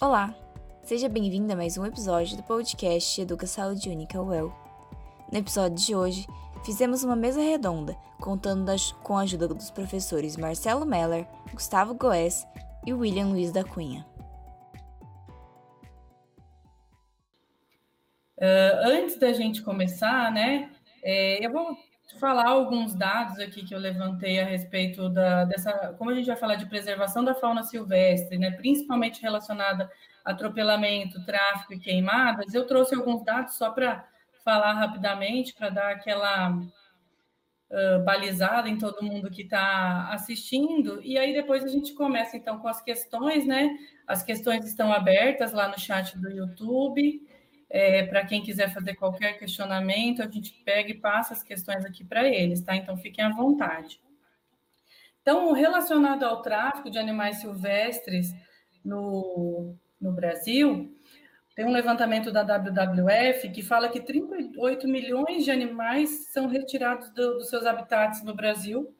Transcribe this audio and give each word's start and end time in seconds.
Olá, 0.00 0.34
seja 0.82 1.08
bem-vindo 1.08 1.52
a 1.52 1.56
mais 1.56 1.78
um 1.78 1.86
episódio 1.86 2.36
do 2.36 2.42
podcast 2.42 3.20
Educa 3.20 3.46
Saúde 3.46 3.88
Única 3.88 4.20
UEL. 4.20 4.52
No 5.30 5.38
episódio 5.38 5.76
de 5.76 5.94
hoje, 5.94 6.26
fizemos 6.64 7.04
uma 7.04 7.14
mesa 7.14 7.40
redonda 7.40 7.94
contando 8.20 8.64
das, 8.64 8.90
com 9.04 9.16
a 9.16 9.22
ajuda 9.22 9.46
dos 9.46 9.70
professores 9.70 10.36
Marcelo 10.36 10.84
Meller, 10.84 11.26
Gustavo 11.52 11.94
Goes 11.94 12.44
e 12.84 12.92
William 12.92 13.28
Luiz 13.28 13.52
da 13.52 13.62
Cunha. 13.62 14.04
Uh, 18.36 18.76
antes 18.82 19.16
da 19.16 19.32
gente 19.32 19.62
começar, 19.62 20.32
né, 20.32 20.72
é, 21.04 21.46
eu 21.46 21.52
vou 21.52 21.76
falar 22.18 22.48
alguns 22.48 22.94
dados 22.94 23.38
aqui 23.38 23.64
que 23.64 23.74
eu 23.74 23.78
levantei 23.78 24.40
a 24.40 24.44
respeito 24.44 25.08
da, 25.08 25.44
dessa, 25.44 25.94
como 25.98 26.10
a 26.10 26.14
gente 26.14 26.26
vai 26.26 26.36
falar 26.36 26.54
de 26.56 26.66
preservação 26.66 27.24
da 27.24 27.34
fauna 27.34 27.62
silvestre, 27.62 28.38
né, 28.38 28.50
principalmente 28.52 29.22
relacionada 29.22 29.90
a 30.24 30.32
atropelamento, 30.32 31.24
tráfico 31.24 31.74
e 31.74 31.78
queimadas, 31.78 32.54
eu 32.54 32.66
trouxe 32.66 32.94
alguns 32.94 33.24
dados 33.24 33.54
só 33.56 33.70
para 33.70 34.06
falar 34.44 34.74
rapidamente, 34.74 35.54
para 35.54 35.70
dar 35.70 35.90
aquela 35.90 36.50
uh, 36.50 38.04
balizada 38.04 38.68
em 38.68 38.78
todo 38.78 39.02
mundo 39.02 39.30
que 39.30 39.42
está 39.42 40.08
assistindo, 40.10 41.00
e 41.02 41.18
aí 41.18 41.32
depois 41.32 41.64
a 41.64 41.68
gente 41.68 41.94
começa 41.94 42.36
então 42.36 42.58
com 42.58 42.68
as 42.68 42.82
questões, 42.82 43.46
né? 43.46 43.70
As 44.06 44.22
questões 44.22 44.64
estão 44.66 44.92
abertas 44.92 45.52
lá 45.52 45.68
no 45.68 45.78
chat 45.78 46.16
do 46.18 46.30
YouTube. 46.30 47.22
É, 47.76 48.04
para 48.04 48.24
quem 48.24 48.40
quiser 48.40 48.72
fazer 48.72 48.94
qualquer 48.94 49.36
questionamento, 49.36 50.22
a 50.22 50.28
gente 50.30 50.52
pega 50.64 50.92
e 50.92 50.94
passa 50.94 51.34
as 51.34 51.42
questões 51.42 51.84
aqui 51.84 52.04
para 52.04 52.28
eles, 52.28 52.62
tá? 52.62 52.76
Então 52.76 52.96
fiquem 52.96 53.24
à 53.24 53.30
vontade. 53.30 54.00
Então, 55.20 55.50
relacionado 55.50 56.22
ao 56.22 56.40
tráfico 56.40 56.88
de 56.88 57.00
animais 57.00 57.38
silvestres 57.38 58.32
no, 58.84 59.74
no 60.00 60.12
Brasil, 60.12 60.96
tem 61.56 61.64
um 61.64 61.72
levantamento 61.72 62.30
da 62.30 62.44
WWF 62.44 63.48
que 63.50 63.60
fala 63.60 63.88
que 63.88 64.00
38 64.00 64.86
milhões 64.86 65.44
de 65.44 65.50
animais 65.50 66.28
são 66.32 66.46
retirados 66.46 67.10
do, 67.10 67.38
dos 67.38 67.50
seus 67.50 67.66
habitats 67.66 68.22
no 68.22 68.36
Brasil. 68.36 68.94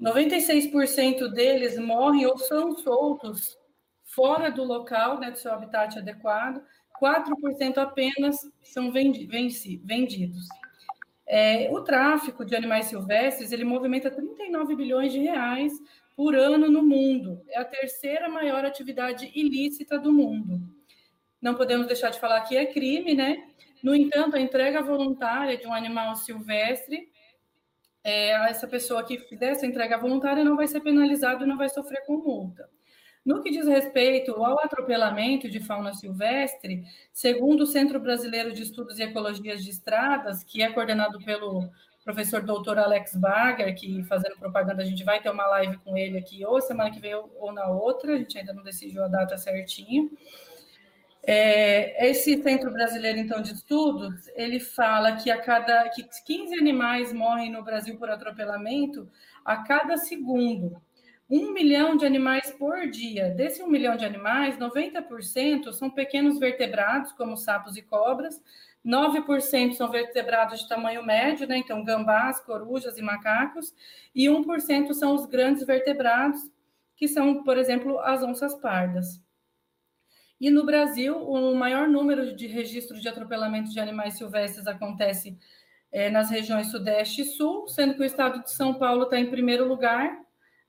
96% 0.00 1.28
deles 1.28 1.78
morrem 1.78 2.24
ou 2.24 2.38
são 2.38 2.74
soltos 2.78 3.58
fora 4.02 4.50
do 4.50 4.64
local, 4.64 5.20
né, 5.20 5.30
do 5.30 5.38
seu 5.38 5.52
habitat 5.52 5.98
adequado, 5.98 6.62
4% 7.04 7.76
apenas 7.76 8.50
são 8.62 8.90
vendidos. 8.90 10.48
É, 11.26 11.70
o 11.70 11.82
tráfico 11.82 12.44
de 12.44 12.56
animais 12.56 12.86
silvestres 12.86 13.52
ele 13.52 13.64
movimenta 13.64 14.10
39 14.10 14.74
bilhões 14.74 15.12
de 15.12 15.18
reais 15.18 15.72
por 16.16 16.34
ano 16.34 16.70
no 16.70 16.82
mundo. 16.82 17.42
É 17.50 17.58
a 17.58 17.64
terceira 17.64 18.26
maior 18.28 18.64
atividade 18.64 19.30
ilícita 19.34 19.98
do 19.98 20.10
mundo. 20.10 20.58
Não 21.42 21.54
podemos 21.54 21.86
deixar 21.86 22.08
de 22.08 22.18
falar 22.18 22.40
que 22.42 22.56
é 22.56 22.64
crime, 22.64 23.14
né? 23.14 23.48
No 23.82 23.94
entanto, 23.94 24.36
a 24.36 24.40
entrega 24.40 24.80
voluntária 24.80 25.58
de 25.58 25.66
um 25.66 25.74
animal 25.74 26.16
silvestre, 26.16 27.12
é, 28.02 28.30
essa 28.48 28.66
pessoa 28.66 29.04
que 29.04 29.18
fizer 29.18 29.50
essa 29.50 29.66
entrega 29.66 29.98
voluntária 29.98 30.42
não 30.42 30.56
vai 30.56 30.66
ser 30.66 30.80
penalizada 30.80 31.44
e 31.44 31.46
não 31.46 31.58
vai 31.58 31.68
sofrer 31.68 32.02
com 32.06 32.16
multa. 32.16 32.66
No 33.24 33.42
que 33.42 33.50
diz 33.50 33.66
respeito 33.66 34.32
ao 34.32 34.58
atropelamento 34.58 35.48
de 35.48 35.58
fauna 35.58 35.94
silvestre, 35.94 36.84
segundo 37.10 37.62
o 37.62 37.66
Centro 37.66 37.98
Brasileiro 37.98 38.52
de 38.52 38.62
Estudos 38.62 38.98
e 38.98 39.02
Ecologias 39.02 39.64
de 39.64 39.70
Estradas, 39.70 40.44
que 40.44 40.62
é 40.62 40.70
coordenado 40.70 41.18
pelo 41.20 41.70
professor 42.04 42.42
doutor 42.42 42.78
Alex 42.78 43.16
Barger, 43.16 43.74
que 43.74 44.04
fazendo 44.04 44.36
propaganda, 44.36 44.82
a 44.82 44.84
gente 44.86 45.02
vai 45.02 45.22
ter 45.22 45.30
uma 45.30 45.46
live 45.46 45.78
com 45.78 45.96
ele 45.96 46.18
aqui, 46.18 46.44
ou 46.44 46.60
semana 46.60 46.90
que 46.90 47.00
vem 47.00 47.14
ou 47.14 47.50
na 47.50 47.66
outra, 47.66 48.12
a 48.12 48.18
gente 48.18 48.36
ainda 48.36 48.52
não 48.52 48.62
decidiu 48.62 49.02
a 49.02 49.08
data 49.08 49.38
certinho. 49.38 50.10
É, 51.26 52.10
esse 52.10 52.42
Centro 52.42 52.70
Brasileiro, 52.70 53.18
então, 53.18 53.40
de 53.40 53.54
Estudos, 53.54 54.28
ele 54.36 54.60
fala 54.60 55.16
que 55.16 55.30
a 55.30 55.40
cada 55.40 55.88
que 55.88 56.04
15 56.26 56.54
animais 56.56 57.10
morrem 57.10 57.50
no 57.50 57.64
Brasil 57.64 57.96
por 57.96 58.10
atropelamento 58.10 59.08
a 59.42 59.56
cada 59.56 59.96
segundo 59.96 60.76
um 61.28 61.52
milhão 61.52 61.96
de 61.96 62.04
animais 62.04 62.50
por 62.52 62.88
dia. 62.88 63.30
Desse 63.30 63.62
um 63.62 63.68
milhão 63.68 63.96
de 63.96 64.04
animais, 64.04 64.58
90% 64.58 65.72
são 65.72 65.90
pequenos 65.90 66.38
vertebrados, 66.38 67.12
como 67.12 67.36
sapos 67.36 67.76
e 67.76 67.82
cobras, 67.82 68.42
9% 68.84 69.72
são 69.72 69.90
vertebrados 69.90 70.60
de 70.60 70.68
tamanho 70.68 71.04
médio, 71.04 71.48
né? 71.48 71.56
então 71.56 71.82
gambás, 71.82 72.40
corujas 72.40 72.98
e 72.98 73.02
macacos, 73.02 73.74
e 74.14 74.26
1% 74.26 74.92
são 74.92 75.14
os 75.14 75.24
grandes 75.24 75.64
vertebrados, 75.64 76.40
que 76.96 77.08
são, 77.08 77.42
por 77.42 77.56
exemplo, 77.56 77.98
as 78.00 78.22
onças 78.22 78.54
pardas. 78.54 79.22
E 80.38 80.50
no 80.50 80.66
Brasil, 80.66 81.16
o 81.16 81.54
maior 81.54 81.88
número 81.88 82.36
de 82.36 82.46
registros 82.46 83.00
de 83.00 83.08
atropelamento 83.08 83.70
de 83.70 83.80
animais 83.80 84.18
silvestres 84.18 84.66
acontece 84.66 85.38
é, 85.90 86.10
nas 86.10 86.28
regiões 86.28 86.70
Sudeste 86.70 87.22
e 87.22 87.24
Sul, 87.24 87.66
sendo 87.68 87.94
que 87.94 88.02
o 88.02 88.04
estado 88.04 88.42
de 88.42 88.50
São 88.50 88.74
Paulo 88.74 89.04
está 89.04 89.18
em 89.18 89.30
primeiro 89.30 89.66
lugar, 89.66 90.23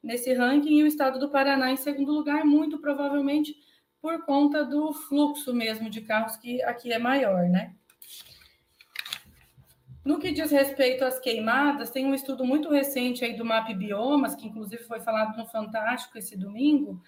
nesse 0.06 0.32
ranking 0.34 0.78
e 0.78 0.84
o 0.84 0.88
estado 0.88 1.20
do 1.20 1.30
Paraná 1.30 1.72
em 1.72 1.78
segundo 1.78 2.12
lugar, 2.12 2.46
muito 2.46 2.78
provavelmente 2.78 3.56
por 4.00 4.24
conta 4.24 4.64
do 4.64 4.94
fluxo 4.94 5.52
mesmo 5.52 5.90
de 5.90 6.02
carros 6.02 6.38
que 6.38 6.62
aqui 6.62 6.94
é 6.94 7.00
maior, 7.00 7.50
né? 7.50 7.74
No 10.06 10.20
que 10.20 10.32
diz 10.32 10.52
respeito 10.52 11.04
às 11.04 11.20
queimadas, 11.20 11.90
tem 11.90 12.06
um 12.06 12.14
estudo 12.14 12.46
muito 12.46 12.70
recente 12.70 13.26
aí 13.26 13.36
do 13.36 13.44
MAP 13.44 13.74
Biomas, 13.74 14.36
que 14.36 14.46
inclusive 14.46 14.84
foi 14.84 15.00
falado 15.00 15.36
no 15.36 15.48
Fantástico 15.48 16.20
esse 16.20 16.38
domingo, 16.38 17.02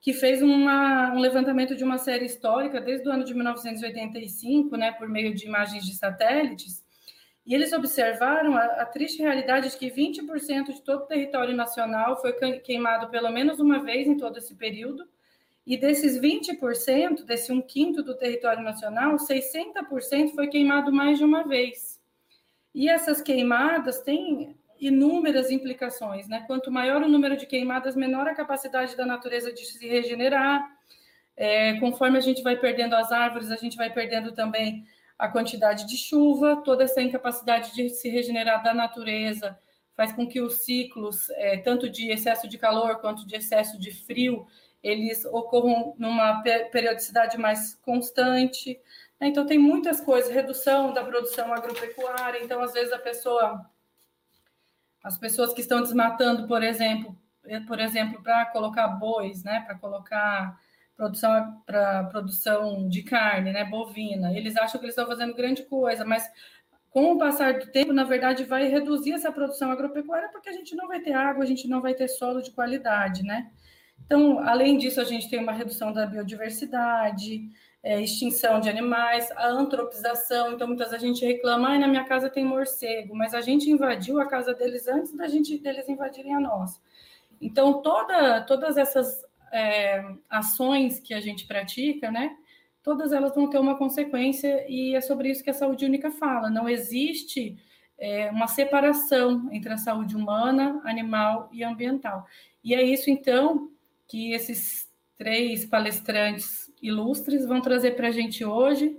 que 0.00 0.12
fez 0.12 0.40
uma, 0.40 1.12
um 1.12 1.18
levantamento 1.18 1.74
de 1.74 1.82
uma 1.82 1.98
série 1.98 2.26
histórica 2.26 2.80
desde 2.80 3.08
o 3.08 3.12
ano 3.12 3.24
de 3.24 3.34
1985, 3.34 4.76
né, 4.76 4.92
por 4.92 5.08
meio 5.08 5.34
de 5.34 5.44
imagens 5.44 5.84
de 5.84 5.96
satélites, 5.96 6.83
e 7.46 7.54
eles 7.54 7.72
observaram 7.72 8.56
a, 8.56 8.64
a 8.64 8.86
triste 8.86 9.20
realidade 9.20 9.70
de 9.70 9.76
que 9.76 9.90
20% 9.90 10.72
de 10.72 10.82
todo 10.82 11.02
o 11.02 11.06
território 11.06 11.54
nacional 11.54 12.20
foi 12.20 12.32
queimado 12.60 13.08
pelo 13.08 13.30
menos 13.30 13.60
uma 13.60 13.82
vez 13.82 14.06
em 14.06 14.16
todo 14.16 14.38
esse 14.38 14.54
período, 14.54 15.06
e 15.66 15.78
desses 15.78 16.20
20%, 16.20 17.24
desse 17.24 17.50
um 17.50 17.62
quinto 17.62 18.02
do 18.02 18.14
território 18.14 18.62
nacional, 18.62 19.16
60% 19.16 20.34
foi 20.34 20.48
queimado 20.48 20.92
mais 20.92 21.16
de 21.16 21.24
uma 21.24 21.42
vez. 21.42 21.98
E 22.74 22.88
essas 22.88 23.22
queimadas 23.22 24.00
têm 24.02 24.54
inúmeras 24.78 25.50
implicações, 25.50 26.28
né? 26.28 26.44
Quanto 26.46 26.70
maior 26.70 27.02
o 27.02 27.08
número 27.08 27.36
de 27.36 27.46
queimadas, 27.46 27.96
menor 27.96 28.28
a 28.28 28.34
capacidade 28.34 28.94
da 28.94 29.06
natureza 29.06 29.52
de 29.52 29.64
se 29.64 29.86
regenerar. 29.88 30.62
É, 31.36 31.80
conforme 31.80 32.18
a 32.18 32.20
gente 32.20 32.42
vai 32.42 32.56
perdendo 32.56 32.94
as 32.94 33.10
árvores, 33.10 33.50
a 33.50 33.56
gente 33.56 33.76
vai 33.76 33.90
perdendo 33.90 34.32
também 34.32 34.86
a 35.18 35.28
quantidade 35.28 35.86
de 35.86 35.96
chuva, 35.96 36.62
toda 36.64 36.84
essa 36.84 37.00
incapacidade 37.00 37.74
de 37.74 37.88
se 37.90 38.08
regenerar 38.08 38.62
da 38.62 38.74
natureza 38.74 39.58
faz 39.94 40.12
com 40.12 40.26
que 40.26 40.40
os 40.40 40.64
ciclos, 40.64 41.30
é, 41.30 41.58
tanto 41.58 41.88
de 41.88 42.10
excesso 42.10 42.48
de 42.48 42.58
calor 42.58 43.00
quanto 43.00 43.26
de 43.26 43.36
excesso 43.36 43.78
de 43.78 43.92
frio, 43.92 44.46
eles 44.82 45.24
ocorram 45.24 45.94
numa 45.98 46.42
periodicidade 46.70 47.38
mais 47.38 47.74
constante. 47.76 48.78
Né? 49.20 49.28
Então, 49.28 49.46
tem 49.46 49.56
muitas 49.56 50.00
coisas, 50.00 50.30
redução 50.30 50.92
da 50.92 51.02
produção 51.04 51.54
agropecuária. 51.54 52.42
Então, 52.42 52.60
às 52.60 52.72
vezes, 52.72 52.92
a 52.92 52.98
pessoa, 52.98 53.64
as 55.02 55.16
pessoas 55.16 55.54
que 55.54 55.60
estão 55.60 55.80
desmatando, 55.80 56.46
por 56.48 56.62
exemplo, 56.62 57.16
por 57.66 57.78
exemplo, 57.78 58.22
para 58.22 58.46
colocar 58.46 58.88
bois, 58.88 59.44
né, 59.44 59.60
para 59.60 59.78
colocar 59.78 60.58
produção 60.96 61.62
para 61.66 62.04
produção 62.04 62.88
de 62.88 63.02
carne, 63.02 63.52
né, 63.52 63.64
bovina. 63.64 64.32
Eles 64.32 64.56
acham 64.56 64.78
que 64.78 64.86
eles 64.86 64.96
estão 64.96 65.06
fazendo 65.06 65.34
grande 65.34 65.62
coisa, 65.64 66.04
mas 66.04 66.30
com 66.90 67.12
o 67.12 67.18
passar 67.18 67.58
do 67.58 67.66
tempo, 67.72 67.92
na 67.92 68.04
verdade, 68.04 68.44
vai 68.44 68.68
reduzir 68.68 69.12
essa 69.12 69.32
produção 69.32 69.70
agropecuária 69.70 70.28
porque 70.30 70.48
a 70.48 70.52
gente 70.52 70.76
não 70.76 70.86
vai 70.86 71.00
ter 71.00 71.12
água, 71.12 71.42
a 71.42 71.46
gente 71.46 71.66
não 71.66 71.80
vai 71.80 71.94
ter 71.94 72.06
solo 72.06 72.40
de 72.40 72.52
qualidade, 72.52 73.24
né? 73.24 73.50
Então, 74.04 74.38
além 74.40 74.78
disso, 74.78 75.00
a 75.00 75.04
gente 75.04 75.28
tem 75.28 75.40
uma 75.40 75.52
redução 75.52 75.92
da 75.92 76.06
biodiversidade, 76.06 77.48
é, 77.82 78.00
extinção 78.00 78.60
de 78.60 78.68
animais, 78.68 79.30
a 79.32 79.48
antropização. 79.48 80.52
Então, 80.52 80.68
muitas 80.68 80.90
vezes 80.90 81.02
a 81.02 81.06
gente 81.06 81.24
reclama, 81.24 81.70
ah, 81.70 81.78
na 81.78 81.88
minha 81.88 82.04
casa 82.04 82.30
tem 82.30 82.44
morcego, 82.44 83.14
mas 83.14 83.34
a 83.34 83.40
gente 83.40 83.70
invadiu 83.70 84.20
a 84.20 84.26
casa 84.26 84.54
deles 84.54 84.86
antes 84.86 85.16
da 85.16 85.26
gente 85.26 85.58
deles 85.58 85.88
invadirem 85.88 86.34
a 86.34 86.40
nossa. 86.40 86.80
Então, 87.40 87.82
toda, 87.82 88.40
todas 88.42 88.76
essas 88.76 89.24
é, 89.54 90.04
ações 90.28 90.98
que 90.98 91.14
a 91.14 91.20
gente 91.20 91.46
pratica, 91.46 92.10
né? 92.10 92.36
Todas 92.82 93.12
elas 93.12 93.34
vão 93.34 93.48
ter 93.48 93.58
uma 93.58 93.78
consequência 93.78 94.66
e 94.68 94.94
é 94.94 95.00
sobre 95.00 95.30
isso 95.30 95.44
que 95.44 95.50
a 95.50 95.54
saúde 95.54 95.84
única 95.84 96.10
fala. 96.10 96.50
Não 96.50 96.68
existe 96.68 97.56
é, 97.96 98.30
uma 98.30 98.48
separação 98.48 99.48
entre 99.52 99.72
a 99.72 99.78
saúde 99.78 100.16
humana, 100.16 100.82
animal 100.84 101.48
e 101.52 101.62
ambiental. 101.62 102.26
E 102.64 102.74
é 102.74 102.82
isso, 102.82 103.08
então, 103.08 103.70
que 104.08 104.32
esses 104.32 104.92
três 105.16 105.64
palestrantes 105.64 106.70
ilustres 106.82 107.46
vão 107.46 107.60
trazer 107.60 107.92
para 107.92 108.08
a 108.08 108.12
gente 108.12 108.44
hoje. 108.44 108.98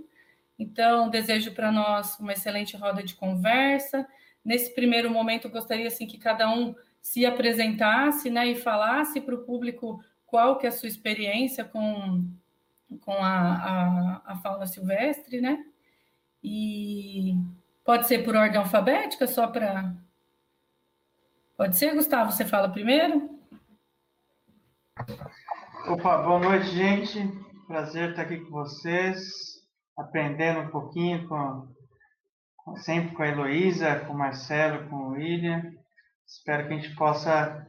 Então, 0.57 1.09
desejo 1.09 1.53
para 1.53 1.69
nós 1.69 2.17
uma 2.17 2.31
excelente 2.31 2.77
roda 2.77 3.03
de 3.03 3.13
conversa. 3.13 4.07
Nesse 4.43 4.73
primeiro 4.73 5.11
momento, 5.11 5.49
gostaria 5.49 5.87
assim 5.87 6.07
que 6.07 6.17
cada 6.17 6.49
um 6.49 6.73
se 7.01 7.25
apresentasse, 7.25 8.29
né, 8.31 8.47
e 8.47 8.55
falasse 8.55 9.21
para 9.21 9.35
o 9.35 9.43
público 9.43 10.01
qual 10.25 10.57
que 10.57 10.65
é 10.65 10.69
a 10.69 10.71
sua 10.71 10.89
experiência 10.89 11.63
com, 11.63 12.27
com 13.01 13.13
a, 13.13 13.55
a, 13.55 14.21
a 14.25 14.35
fauna 14.37 14.65
silvestre, 14.65 15.41
né? 15.41 15.63
E 16.43 17.35
pode 17.83 18.07
ser 18.07 18.23
por 18.23 18.35
ordem 18.35 18.57
alfabética, 18.57 19.27
só 19.27 19.47
para. 19.47 19.95
Pode 21.57 21.77
ser, 21.77 21.93
Gustavo? 21.95 22.31
Você 22.31 22.45
fala 22.45 22.69
primeiro? 22.69 23.39
Opa, 25.87 26.21
boa 26.21 26.39
noite, 26.39 26.67
gente. 26.67 27.19
Prazer 27.67 28.11
estar 28.11 28.23
aqui 28.23 28.39
com 28.39 28.51
vocês, 28.51 29.63
aprendendo 29.97 30.61
um 30.61 30.69
pouquinho 30.69 31.27
com, 31.27 31.67
sempre 32.77 33.15
com 33.15 33.23
a 33.23 33.27
Heloísa, 33.27 33.99
com 34.01 34.13
o 34.13 34.17
Marcelo, 34.17 34.87
com 34.89 34.95
o 34.95 35.09
William. 35.09 35.73
Espero 36.27 36.67
que 36.67 36.73
a 36.73 36.77
gente 36.77 36.95
possa 36.95 37.67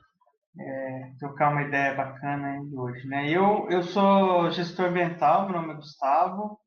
é, 0.59 1.11
trocar 1.19 1.53
uma 1.53 1.63
ideia 1.63 1.95
bacana 1.95 2.61
hoje. 2.73 3.07
Né? 3.07 3.31
Eu, 3.31 3.67
eu 3.71 3.83
sou 3.83 4.51
gestor 4.51 4.87
ambiental, 4.87 5.49
meu 5.49 5.61
nome 5.61 5.75
é 5.75 5.77
Gustavo, 5.77 6.59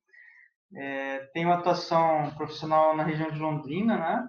é, 0.76 1.20
tenho 1.34 1.52
atuação 1.52 2.32
profissional 2.38 2.96
na 2.96 3.04
região 3.04 3.32
de 3.32 3.40
Londrina, 3.40 3.98
né? 3.98 4.28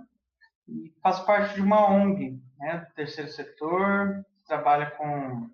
E 0.68 0.92
faço 1.02 1.26
parte 1.26 1.54
de 1.54 1.60
uma 1.60 1.90
ONG, 1.90 2.40
né, 2.58 2.78
do 2.78 2.94
terceiro 2.94 3.28
setor, 3.30 4.24
trabalha 4.46 4.90
com 4.92 5.50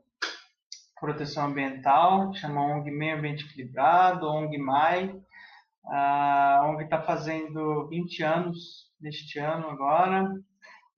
proteção 1.01 1.47
ambiental, 1.47 2.33
chama 2.35 2.63
ONG 2.63 2.91
Meio 2.91 3.17
Ambiente 3.17 3.45
Equilibrado, 3.45 4.29
ONG 4.29 4.59
MAI. 4.59 5.15
A 5.87 6.63
ONG 6.67 6.85
está 6.85 7.03
fazendo 7.03 7.89
20 7.89 8.23
anos 8.23 8.91
neste 9.01 9.39
ano 9.39 9.71
agora, 9.71 10.29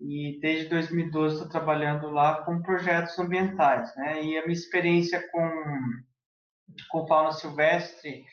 e 0.01 0.39
desde 0.41 0.69
2012 0.69 1.35
estou 1.35 1.49
trabalhando 1.49 2.09
lá 2.09 2.43
com 2.45 2.63
projetos 2.63 3.19
ambientais, 3.19 3.95
né? 3.97 4.23
E 4.23 4.39
a 4.39 4.43
minha 4.43 4.53
experiência 4.53 5.29
com, 5.31 5.51
com 6.91 7.07
fauna 7.07 7.33
silvestre 7.33 8.25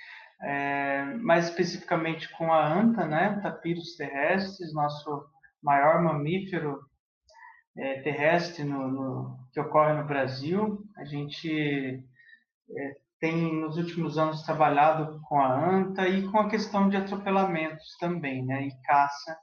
é, 0.41 1.05
mais 1.21 1.49
especificamente 1.49 2.29
com 2.37 2.51
a 2.51 2.67
anta, 2.67 3.05
né, 3.05 3.39
tapiros 3.41 3.95
terrestres, 3.95 4.73
nosso 4.73 5.25
maior 5.63 6.01
mamífero 6.03 6.79
é, 7.77 8.01
terrestre 8.01 8.63
no, 8.63 8.87
no, 8.87 9.39
que 9.51 9.59
ocorre 9.59 9.93
no 9.93 10.05
Brasil. 10.05 10.83
A 10.97 11.05
gente 11.05 12.03
é, 12.77 12.95
tem 13.19 13.59
nos 13.59 13.77
últimos 13.77 14.17
anos 14.17 14.43
trabalhado 14.43 15.19
com 15.27 15.39
a 15.39 15.69
anta 15.69 16.07
e 16.07 16.29
com 16.29 16.39
a 16.39 16.49
questão 16.49 16.89
de 16.89 16.97
atropelamentos 16.97 17.97
também, 17.99 18.45
né, 18.45 18.67
e 18.67 18.81
caça 18.83 19.35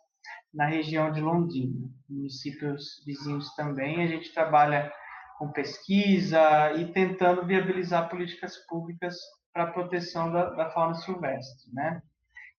na 0.52 0.66
região 0.66 1.10
de 1.10 1.20
Londrina, 1.20 1.88
municípios 2.08 3.02
vizinhos 3.06 3.54
também. 3.54 4.02
A 4.02 4.06
gente 4.06 4.32
trabalha 4.34 4.92
com 5.38 5.50
pesquisa 5.50 6.72
e 6.72 6.92
tentando 6.92 7.46
viabilizar 7.46 8.08
políticas 8.08 8.56
públicas 8.66 9.16
para 9.52 9.64
a 9.64 9.72
proteção 9.72 10.30
da, 10.30 10.50
da, 10.50 10.70
fauna 10.70 10.94
silvestre, 10.94 11.72
né? 11.72 12.02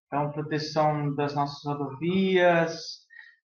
Então, 0.07 0.31
proteção 0.31 1.13
das 1.15 1.33
nossas 1.33 1.63
rodovias, 1.63 3.03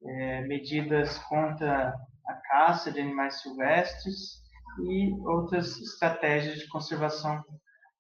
é, 0.05 0.43
medidas 0.43 1.19
contra 1.19 1.95
a 2.27 2.35
caça 2.35 2.93
de 2.93 3.01
animais 3.01 3.41
silvestres 3.41 4.43
e 4.85 5.13
outras 5.27 5.81
estratégias 5.81 6.59
de 6.59 6.69
conservação 6.69 7.43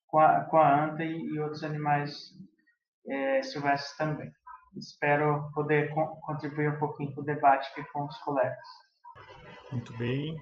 com 0.06 0.19
a, 0.19 0.44
com 0.44 0.59
a 0.59 0.85
anta 0.85 1.05
e, 1.05 1.17
e 1.17 1.41
outros 1.41 1.65
animais 1.65 2.35
é, 3.09 3.43
silvestres 3.43 3.97
também. 3.97 4.31
Espero 4.76 5.50
poder 5.54 5.90
co 5.94 6.06
contribuir 6.22 6.70
um 6.70 6.78
pouquinho 6.78 7.14
com 7.14 7.20
o 7.20 7.24
debate 7.24 7.69
aqui 7.70 7.84
com 7.92 8.04
os 8.04 8.16
colegas. 8.19 8.58
Muito 9.70 9.92
bem. 9.96 10.40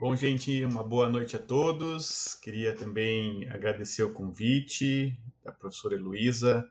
Bom, 0.00 0.16
gente, 0.16 0.64
uma 0.64 0.82
boa 0.82 1.08
noite 1.08 1.36
a 1.36 1.38
todos. 1.38 2.34
Queria 2.36 2.74
também 2.74 3.48
agradecer 3.50 4.02
o 4.02 4.12
convite 4.12 5.18
da 5.44 5.52
professora 5.52 5.94
Heloísa 5.94 6.68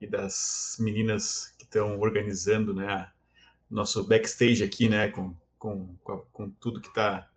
e 0.00 0.06
das 0.06 0.76
meninas 0.80 1.54
que 1.58 1.64
estão 1.64 1.98
organizando, 2.00 2.74
né, 2.74 3.10
nosso 3.70 4.06
backstage 4.06 4.62
aqui, 4.62 4.88
né, 4.88 5.08
com, 5.08 5.34
com, 5.58 5.96
com 6.32 6.50
tudo 6.50 6.80
que 6.80 6.88
está 6.88 7.28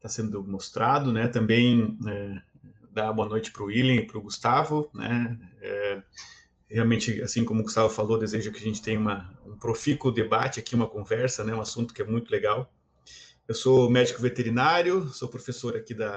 tá 0.00 0.08
sendo 0.08 0.42
mostrado, 0.44 1.12
né, 1.12 1.28
também 1.28 1.98
é, 2.06 2.42
dar 2.90 3.12
boa 3.12 3.28
noite 3.28 3.52
para 3.52 3.62
o 3.62 3.66
William 3.66 3.96
e 3.96 4.06
para 4.06 4.18
o 4.18 4.22
Gustavo, 4.22 4.88
né, 4.94 5.38
é, 5.60 6.02
realmente, 6.68 7.22
assim 7.22 7.44
como 7.44 7.60
o 7.60 7.62
Gustavo 7.62 7.88
falou, 7.88 8.18
desejo 8.18 8.52
que 8.52 8.58
a 8.58 8.62
gente 8.62 8.82
tenha 8.82 8.98
uma, 8.98 9.32
um 9.46 9.56
profícuo 9.56 10.10
debate 10.10 10.60
aqui, 10.60 10.74
uma 10.74 10.88
conversa, 10.88 11.44
né, 11.44 11.54
um 11.54 11.60
assunto 11.60 11.94
que 11.94 12.02
é 12.02 12.04
muito 12.04 12.30
legal, 12.30 12.72
eu 13.48 13.54
sou 13.54 13.88
médico 13.88 14.20
veterinário, 14.20 15.06
sou 15.10 15.28
professor 15.28 15.76
aqui 15.76 15.94
da, 15.94 16.16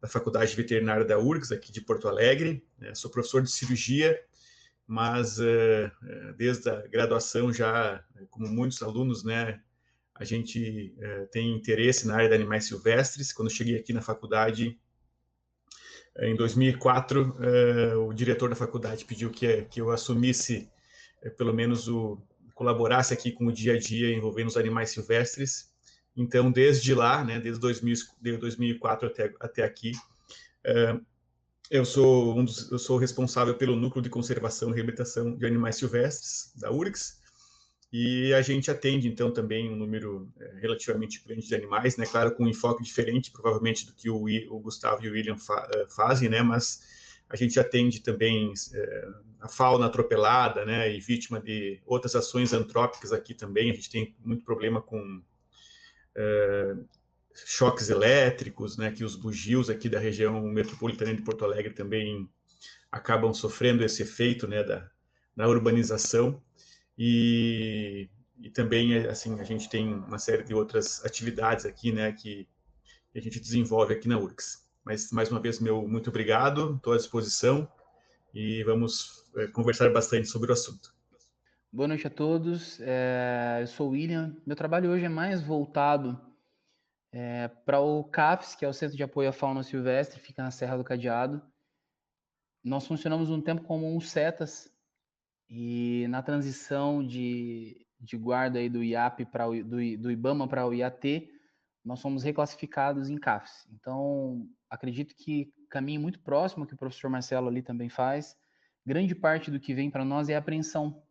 da 0.00 0.08
Faculdade 0.08 0.56
Veterinária 0.56 1.04
da 1.04 1.16
URGS, 1.16 1.52
aqui 1.52 1.70
de 1.70 1.80
Porto 1.80 2.08
Alegre. 2.08 2.66
Né? 2.76 2.92
Sou 2.96 3.08
professor 3.08 3.40
de 3.40 3.50
cirurgia, 3.50 4.20
mas 4.84 5.38
uh, 5.38 5.88
desde 6.36 6.68
a 6.68 6.84
graduação 6.88 7.52
já, 7.52 8.04
como 8.28 8.48
muitos 8.48 8.82
alunos, 8.82 9.22
né, 9.22 9.60
a 10.16 10.24
gente 10.24 10.96
uh, 10.98 11.28
tem 11.28 11.54
interesse 11.54 12.08
na 12.08 12.16
área 12.16 12.28
de 12.28 12.34
animais 12.34 12.66
silvestres. 12.66 13.32
Quando 13.32 13.48
cheguei 13.48 13.76
aqui 13.76 13.92
na 13.92 14.02
faculdade, 14.02 14.76
em 16.18 16.36
2004, 16.36 17.22
uh, 17.22 18.08
o 18.08 18.12
diretor 18.12 18.50
da 18.50 18.56
faculdade 18.56 19.04
pediu 19.04 19.30
que, 19.30 19.62
que 19.62 19.80
eu 19.80 19.90
assumisse, 19.90 20.68
pelo 21.36 21.52
menos, 21.52 21.88
o 21.88 22.20
colaborasse 22.54 23.14
aqui 23.14 23.32
com 23.32 23.46
o 23.46 23.52
dia 23.52 23.74
a 23.74 23.78
dia 23.78 24.14
envolvendo 24.14 24.48
os 24.48 24.56
animais 24.56 24.90
silvestres. 24.90 25.70
Então, 26.16 26.52
desde 26.52 26.94
lá, 26.94 27.24
né, 27.24 27.40
desde 27.40 27.60
2000, 27.60 27.96
2004 28.38 29.08
até, 29.08 29.34
até 29.40 29.64
aqui, 29.64 29.92
uh, 30.66 31.00
eu 31.70 31.86
sou 31.86 32.38
um 32.38 32.44
dos, 32.44 32.70
eu 32.70 32.78
sou 32.78 32.98
responsável 32.98 33.54
pelo 33.54 33.74
núcleo 33.74 34.02
de 34.02 34.10
conservação 34.10 34.70
e 34.70 34.74
reabilitação 34.74 35.34
de 35.34 35.46
animais 35.46 35.76
silvestres 35.76 36.52
da 36.56 36.70
URGS, 36.70 37.21
e 37.92 38.32
a 38.32 38.40
gente 38.40 38.70
atende 38.70 39.06
então 39.06 39.30
também 39.30 39.70
um 39.70 39.76
número 39.76 40.32
é, 40.40 40.60
relativamente 40.60 41.22
grande 41.24 41.46
de 41.46 41.54
animais, 41.54 41.96
né? 41.96 42.06
Claro, 42.06 42.34
com 42.34 42.44
um 42.44 42.48
enfoque 42.48 42.82
diferente, 42.82 43.30
provavelmente 43.30 43.84
do 43.86 43.92
que 43.92 44.08
o, 44.08 44.24
o 44.50 44.60
Gustavo 44.60 45.04
e 45.04 45.10
o 45.10 45.12
William 45.12 45.36
fa, 45.36 45.68
uh, 45.68 45.94
fazem, 45.94 46.28
né? 46.28 46.42
Mas 46.42 46.80
a 47.28 47.36
gente 47.36 47.60
atende 47.60 48.00
também 48.00 48.48
uh, 48.48 49.14
a 49.40 49.48
fauna 49.48 49.86
atropelada, 49.86 50.64
né? 50.64 50.94
E 50.94 51.00
vítima 51.00 51.38
de 51.38 51.80
outras 51.84 52.16
ações 52.16 52.52
antrópicas 52.52 53.12
aqui 53.12 53.34
também. 53.34 53.70
A 53.70 53.74
gente 53.74 53.90
tem 53.90 54.16
muito 54.24 54.44
problema 54.44 54.80
com 54.80 55.22
é, 56.14 56.74
choques 57.46 57.90
elétricos, 57.90 58.76
né, 58.76 58.90
que 58.90 59.04
os 59.04 59.16
bugios 59.16 59.70
aqui 59.70 59.88
da 59.88 59.98
região 59.98 60.40
metropolitana 60.42 61.14
de 61.14 61.22
Porto 61.22 61.44
Alegre 61.44 61.72
também 61.72 62.28
acabam 62.90 63.32
sofrendo 63.32 63.84
esse 63.84 64.02
efeito, 64.02 64.46
né, 64.46 64.62
da, 64.62 64.90
da 65.34 65.48
urbanização, 65.48 66.42
e, 66.98 68.08
e 68.38 68.50
também, 68.50 68.96
assim, 69.06 69.38
a 69.40 69.44
gente 69.44 69.68
tem 69.68 69.92
uma 69.94 70.18
série 70.18 70.44
de 70.44 70.54
outras 70.54 71.04
atividades 71.04 71.64
aqui, 71.64 71.92
né, 71.92 72.12
que 72.12 72.48
a 73.14 73.20
gente 73.20 73.40
desenvolve 73.40 73.94
aqui 73.94 74.08
na 74.08 74.18
URCS. 74.18 74.62
Mas, 74.84 75.10
mais 75.12 75.30
uma 75.30 75.40
vez, 75.40 75.60
meu 75.60 75.86
muito 75.86 76.10
obrigado, 76.10 76.76
estou 76.76 76.92
à 76.92 76.96
disposição, 76.96 77.68
e 78.34 78.62
vamos 78.64 79.30
é, 79.36 79.46
conversar 79.48 79.92
bastante 79.92 80.28
sobre 80.28 80.50
o 80.50 80.52
assunto. 80.52 80.94
Boa 81.70 81.88
noite 81.88 82.06
a 82.06 82.10
todos. 82.10 82.78
É, 82.80 83.58
eu 83.60 83.66
sou 83.66 83.88
o 83.88 83.90
William. 83.92 84.36
Meu 84.46 84.56
trabalho 84.56 84.90
hoje 84.90 85.04
é 85.04 85.08
mais 85.08 85.42
voltado 85.42 86.20
é, 87.12 87.48
para 87.48 87.80
o 87.80 88.04
CAPS, 88.04 88.54
que 88.54 88.64
é 88.64 88.68
o 88.68 88.72
Centro 88.72 88.96
de 88.96 89.02
Apoio 89.02 89.28
à 89.28 89.32
Fauna 89.32 89.62
Silvestre, 89.62 90.20
fica 90.20 90.42
na 90.42 90.50
Serra 90.50 90.76
do 90.76 90.84
Cadeado. 90.84 91.42
Nós 92.64 92.86
funcionamos 92.86 93.30
um 93.30 93.40
tempo 93.40 93.62
como 93.62 93.94
um 93.94 94.00
CETAS 94.00 94.70
e 95.54 96.06
na 96.08 96.22
transição 96.22 97.06
de, 97.06 97.86
de 98.00 98.16
guarda 98.16 98.58
aí 98.58 98.70
do 98.70 98.82
IAP 98.82 99.26
para 99.26 99.44
do, 99.44 99.98
do 99.98 100.10
IBAMA 100.10 100.48
para 100.48 100.66
o 100.66 100.72
IAT, 100.72 101.28
nós 101.84 102.00
fomos 102.00 102.22
reclassificados 102.22 103.10
em 103.10 103.18
CAFs. 103.18 103.68
Então, 103.70 104.48
acredito 104.70 105.14
que 105.14 105.52
caminho 105.68 106.00
muito 106.00 106.18
próximo 106.20 106.66
que 106.66 106.72
o 106.72 106.78
professor 106.78 107.10
Marcelo 107.10 107.48
ali 107.48 107.60
também 107.60 107.90
faz. 107.90 108.34
Grande 108.86 109.14
parte 109.14 109.50
do 109.50 109.60
que 109.60 109.74
vem 109.74 109.90
para 109.90 110.06
nós 110.06 110.30
é 110.30 110.36
apreensão 110.36 111.02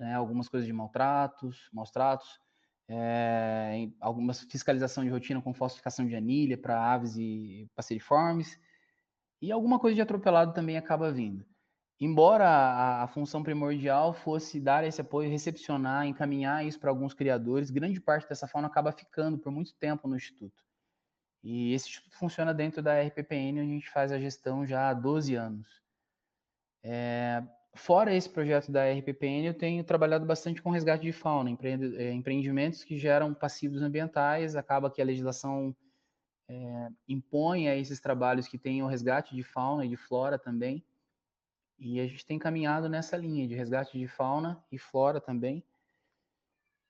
né, 0.00 0.14
algumas 0.14 0.48
coisas 0.48 0.66
de 0.66 0.72
maltratos, 0.72 1.68
maus 1.70 1.90
tratos, 1.90 2.40
é, 2.88 3.90
algumas 4.00 4.40
fiscalização 4.40 5.04
de 5.04 5.10
rotina 5.10 5.42
com 5.42 5.52
falsificação 5.52 6.06
de 6.06 6.16
anilha 6.16 6.56
para 6.56 6.80
aves 6.80 7.14
e 7.16 7.68
passeriformes, 7.74 8.58
e 9.42 9.52
alguma 9.52 9.78
coisa 9.78 9.94
de 9.94 10.00
atropelado 10.00 10.54
também 10.54 10.78
acaba 10.78 11.12
vindo. 11.12 11.44
Embora 12.00 12.48
a, 12.48 13.02
a, 13.04 13.08
função 13.08 13.42
primordial 13.42 14.12
fosse 14.12 14.60
dar 14.60 14.84
esse 14.84 15.00
apoio, 15.00 15.30
recepcionar, 15.30 16.06
encaminhar 16.06 16.66
isso 16.66 16.78
para 16.78 16.90
alguns 16.90 17.14
criadores, 17.14 17.70
grande 17.70 18.00
parte 18.00 18.28
dessa 18.28 18.48
fauna 18.48 18.66
acaba 18.66 18.90
ficando 18.90 19.38
por 19.38 19.52
muito 19.52 19.74
tempo 19.76 20.08
no 20.08 20.16
Instituto. 20.16 20.64
E 21.42 21.72
esse 21.72 21.88
Instituto 21.88 22.16
funciona 22.16 22.52
dentro 22.52 22.82
da 22.82 23.00
RPPN, 23.00 23.60
onde 23.60 23.70
a 23.70 23.74
gente 23.74 23.90
faz 23.90 24.10
a 24.10 24.18
gestão 24.18 24.66
já 24.66 24.88
há 24.90 24.94
12 24.94 25.36
anos. 25.36 25.82
É, 26.82 27.42
fora 27.74 28.14
esse 28.14 28.28
projeto 28.28 28.72
da 28.72 28.90
RPPN, 28.90 29.46
eu 29.46 29.54
tenho 29.54 29.84
trabalhado 29.84 30.26
bastante 30.26 30.60
com 30.60 30.70
resgate 30.70 31.04
de 31.04 31.12
fauna, 31.12 31.56
é, 31.96 32.12
empreendimentos 32.12 32.82
que 32.82 32.98
geram 32.98 33.32
passivos 33.32 33.82
ambientais, 33.82 34.56
acaba 34.56 34.90
que 34.90 35.00
a 35.00 35.04
legislação 35.04 35.74
é, 36.48 36.88
impõe 37.08 37.68
a 37.68 37.76
esses 37.76 38.00
trabalhos 38.00 38.48
que 38.48 38.58
tenham 38.58 38.88
resgate 38.88 39.34
de 39.34 39.42
fauna 39.42 39.86
e 39.86 39.88
de 39.88 39.96
flora 39.96 40.38
também. 40.38 40.84
E 41.78 42.00
a 42.00 42.06
gente 42.06 42.24
tem 42.24 42.38
caminhado 42.38 42.88
nessa 42.88 43.16
linha 43.16 43.46
de 43.46 43.54
resgate 43.54 43.98
de 43.98 44.06
fauna 44.06 44.62
e 44.70 44.78
flora 44.78 45.20
também. 45.20 45.64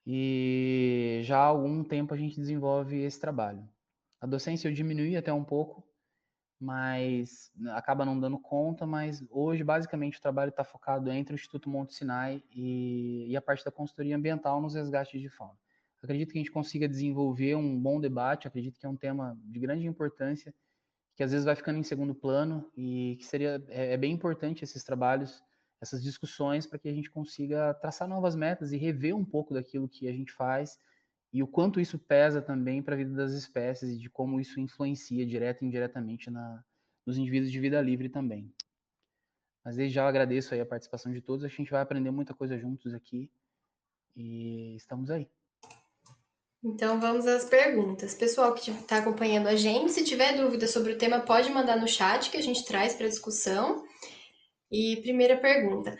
E 0.05 1.21
já 1.23 1.37
há 1.37 1.45
algum 1.45 1.83
tempo 1.83 2.13
a 2.13 2.17
gente 2.17 2.39
desenvolve 2.39 3.01
esse 3.01 3.19
trabalho. 3.19 3.67
A 4.21 4.27
docência 4.27 4.67
eu 4.67 4.73
diminui 4.73 5.15
até 5.15 5.33
um 5.33 5.43
pouco, 5.43 5.83
mas 6.59 7.51
acaba 7.71 8.05
não 8.05 8.19
dando 8.19 8.39
conta, 8.39 8.85
mas 8.85 9.25
hoje 9.29 9.63
basicamente 9.63 10.17
o 10.17 10.21
trabalho 10.21 10.49
está 10.49 10.63
focado 10.63 11.11
entre 11.11 11.33
o 11.33 11.35
Instituto 11.35 11.69
Monte 11.69 11.93
Sinai 11.95 12.41
e, 12.51 13.25
e, 13.27 13.35
a 13.35 13.41
parte 13.41 13.65
da 13.65 13.71
consultoria 13.71 14.15
ambiental 14.15 14.61
nos 14.61 14.75
resgates 14.75 15.19
de 15.19 15.29
fauna. 15.29 15.57
Acredito 16.01 16.31
que 16.31 16.37
a 16.37 16.41
gente 16.41 16.51
consiga 16.51 16.87
desenvolver 16.87 17.55
um 17.55 17.79
bom 17.79 17.99
debate, 17.99 18.47
acredito 18.47 18.79
que 18.79 18.85
é 18.85 18.89
um 18.89 18.95
tema 18.95 19.37
de 19.43 19.59
grande 19.59 19.87
importância, 19.87 20.53
que 21.15 21.23
às 21.23 21.31
vezes 21.31 21.45
vai 21.45 21.55
ficando 21.55 21.79
em 21.79 21.83
segundo 21.83 22.13
plano 22.13 22.69
e 22.75 23.15
que 23.17 23.25
seria 23.25 23.63
é, 23.69 23.93
é 23.93 23.97
bem 23.97 24.11
importante 24.11 24.63
esses 24.63 24.83
trabalhos, 24.83 25.41
essas 25.81 26.03
discussões 26.03 26.67
para 26.67 26.77
que 26.77 26.89
a 26.89 26.93
gente 26.93 27.09
consiga 27.09 27.73
traçar 27.75 28.07
novas 28.07 28.35
metas 28.35 28.71
e 28.71 28.77
rever 28.77 29.15
um 29.15 29.25
pouco 29.25 29.53
daquilo 29.53 29.87
que 29.87 30.07
a 30.07 30.11
gente 30.11 30.31
faz 30.31 30.77
e 31.31 31.41
o 31.41 31.47
quanto 31.47 31.79
isso 31.79 31.97
pesa 31.97 32.41
também 32.41 32.81
para 32.81 32.95
a 32.95 32.97
vida 32.97 33.13
das 33.13 33.33
espécies 33.33 33.95
e 33.95 33.97
de 33.97 34.09
como 34.09 34.39
isso 34.39 34.59
influencia 34.59 35.25
direto 35.25 35.63
e 35.63 35.67
indiretamente 35.67 36.29
na, 36.29 36.63
nos 37.05 37.17
indivíduos 37.17 37.51
de 37.51 37.59
vida 37.59 37.81
livre 37.81 38.09
também. 38.09 38.53
Mas 39.63 39.75
desde 39.75 39.95
já 39.95 40.07
agradeço 40.07 40.53
aí 40.53 40.61
a 40.61 40.65
participação 40.65 41.11
de 41.11 41.21
todos, 41.21 41.43
a 41.43 41.47
gente 41.47 41.71
vai 41.71 41.81
aprender 41.81 42.11
muita 42.11 42.33
coisa 42.33 42.57
juntos 42.57 42.93
aqui 42.93 43.29
e 44.15 44.75
estamos 44.75 45.09
aí. 45.09 45.29
Então 46.65 46.99
vamos 46.99 47.27
às 47.27 47.45
perguntas. 47.45 48.15
Pessoal 48.15 48.51
que 48.55 48.71
está 48.71 48.97
acompanhando 48.97 49.45
a 49.45 49.55
gente, 49.55 49.91
se 49.91 50.03
tiver 50.03 50.35
dúvida 50.35 50.65
sobre 50.65 50.93
o 50.93 50.97
tema, 50.97 51.19
pode 51.19 51.51
mandar 51.51 51.77
no 51.77 51.87
chat 51.87 52.31
que 52.31 52.37
a 52.37 52.41
gente 52.41 52.65
traz 52.65 52.95
para 52.95 53.07
discussão. 53.07 53.83
E 54.71 54.99
primeira 55.03 55.37
pergunta: 55.37 55.95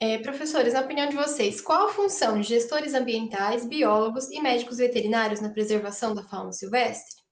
é, 0.00 0.18
professores, 0.18 0.74
na 0.74 0.80
opinião 0.80 1.08
de 1.08 1.14
vocês, 1.14 1.60
qual 1.60 1.86
a 1.86 1.92
função 1.92 2.40
de 2.40 2.48
gestores 2.48 2.94
ambientais, 2.94 3.64
biólogos 3.64 4.28
e 4.32 4.42
médicos 4.42 4.78
veterinários 4.78 5.40
na 5.40 5.50
preservação 5.50 6.16
da 6.16 6.24
fauna 6.24 6.50
silvestre? 6.50 7.22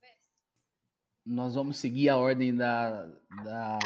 Nós 1.26 1.56
vamos 1.56 1.78
seguir 1.78 2.08
a 2.08 2.16
ordem 2.16 2.54
da, 2.54 3.04
da 3.42 3.80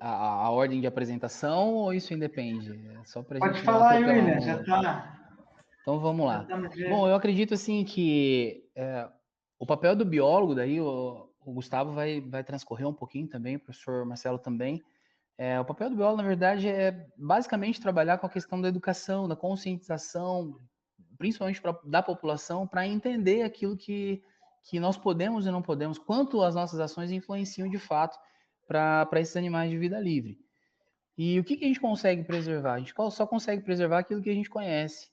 a, 0.00 0.46
a, 0.46 0.50
ordem 0.50 0.80
de 0.80 0.86
apresentação 0.86 1.74
ou 1.74 1.92
isso 1.92 2.14
independe? 2.14 2.72
É 2.98 3.04
só 3.04 3.22
pra 3.22 3.38
Pode 3.38 3.56
gente 3.56 3.64
falar 3.66 3.90
aí, 3.90 4.04
William, 4.04 4.40
já 4.40 4.58
está. 4.58 5.19
Então 5.82 5.98
vamos 5.98 6.26
lá. 6.26 6.46
Bom, 6.88 7.08
eu 7.08 7.14
acredito 7.14 7.54
assim 7.54 7.84
que 7.84 8.68
é, 8.74 9.08
o 9.58 9.66
papel 9.66 9.96
do 9.96 10.04
biólogo, 10.04 10.54
daí 10.54 10.80
o, 10.80 11.28
o 11.44 11.52
Gustavo 11.52 11.92
vai, 11.92 12.20
vai 12.20 12.44
transcorrer 12.44 12.86
um 12.86 12.92
pouquinho 12.92 13.28
também, 13.28 13.56
o 13.56 13.60
professor 13.60 14.04
Marcelo 14.04 14.38
também, 14.38 14.82
é, 15.42 15.58
o 15.58 15.64
papel 15.64 15.88
do 15.88 15.96
biólogo, 15.96 16.20
na 16.20 16.28
verdade, 16.28 16.68
é 16.68 17.06
basicamente 17.16 17.80
trabalhar 17.80 18.18
com 18.18 18.26
a 18.26 18.30
questão 18.30 18.60
da 18.60 18.68
educação, 18.68 19.26
da 19.26 19.34
conscientização, 19.34 20.60
principalmente 21.16 21.62
pra, 21.62 21.74
da 21.82 22.02
população, 22.02 22.66
para 22.66 22.86
entender 22.86 23.40
aquilo 23.40 23.74
que, 23.74 24.22
que 24.64 24.78
nós 24.78 24.98
podemos 24.98 25.46
e 25.46 25.50
não 25.50 25.62
podemos, 25.62 25.98
quanto 25.98 26.42
as 26.42 26.54
nossas 26.54 26.78
ações 26.78 27.10
influenciam 27.10 27.70
de 27.70 27.78
fato 27.78 28.18
para 28.68 29.08
esses 29.14 29.34
animais 29.34 29.70
de 29.70 29.78
vida 29.78 29.98
livre. 29.98 30.38
E 31.16 31.40
o 31.40 31.44
que, 31.44 31.56
que 31.56 31.64
a 31.64 31.68
gente 31.68 31.80
consegue 31.80 32.22
preservar? 32.22 32.74
A 32.74 32.78
gente 32.78 32.92
só 33.10 33.26
consegue 33.26 33.62
preservar 33.62 34.00
aquilo 34.00 34.20
que 34.20 34.28
a 34.28 34.34
gente 34.34 34.50
conhece. 34.50 35.08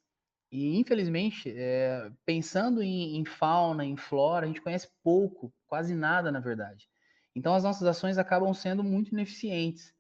E, 0.52 0.78
infelizmente, 0.78 1.54
é, 1.56 2.10
pensando 2.26 2.82
em, 2.82 3.18
em 3.18 3.26
fauna, 3.26 3.86
em 3.86 3.98
flora, 3.98 4.46
a 4.46 4.48
gente 4.48 4.62
conhece 4.62 4.90
pouco, 5.04 5.54
quase 5.68 5.94
nada, 5.94 6.32
na 6.32 6.40
verdade. 6.40 6.88
Então, 7.36 7.54
as 7.54 7.64
nossas 7.64 7.88
ações 7.88 8.18
acabam 8.18 8.54
sendo 8.54 8.84
muito 8.84 9.12
ineficientes. 9.12 9.94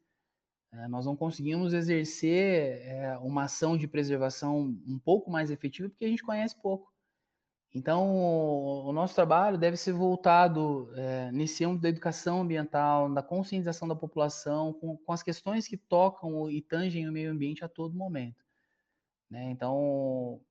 É, 0.72 0.88
nós 0.88 1.06
não 1.06 1.16
conseguimos 1.16 1.74
exercer 1.74 2.82
é, 2.82 3.18
uma 3.20 3.44
ação 3.44 3.78
de 3.78 3.88
preservação 3.88 4.76
um 4.88 5.00
pouco 5.00 5.30
mais 5.30 5.52
efetiva 5.52 5.90
porque 5.90 6.06
a 6.06 6.10
gente 6.10 6.24
conhece 6.24 6.56
pouco. 6.62 6.92
Então, 7.74 8.10
o, 8.88 8.92
nosso 8.92 9.14
trabalho 9.14 9.58
deve 9.58 9.78
ser 9.78 9.92
voltado 9.92 10.92
é, 10.96 11.32
nesse 11.32 11.64
âmbito 11.64 11.84
da 11.84 11.90
educação 11.90 12.42
ambiental, 12.42 13.14
da 13.14 13.22
conscientização 13.22 13.88
da 13.88 13.96
população, 13.96 14.74
com, 14.74 14.98
com, 14.98 15.12
as 15.12 15.22
questões 15.22 15.68
que 15.68 15.78
tocam 15.78 16.50
e 16.50 16.62
tangem 16.62 17.08
o 17.08 17.12
meio 17.12 17.32
ambiente 17.32 17.64
a 17.64 17.70
todo 17.70 17.96
momento. 17.96 18.47
Né? 19.30 19.52
Então, 19.52 20.42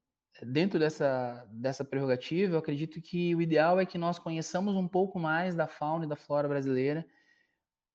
dentro 0.42 0.78
dessa, 0.78 1.46
dessa 1.50 1.84
prerrogativa, 1.84 2.54
eu 2.54 2.58
acredito 2.58 3.00
que 3.00 3.34
o 3.34 3.40
ideal 3.40 3.80
é 3.80 3.86
que 3.86 3.98
nós 3.98 4.18
conheçamos 4.18 4.74
um 4.74 4.88
pouco 4.88 5.18
mais 5.18 5.54
da 5.54 5.66
fauna 5.66 6.04
e 6.04 6.08
da 6.08 6.16
flora 6.16 6.48
brasileira, 6.48 7.06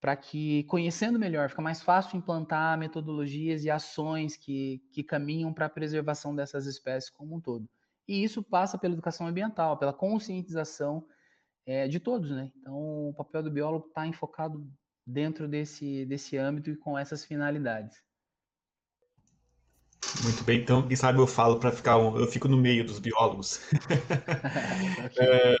para 0.00 0.16
que, 0.16 0.64
conhecendo 0.64 1.18
melhor, 1.18 1.48
fica 1.48 1.62
mais 1.62 1.80
fácil 1.80 2.16
implantar 2.18 2.76
metodologias 2.76 3.64
e 3.64 3.70
ações 3.70 4.36
que, 4.36 4.82
que 4.90 5.04
caminham 5.04 5.54
para 5.54 5.66
a 5.66 5.70
preservação 5.70 6.34
dessas 6.34 6.66
espécies 6.66 7.08
como 7.08 7.36
um 7.36 7.40
todo. 7.40 7.68
E 8.08 8.24
isso 8.24 8.42
passa 8.42 8.76
pela 8.76 8.94
educação 8.94 9.28
ambiental, 9.28 9.78
pela 9.78 9.92
conscientização 9.92 11.06
é, 11.64 11.86
de 11.86 12.00
todos, 12.00 12.30
né? 12.30 12.50
Então, 12.56 13.08
o 13.10 13.14
papel 13.14 13.44
do 13.44 13.50
biólogo 13.50 13.86
está 13.86 14.04
enfocado 14.04 14.68
dentro 15.06 15.46
desse, 15.46 16.04
desse 16.06 16.36
âmbito 16.36 16.70
e 16.70 16.76
com 16.76 16.98
essas 16.98 17.24
finalidades. 17.24 18.02
Muito 20.20 20.44
bem, 20.44 20.60
então, 20.60 20.86
quem 20.86 20.96
sabe 20.96 21.18
eu 21.18 21.26
falo 21.26 21.58
para 21.58 21.72
ficar, 21.72 21.96
um, 21.96 22.16
eu 22.18 22.26
fico 22.26 22.46
no 22.46 22.56
meio 22.56 22.84
dos 22.84 22.98
biólogos. 22.98 23.60
é, 25.18 25.56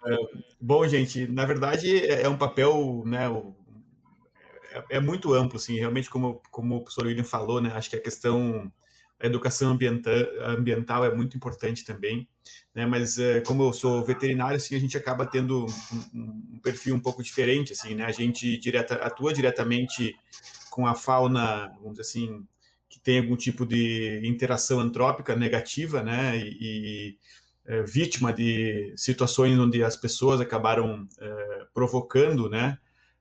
bom, 0.60 0.86
gente, 0.86 1.26
na 1.26 1.44
verdade 1.44 2.04
é, 2.06 2.22
é 2.22 2.28
um 2.28 2.36
papel, 2.36 3.02
né, 3.06 3.28
é, 4.72 4.96
é, 4.96 5.00
muito 5.00 5.32
amplo, 5.32 5.56
assim, 5.56 5.78
realmente, 5.78 6.10
como, 6.10 6.40
como 6.50 6.76
o 6.76 6.80
professor 6.82 7.06
William 7.06 7.24
falou, 7.24 7.60
né, 7.60 7.72
acho 7.74 7.90
que 7.90 7.96
a 7.96 8.02
questão 8.02 8.70
da 9.18 9.26
educação 9.26 9.70
ambiental, 9.72 10.12
ambiental 10.40 11.04
é 11.04 11.14
muito 11.14 11.36
importante 11.36 11.84
também, 11.84 12.28
né, 12.74 12.84
mas 12.84 13.18
é, 13.18 13.40
como 13.40 13.64
eu 13.64 13.72
sou 13.72 14.04
veterinário, 14.04 14.56
assim, 14.56 14.76
a 14.76 14.80
gente 14.80 14.96
acaba 14.96 15.26
tendo 15.26 15.66
um, 16.14 16.54
um, 16.54 16.60
perfil 16.62 16.94
um 16.94 17.00
pouco 17.00 17.22
diferente, 17.22 17.72
assim, 17.72 17.94
né, 17.94 18.04
a 18.04 18.12
gente 18.12 18.58
direta, 18.58 18.96
atua 18.96 19.32
diretamente 19.32 20.14
com 20.70 20.86
a 20.86 20.94
fauna, 20.94 21.68
vamos 21.80 21.98
dizer 21.98 22.02
assim, 22.02 22.46
que 22.92 23.00
tem 23.00 23.20
algum 23.20 23.36
tipo 23.36 23.64
de 23.64 24.20
interação 24.22 24.78
antrópica 24.78 25.34
negativa, 25.34 26.02
né, 26.02 26.36
e, 26.36 26.58
e 26.60 27.18
é, 27.64 27.82
vítima 27.84 28.32
de 28.32 28.92
situações 28.96 29.58
onde 29.58 29.82
as 29.82 29.96
pessoas 29.96 30.42
acabaram 30.42 31.08
é, 31.18 31.66
provocando, 31.72 32.50
né, 32.50 32.76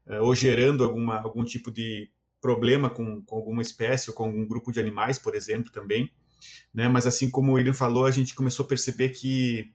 eh, 0.08 0.20
ou 0.20 0.36
gerando 0.36 0.84
alguma, 0.84 1.22
algum 1.22 1.44
tipo 1.44 1.72
de 1.72 2.10
problema 2.42 2.90
com, 2.90 3.22
com 3.22 3.36
alguma 3.36 3.62
espécie 3.62 4.10
ou 4.10 4.16
com 4.16 4.26
algum 4.26 4.46
grupo 4.46 4.72
de 4.72 4.80
animais, 4.80 5.18
por 5.18 5.36
exemplo, 5.36 5.72
também. 5.72 6.12
Né? 6.74 6.88
Mas 6.90 7.08
assim 7.08 7.30
como 7.30 7.52
o 7.52 7.56
William 7.56 7.74
falou, 7.74 8.06
a 8.06 8.12
gente 8.12 8.36
começou 8.36 8.66
a 8.66 8.68
perceber 8.68 9.10
que 9.10 9.72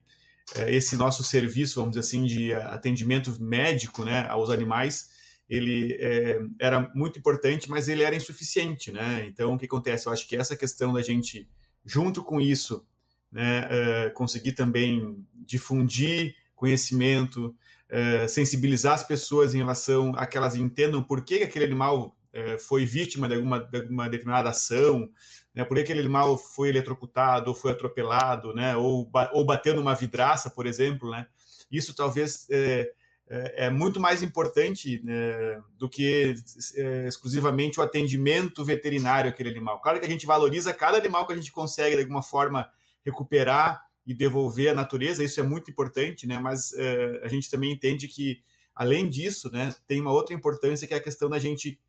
é, 0.55 0.75
esse 0.75 0.97
nosso 0.97 1.25
serviço, 1.25 1.81
vamos 1.81 1.97
dizer 1.97 2.01
assim, 2.01 2.25
de 2.25 2.53
atendimento 2.53 3.35
médico 3.41 4.05
né, 4.05 4.27
aos 4.29 4.51
animais, 4.51 5.11
ele 5.49 5.97
é, 6.01 6.41
era 6.61 6.91
muito 6.95 7.19
importante, 7.19 7.71
mas 7.71 7.89
ele 7.89 8.03
era 8.03 8.17
insuficiente, 8.17 8.91
né? 8.91 9.25
Então, 9.27 9.55
o 9.55 9.59
que 9.59 9.67
acontece? 9.67 10.07
Eu 10.07 10.13
acho 10.13 10.27
que 10.27 10.37
essa 10.37 10.57
questão 10.57 10.93
da 10.93 11.03
gente, 11.03 11.49
junto 11.85 12.23
com 12.23 12.41
isso, 12.41 12.85
né, 13.31 13.67
é, 13.71 14.11
conseguir 14.11 14.53
também 14.53 15.25
difundir 15.35 16.35
conhecimento, 16.55 17.55
é, 17.89 18.27
sensibilizar 18.27 18.95
as 18.95 19.05
pessoas 19.05 19.55
em 19.55 19.59
relação 19.59 20.13
a 20.17 20.27
que 20.27 20.37
elas 20.37 20.57
entendam 20.57 21.03
por 21.03 21.25
que 21.25 21.43
aquele 21.43 21.65
animal 21.65 22.17
é, 22.33 22.59
foi 22.59 22.85
vítima 22.85 23.29
de 23.29 23.35
alguma, 23.35 23.61
de 23.61 23.79
alguma 23.79 24.09
determinada 24.09 24.51
ação, 24.51 25.09
né, 25.55 25.65
por 25.65 25.77
que 25.77 25.83
aquele 25.83 26.01
animal 26.01 26.37
foi 26.37 26.69
eletrocutado, 26.69 27.51
ou 27.51 27.55
foi 27.55 27.73
atropelado, 27.73 28.53
né, 28.53 28.77
ou, 28.77 29.09
ou 29.33 29.45
bateu 29.45 29.75
numa 29.75 29.95
vidraça, 29.95 30.51
por 30.51 30.67
exemplo, 30.67 31.11
né, 31.11 31.27
isso 31.71 31.95
talvez 31.95 32.47
é, 32.51 32.91
é, 33.29 33.67
é 33.67 33.71
muito 33.71 33.99
mais 33.99 34.23
importante 34.23 35.01
né, 35.03 35.61
do 35.77 35.89
que 35.89 36.35
é, 36.77 37.09
exclusivamente 37.09 37.81
o 37.81 37.83
atendimento 37.83 38.65
veterinário 38.65 39.31
àquele 39.31 39.51
animal. 39.51 39.81
Claro 39.81 39.99
que 39.99 40.07
a 40.07 40.09
gente 40.09 40.27
valoriza 40.27 40.73
cada 40.73 40.97
animal 40.97 41.27
que 41.27 41.33
a 41.33 41.37
gente 41.37 41.53
consegue, 41.53 41.97
de 41.97 42.03
alguma 42.03 42.23
forma, 42.23 42.71
recuperar 43.05 43.85
e 44.07 44.15
devolver 44.15 44.71
a 44.71 44.75
natureza, 44.75 45.25
isso 45.25 45.41
é 45.41 45.43
muito 45.43 45.71
importante, 45.71 46.27
né? 46.27 46.39
Mas 46.39 46.71
uh, 46.71 47.25
a 47.25 47.29
gente 47.29 47.51
também 47.51 47.73
entende 47.73 48.07
que, 48.07 48.41
além 48.73 49.09
disso, 49.09 49.51
né, 49.51 49.75
tem 49.89 50.01
uma 50.01 50.13
outra 50.13 50.33
importância 50.33 50.87
que 50.87 50.95
é 50.95 50.97
a 50.97 51.03
questão 51.03 51.29
da 51.29 51.41
gente 51.41 51.81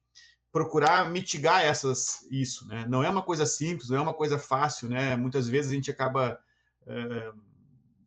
procurar 0.51 1.11
mitigar 1.11 1.63
essas 1.63 2.25
isso, 2.31 2.67
né? 2.67 2.85
Não 2.89 3.03
é 3.03 3.09
uma 3.09 3.21
coisa 3.21 3.45
simples, 3.45 3.89
não 3.89 3.97
é 3.97 4.01
uma 4.01 4.13
coisa 4.13 4.39
fácil, 4.39 4.89
né? 4.89 5.15
Muitas 5.15 5.47
vezes 5.47 5.71
a 5.71 5.75
gente 5.75 5.91
acaba 5.91 6.39
uh, 6.87 7.39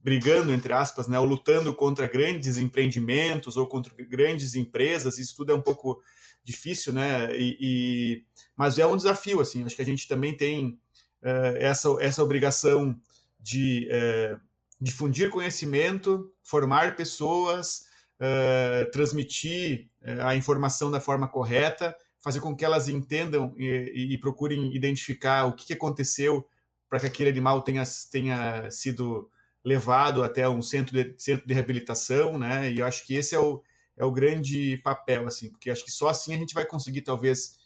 brigando 0.02 0.52
entre 0.52 0.72
aspas, 0.72 1.06
né? 1.08 1.18
Ou 1.18 1.24
lutando 1.24 1.74
contra 1.74 2.06
grandes 2.06 2.56
empreendimentos 2.56 3.56
ou 3.56 3.66
contra 3.66 3.92
grandes 4.04 4.54
empresas. 4.54 5.18
Isso 5.18 5.36
tudo 5.36 5.52
é 5.52 5.54
um 5.54 5.62
pouco 5.62 6.02
difícil, 6.42 6.92
né? 6.92 7.36
E, 7.36 7.56
e... 7.60 8.24
mas 8.56 8.78
é 8.78 8.86
um 8.86 8.96
desafio, 8.96 9.40
assim. 9.40 9.64
Acho 9.64 9.76
que 9.76 9.82
a 9.82 9.86
gente 9.86 10.08
também 10.08 10.36
tem 10.36 10.78
uh, 11.22 11.56
essa 11.58 11.88
essa 12.00 12.22
obrigação 12.22 12.98
de 13.38 13.88
é, 13.90 14.36
difundir 14.78 15.30
conhecimento, 15.30 16.30
formar 16.42 16.94
pessoas, 16.94 17.86
uh, 18.20 18.90
transmitir 18.90 19.88
uh, 20.02 20.26
a 20.26 20.36
informação 20.36 20.90
da 20.90 21.00
forma 21.00 21.26
correta, 21.26 21.96
fazer 22.22 22.40
com 22.40 22.54
que 22.54 22.64
elas 22.64 22.88
entendam 22.88 23.54
e, 23.56 24.12
e 24.12 24.18
procurem 24.18 24.74
identificar 24.74 25.46
o 25.46 25.54
que 25.54 25.72
aconteceu 25.72 26.46
para 26.88 27.00
que 27.00 27.06
aquele 27.06 27.30
animal 27.30 27.62
tenha, 27.62 27.84
tenha 28.10 28.70
sido 28.70 29.30
levado 29.64 30.22
até 30.22 30.48
um 30.48 30.62
centro 30.62 30.94
de, 30.94 31.14
centro 31.18 31.46
de 31.46 31.54
reabilitação, 31.54 32.38
né? 32.38 32.72
E 32.72 32.80
eu 32.80 32.86
acho 32.86 33.06
que 33.06 33.14
esse 33.14 33.34
é 33.34 33.38
o, 33.38 33.62
é 33.96 34.04
o 34.04 34.10
grande 34.10 34.78
papel, 34.78 35.26
assim, 35.26 35.50
porque 35.50 35.70
acho 35.70 35.84
que 35.84 35.90
só 35.90 36.08
assim 36.08 36.34
a 36.34 36.38
gente 36.38 36.54
vai 36.54 36.64
conseguir, 36.64 37.02
talvez, 37.02 37.58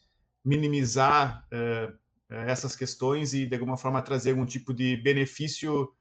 minimizar 0.44 1.46
uh, 1.52 1.96
essas 2.28 2.74
questões 2.74 3.32
e, 3.32 3.46
de 3.46 3.54
alguma 3.54 3.76
forma, 3.76 4.02
trazer 4.02 4.30
algum 4.30 4.44
tipo 4.44 4.74
de 4.74 4.96
benefício 4.96 5.92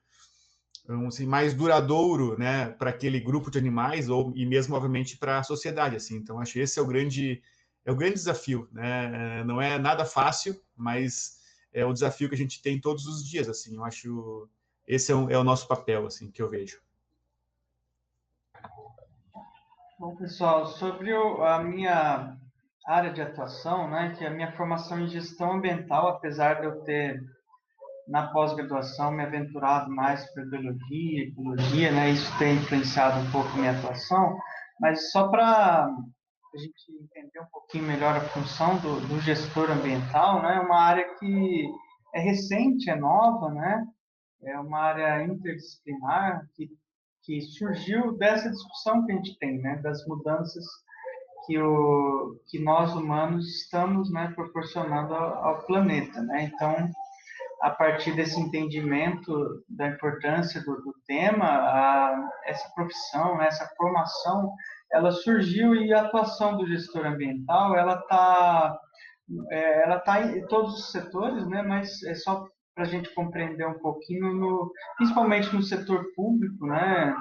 assim, 1.08 1.26
mais 1.26 1.54
duradouro, 1.54 2.38
né, 2.38 2.70
para 2.72 2.90
aquele 2.90 3.20
grupo 3.20 3.50
de 3.50 3.58
animais 3.58 4.10
ou 4.10 4.34
e 4.36 4.46
mesmo, 4.46 4.76
obviamente, 4.76 5.18
para 5.18 5.40
a 5.40 5.44
sociedade, 5.44 5.96
assim. 5.96 6.16
Então, 6.16 6.40
acho 6.40 6.54
que 6.54 6.60
esse 6.60 6.78
é 6.78 6.82
o 6.82 6.88
grande 6.88 7.42
é 7.86 7.92
o 7.92 7.96
grande 7.96 8.16
desafio, 8.16 8.68
né? 8.72 9.44
Não 9.44 9.62
é 9.62 9.78
nada 9.78 10.06
fácil, 10.06 10.60
mas 10.76 11.38
é 11.74 11.86
o 11.86 11.92
desafio 11.92 12.30
que 12.30 12.36
a 12.36 12.38
gente 12.38 12.62
tem 12.62 12.80
todos 12.80 13.06
os 13.08 13.28
dias, 13.28 13.50
assim. 13.50 13.76
Eu 13.76 13.84
acho 13.84 14.50
esse 14.88 15.12
é, 15.12 15.16
um, 15.16 15.30
é 15.30 15.38
o 15.38 15.44
nosso 15.44 15.68
papel, 15.68 16.06
assim, 16.06 16.32
que 16.32 16.42
eu 16.42 16.50
vejo. 16.50 16.82
Bom, 20.00 20.16
pessoal, 20.16 20.68
sobre 20.68 21.14
o, 21.14 21.44
a 21.44 21.64
minha 21.64 22.36
área 22.86 23.14
de 23.14 23.22
atuação, 23.22 23.90
né, 23.90 24.14
que 24.18 24.24
é 24.26 24.28
a 24.28 24.32
minha 24.32 24.52
formação 24.52 25.00
em 25.00 25.08
gestão 25.08 25.54
ambiental, 25.54 26.08
apesar 26.08 26.60
de 26.60 26.66
eu 26.66 26.82
ter 26.84 27.24
na 28.08 28.28
pós-graduação 28.28 29.12
me 29.12 29.24
aventurado 29.24 29.90
mais 29.90 30.30
para 30.34 30.46
biologia, 30.46 31.24
ecologia, 31.24 31.92
né, 31.92 32.10
isso 32.10 32.38
tem 32.38 32.56
influenciado 32.56 33.20
um 33.20 33.32
pouco 33.32 33.50
a 33.50 33.56
minha 33.56 33.72
atuação, 33.72 34.38
mas 34.80 35.12
só 35.12 35.30
para 35.30 35.86
a 35.86 36.58
gente 36.58 36.92
entender 37.02 37.40
um 37.40 37.50
pouquinho 37.52 37.86
melhor 37.86 38.18
a 38.18 38.22
função 38.22 38.78
do, 38.80 39.00
do 39.08 39.22
gestor 39.22 39.72
ambiental, 39.72 40.42
né, 40.42 40.58
é 40.58 40.60
uma 40.60 40.82
área 40.82 41.16
que 41.16 41.66
é 42.14 42.20
recente, 42.20 42.90
é 42.90 42.96
nova, 42.96 43.50
né, 43.54 43.88
é 44.46 44.60
uma 44.60 44.80
área 44.80 45.24
interdisciplinar 45.24 46.48
que, 46.56 46.70
que 47.24 47.42
surgiu 47.42 48.18
dessa 48.18 48.50
discussão 48.50 49.06
que 49.06 49.12
a 49.12 49.16
gente 49.16 49.38
tem, 49.40 49.60
né, 49.60 49.78
das 49.78 50.06
mudanças 50.08 50.66
que, 51.46 51.58
o, 51.60 52.40
que 52.48 52.60
nós 52.60 52.94
humanos 52.94 53.48
estamos 53.48 54.12
né, 54.12 54.32
proporcionando 54.36 55.14
ao, 55.14 55.46
ao 55.46 55.66
planeta. 55.66 56.22
Né? 56.22 56.44
Então, 56.44 56.90
a 57.62 57.70
partir 57.70 58.14
desse 58.16 58.40
entendimento 58.40 59.64
da 59.70 59.88
importância 59.88 60.62
do, 60.64 60.76
do 60.82 60.94
tema, 61.08 61.46
a, 61.46 62.30
essa 62.46 62.70
profissão, 62.76 63.38
né, 63.38 63.48
essa 63.48 63.70
formação, 63.78 64.54
ela 64.92 65.12
surgiu 65.12 65.76
e 65.76 65.94
a 65.94 66.02
atuação 66.02 66.58
do 66.58 66.68
gestor 66.68 67.06
ambiental, 67.06 67.76
ela 67.76 67.96
está 68.00 68.78
é, 69.50 69.84
ela 69.84 70.00
tá 70.00 70.22
em 70.22 70.46
todos 70.48 70.74
os 70.76 70.92
setores, 70.92 71.48
né, 71.48 71.62
mas 71.62 72.04
é 72.04 72.14
só 72.14 72.46
para 72.74 72.86
a 72.86 72.88
gente 72.88 73.14
compreender 73.14 73.68
um 73.68 73.80
pouquinho, 73.80 74.34
no, 74.34 74.72
principalmente 74.98 75.54
no 75.54 75.62
setor 75.62 76.06
público, 76.16 76.66
né, 76.66 77.16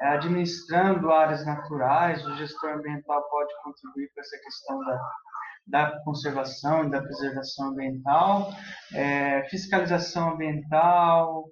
administrando 0.00 1.10
áreas 1.10 1.44
naturais, 1.44 2.24
o 2.26 2.36
gestor 2.36 2.70
ambiental 2.74 3.22
pode 3.28 3.52
contribuir 3.62 4.10
com 4.14 4.20
essa 4.20 4.38
questão 4.38 4.78
da, 4.80 5.00
da 5.66 6.00
conservação 6.04 6.84
e 6.84 6.90
da 6.90 7.02
preservação 7.02 7.68
ambiental, 7.68 8.50
é, 8.94 9.44
fiscalização 9.48 10.34
ambiental 10.34 11.46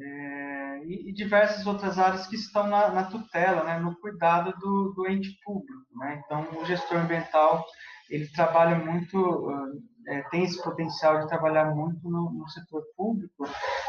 é, 0.00 0.78
e, 0.84 1.10
e, 1.10 1.12
diversas 1.12 1.66
outras 1.66 1.98
áreas 1.98 2.26
que 2.26 2.36
estão 2.36 2.66
na, 2.66 2.88
na 2.90 3.04
tutela, 3.04 3.64
né, 3.64 3.78
no 3.78 3.98
cuidado 4.00 4.52
do, 4.58 4.94
do 4.96 5.08
ente 5.08 5.38
público. 5.44 5.86
Né? 5.96 6.22
Então, 6.24 6.46
o 6.56 6.64
gestor 6.64 6.98
ambiental 6.98 7.64
ele 8.10 8.28
trabalha 8.28 8.76
muito 8.76 9.18
é, 10.08 10.22
tem 10.30 10.44
esse 10.44 10.62
potencial 10.62 11.20
de 11.20 11.28
trabalhar 11.28 11.74
muito 11.74 12.08
no, 12.08 12.32
no, 12.32 12.48
setor 12.48 12.82
público. 12.96 13.46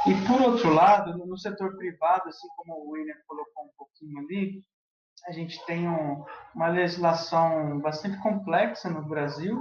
E, 0.07 0.13
por 0.27 0.41
outro 0.41 0.73
lado, 0.73 1.17
no, 1.17 1.37
setor 1.37 1.75
privado, 1.77 2.29
assim 2.29 2.47
como 2.57 2.73
o 2.75 2.91
William 2.91 3.15
colocou 3.27 3.65
um 3.65 3.71
pouquinho 3.77 4.19
ali, 4.19 4.63
a 5.27 5.31
gente 5.31 5.63
tem 5.65 5.87
um, 5.87 6.23
uma 6.53 6.67
legislação 6.67 7.79
bastante 7.79 8.21
complexa 8.21 8.89
no 8.89 9.07
Brasil, 9.07 9.57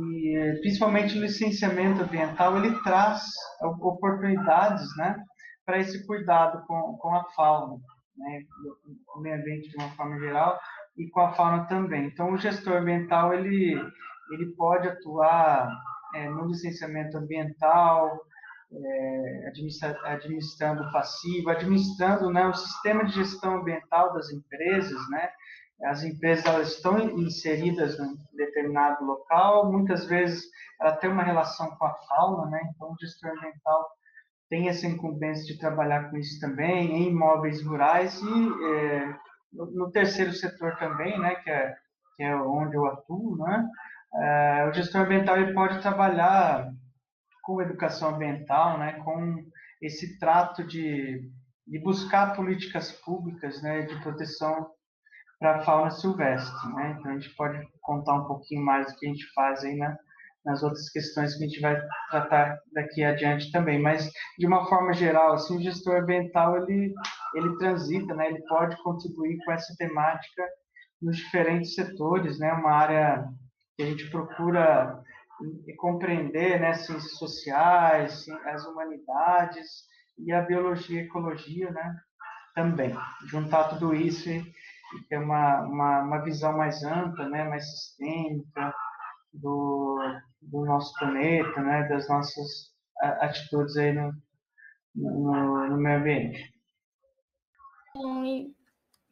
e 0.00 0.58
principalmente 0.60 1.18
o 1.18 1.20
licenciamento 1.20 2.02
ambiental, 2.02 2.56
ele 2.56 2.78
traz 2.82 3.24
oportunidades 3.62 4.84
né, 4.96 5.16
para 5.64 5.78
esse 5.78 6.06
cuidado 6.06 6.64
com, 6.66 6.96
com 6.98 7.14
a 7.14 7.24
fauna, 7.30 7.76
né, 8.16 8.42
o 9.16 9.20
meio 9.20 9.36
ambiente 9.36 9.70
de 9.70 9.76
uma 9.76 9.88
forma 9.90 10.18
geral, 10.18 10.58
e 10.96 11.08
com 11.08 11.20
a 11.20 11.32
fauna 11.32 11.64
também. 11.64 12.06
Então, 12.06 12.32
o 12.32 12.38
gestor 12.38 12.76
ambiental, 12.76 13.32
ele 13.34 13.80
ele 14.32 14.54
pode 14.56 14.88
atuar 14.88 15.68
é, 16.14 16.28
no 16.28 16.46
licenciamento 16.46 17.16
ambiental, 17.16 18.20
é, 18.74 19.48
administra, 19.48 19.98
administrando 20.04 20.90
passivo, 20.92 21.50
administrando 21.50 22.30
né, 22.30 22.46
o 22.46 22.54
sistema 22.54 23.04
de 23.04 23.12
gestão 23.12 23.56
ambiental 23.56 24.12
das 24.14 24.30
empresas, 24.30 24.98
né? 25.10 25.30
As 25.84 26.04
empresas 26.04 26.46
elas 26.46 26.68
estão 26.68 26.98
inseridas 27.18 27.98
em 27.98 28.14
determinado 28.36 29.04
local, 29.04 29.70
muitas 29.70 30.06
vezes 30.06 30.44
ela 30.80 30.96
tem 30.96 31.10
uma 31.10 31.24
relação 31.24 31.70
com 31.76 31.84
a 31.84 31.94
fauna, 32.08 32.50
né? 32.50 32.60
Então 32.70 32.92
o 32.92 32.96
gestor 33.00 33.30
ambiental 33.30 33.88
tem 34.48 34.68
essa 34.68 34.86
incumbência 34.86 35.44
de 35.44 35.58
trabalhar 35.58 36.10
com 36.10 36.16
isso 36.18 36.38
também 36.38 36.92
em 36.92 37.08
imóveis 37.08 37.64
rurais 37.64 38.20
e 38.20 38.66
é, 38.66 39.14
no, 39.52 39.66
no, 39.72 39.90
terceiro 39.90 40.32
setor 40.32 40.76
também, 40.76 41.18
né? 41.18 41.34
Que 41.36 41.50
é, 41.50 41.74
que 42.16 42.22
é 42.22 42.36
onde 42.36 42.76
eu 42.76 42.86
atuo, 42.86 43.36
né? 43.38 43.68
É, 44.14 44.66
o 44.68 44.72
gestor 44.72 45.02
ambiental 45.02 45.38
ele 45.38 45.54
pode 45.54 45.80
trabalhar 45.80 46.70
com 47.42 47.62
educação 47.62 48.14
ambiental, 48.14 48.78
né, 48.78 48.92
com 49.04 49.36
esse 49.80 50.18
trato 50.18 50.64
de, 50.64 51.20
de 51.66 51.78
buscar 51.80 52.36
políticas 52.36 52.92
públicas 52.92 53.60
né, 53.62 53.82
de 53.82 54.00
proteção 54.00 54.68
para 55.38 55.56
a 55.56 55.64
fauna 55.64 55.90
silvestre. 55.90 56.72
Né? 56.74 56.96
Então, 56.98 57.10
a 57.10 57.14
gente 57.14 57.34
pode 57.34 57.60
contar 57.80 58.14
um 58.14 58.26
pouquinho 58.26 58.64
mais 58.64 58.86
do 58.86 58.98
que 58.98 59.06
a 59.06 59.08
gente 59.08 59.26
faz 59.34 59.64
aí 59.64 59.74
né, 59.74 59.96
nas 60.44 60.62
outras 60.62 60.88
questões 60.90 61.36
que 61.36 61.44
a 61.44 61.48
gente 61.48 61.60
vai 61.60 61.80
tratar 62.10 62.58
daqui 62.72 63.02
adiante 63.02 63.50
também. 63.50 63.82
Mas, 63.82 64.08
de 64.38 64.46
uma 64.46 64.66
forma 64.66 64.92
geral, 64.92 65.32
assim, 65.32 65.56
o 65.56 65.62
gestor 65.62 65.96
ambiental 65.96 66.56
ele, 66.58 66.94
ele 67.34 67.56
transita, 67.58 68.14
né, 68.14 68.28
ele 68.28 68.42
pode 68.46 68.80
contribuir 68.84 69.36
com 69.44 69.52
essa 69.52 69.74
temática 69.76 70.44
nos 71.00 71.16
diferentes 71.16 71.74
setores, 71.74 72.38
né, 72.38 72.52
uma 72.52 72.72
área 72.72 73.24
a 73.82 73.86
gente 73.86 74.10
procura 74.10 75.02
compreender 75.76 76.60
né, 76.60 76.74
ciências 76.74 77.16
sociais, 77.16 78.26
as 78.46 78.64
humanidades 78.66 79.86
e 80.18 80.32
a 80.32 80.42
biologia 80.42 81.02
e 81.02 81.04
ecologia 81.04 81.70
né, 81.70 82.00
também. 82.54 82.94
Juntar 83.26 83.64
tudo 83.64 83.94
isso 83.94 84.28
e 84.28 84.44
ter 85.08 85.18
uma, 85.18 85.62
uma, 85.62 86.00
uma 86.02 86.18
visão 86.24 86.56
mais 86.56 86.82
ampla, 86.84 87.28
né, 87.28 87.44
mais 87.44 87.64
sistêmica 87.70 88.74
do, 89.32 89.98
do 90.40 90.64
nosso 90.64 90.92
planeta, 90.98 91.60
né, 91.60 91.88
das 91.88 92.08
nossas 92.08 92.72
atitudes 93.20 93.76
aí 93.76 93.92
no, 93.92 94.12
no, 94.94 95.68
no 95.68 95.76
meio 95.76 95.98
ambiente. 95.98 96.52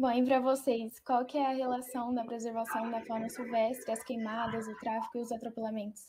Bom, 0.01 0.11
e 0.13 0.25
para 0.25 0.41
vocês, 0.41 0.99
qual 1.05 1.27
que 1.27 1.37
é 1.37 1.47
a 1.47 1.55
relação 1.55 2.15
da 2.15 2.25
preservação 2.25 2.91
da 2.91 3.03
fauna 3.03 3.29
silvestre, 3.29 3.93
as 3.93 4.03
queimadas, 4.03 4.67
o 4.67 4.75
tráfico 4.77 5.19
e 5.19 5.21
os 5.21 5.31
atropelamentos? 5.31 6.05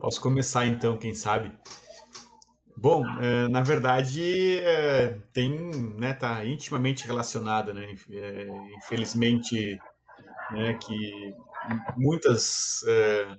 Posso 0.00 0.20
começar 0.20 0.66
então, 0.66 0.98
quem 0.98 1.14
sabe? 1.14 1.52
Bom, 2.76 3.04
é, 3.20 3.46
na 3.46 3.60
verdade, 3.62 4.58
é, 4.58 5.20
tem, 5.32 5.56
né, 5.96 6.14
tá 6.14 6.44
intimamente 6.44 7.06
relacionada, 7.06 7.72
né? 7.72 7.94
É, 8.10 8.48
infelizmente, 8.76 9.78
né, 10.50 10.74
que 10.74 11.32
muitas 11.96 12.82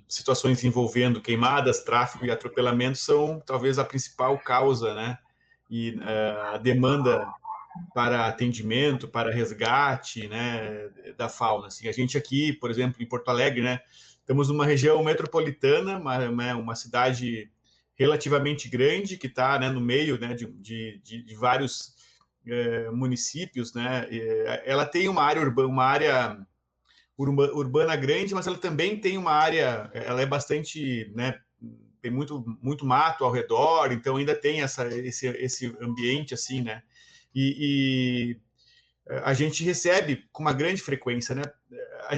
situações 0.08 0.64
envolvendo 0.64 1.22
queimadas, 1.22 1.84
tráfico 1.84 2.26
e 2.26 2.32
atropelamento 2.32 2.98
são 2.98 3.42
talvez 3.46 3.80
a 3.80 3.84
principal 3.84 4.40
causa, 4.40 4.94
né? 4.96 5.18
E 5.70 6.00
a 6.54 6.58
demanda 6.58 7.28
para 7.94 8.28
atendimento, 8.28 9.08
para 9.08 9.32
resgate, 9.32 10.28
né, 10.28 10.90
da 11.18 11.30
fauna. 11.30 11.68
Assim, 11.68 11.88
a 11.88 11.92
gente 11.92 12.18
aqui, 12.18 12.54
por 12.54 12.70
exemplo, 12.72 13.02
em 13.02 13.06
Porto 13.06 13.30
Alegre, 13.30 13.62
né, 13.62 13.80
estamos 14.20 14.50
numa 14.50 14.66
região 14.66 15.04
metropolitana, 15.04 15.98
uma, 15.98 16.18
né, 16.30 16.54
uma 16.56 16.76
cidade 16.76 17.50
relativamente 17.96 18.70
grande 18.70 19.18
que 19.18 19.28
está 19.28 19.60
né, 19.60 19.70
no 19.70 19.82
meio 19.82 20.20
né, 20.20 20.34
de, 20.34 20.48
de, 20.48 21.24
de 21.24 21.36
vários 21.36 21.94
é, 22.48 22.90
municípios, 22.90 23.74
né? 23.74 24.08
Ela 24.66 24.86
tem 24.86 25.08
uma 25.08 25.22
área 25.24 25.42
urbana, 25.42 25.68
uma 25.68 25.84
área 25.84 26.48
urbana 27.18 27.96
grande, 27.96 28.34
mas 28.34 28.48
ela 28.48 28.58
também 28.58 29.00
tem 29.00 29.18
uma 29.18 29.32
área, 29.32 29.90
ela 29.94 30.22
é 30.22 30.26
bastante, 30.26 31.12
né? 31.14 31.40
Tem 32.02 32.10
muito, 32.10 32.46
muito 32.62 32.86
mato 32.86 33.26
ao 33.26 33.32
redor, 33.32 33.92
então 33.92 34.16
ainda 34.16 34.34
tem 34.34 34.62
essa, 34.62 34.88
esse, 34.88 35.28
esse 35.28 35.76
ambiente 35.82 36.34
assim, 36.34 36.62
né? 36.62 36.82
E, 37.34 38.38
e 38.40 39.20
a 39.24 39.34
gente 39.34 39.64
recebe 39.64 40.26
com 40.32 40.44
uma 40.44 40.54
grande 40.54 40.82
frequência, 40.82 41.34
né? 41.34 41.44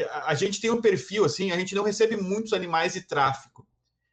A, 0.10 0.32
a, 0.32 0.36
gente 0.36 0.60
tem 0.60 0.70
um 0.70 0.82
perfil 0.82 1.26
assim, 1.26 1.52
a 1.52 1.58
gente 1.58 1.76
não 1.76 1.84
recebe 1.84 2.18
muitos 2.18 2.54
animais 2.54 2.94
de 2.94 3.02
tráfico, 3.02 3.68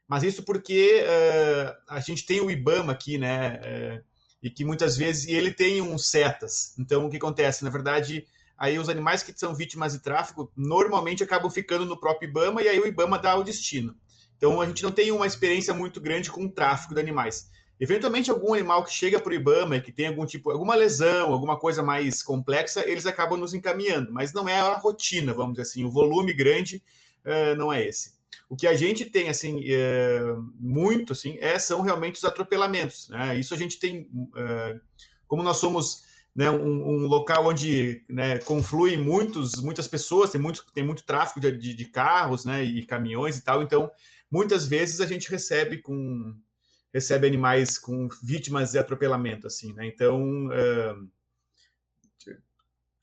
mas 0.07 0.23
isso 0.23 0.43
porque 0.43 1.03
uh, 1.03 1.77
a 1.89 2.01
gente 2.01 2.25
tem 2.25 2.41
o 2.41 2.51
IBAMA 2.51 2.93
aqui, 2.93 3.19
né? 3.19 3.61
Uh, 3.61 4.05
e 4.43 4.49
que 4.49 4.65
muitas 4.65 4.97
vezes 4.97 5.27
ele 5.27 5.53
tem 5.53 5.83
um 5.83 5.99
setas. 5.99 6.75
Então, 6.79 7.07
o 7.07 7.11
que 7.11 7.17
acontece? 7.17 7.65
Na 7.65 7.71
verdade, 7.71 8.25
aí 8.57 8.79
os 8.79 8.89
animais 8.89 9.23
que 9.23 9.37
são 9.37 9.55
vítimas 9.55 9.93
de 9.93 9.99
tráfico 9.99 10.51
normalmente 10.57 11.25
acabam 11.25 11.51
ficando 11.51 11.85
no 11.85 11.99
próprio 11.99 12.29
IBAMA 12.29 12.63
e 12.63 12.69
aí 12.69 12.79
o 12.79 12.87
IBAMA 12.87 13.19
dá 13.19 13.35
o 13.37 13.43
destino. 13.43 13.97
Então, 14.37 14.61
a 14.61 14.67
gente 14.67 14.85
não 14.85 14.93
tem 14.93 15.11
uma 15.11 15.27
experiência 15.27 15.75
muito 15.75 16.01
grande 16.01 16.31
com 16.31 16.45
o 16.45 16.51
tráfico 16.51 16.95
de 16.95 17.01
animais. 17.01 17.51
Eventualmente, 17.81 18.31
algum 18.31 18.55
animal 18.55 18.85
que 18.85 18.93
chega 18.93 19.21
para 19.21 19.31
o 19.31 19.35
IBAMA 19.35 19.77
e 19.77 19.81
que 19.81 19.93
tem 19.93 20.09
algum 20.09 20.27
tipo, 20.27 20.51
alguma 20.51 20.75
lesão, 20.75 21.33
alguma 21.33 21.57
coisa 21.57 21.83
mais 21.83 22.23
complexa, 22.23 22.85
eles 22.89 23.07
acabam 23.07 23.39
nos 23.39 23.55
encaminhando, 23.55 24.13
mas 24.13 24.33
não 24.33 24.49
é 24.49 24.59
a 24.59 24.75
rotina, 24.75 25.33
vamos 25.33 25.53
dizer 25.53 25.63
assim, 25.63 25.85
o 25.85 25.91
volume 25.91 26.33
grande 26.33 26.83
uh, 27.25 27.57
não 27.57 27.73
é 27.73 27.87
esse. 27.87 28.19
O 28.49 28.57
que 28.57 28.67
a 28.67 28.75
gente 28.75 29.05
tem, 29.05 29.29
assim, 29.29 29.63
é, 29.67 30.21
muito, 30.59 31.13
assim, 31.13 31.37
é, 31.39 31.59
são 31.59 31.83
realmente 31.83 32.17
os 32.17 32.25
atropelamentos, 32.25 33.09
né? 33.11 33.39
Isso 33.39 33.53
a 33.53 33.59
gente 33.59 33.79
tem, 33.79 34.09
é, 34.37 34.81
como 35.27 35.43
nós 35.43 35.59
somos 35.59 36.05
né, 36.35 36.51
um, 36.51 36.89
um, 36.89 37.07
local 37.07 37.47
onde 37.47 38.03
né, 38.09 38.39
confluem 38.39 38.97
muitos, 38.97 39.57
muitas 39.57 39.87
pessoas, 39.87 40.31
tem 40.31 40.41
muito, 40.41 40.65
tem 40.73 40.85
muito 40.85 41.05
tráfego 41.05 41.41
de, 41.41 41.59
de, 41.59 41.75
de 41.75 41.85
carros, 41.85 42.45
né, 42.45 42.65
e 42.65 42.87
caminhões 42.87 43.37
e 43.37 43.43
tal, 43.43 43.63
então, 43.63 43.91
muitas 44.31 44.67
vezes 44.67 45.01
a 45.01 45.07
gente 45.07 45.31
recebe 45.31 45.79
com 45.79 46.35
recebe 46.93 47.27
animais 47.27 47.79
com 47.79 48.09
vítimas 48.23 48.73
de 48.73 48.79
atropelamento, 48.79 49.47
assim, 49.47 49.73
né? 49.75 49.87
Então, 49.87 50.47
uh, 50.47 51.09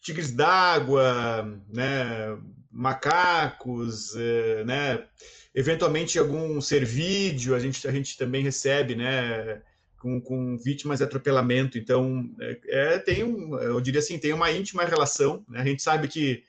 tigres 0.02 0.32
d'água, 0.32 1.44
né? 1.70 2.38
Macacos, 2.72 4.14
uh, 4.14 4.66
né? 4.66 5.06
Eventualmente 5.54 6.20
algum 6.20 6.60
servídeo 6.60 7.56
a 7.56 7.60
gente 7.60 7.88
a 7.88 7.92
gente 7.92 8.18
também 8.18 8.44
recebe, 8.44 8.96
né? 8.96 9.62
Com, 10.00 10.22
com 10.22 10.58
vítimas 10.58 11.00
de 11.00 11.06
atropelamento. 11.06 11.78
Então, 11.78 12.30
é, 12.40 12.60
é, 12.68 13.00
tem 13.00 13.24
um, 13.24 13.58
eu 13.58 13.82
diria 13.82 14.00
assim, 14.00 14.20
tem 14.20 14.34
uma 14.34 14.52
íntima 14.52 14.84
relação. 14.84 15.44
Né? 15.48 15.62
A 15.62 15.66
gente 15.66 15.82
sabe 15.82 16.08
que 16.08 16.44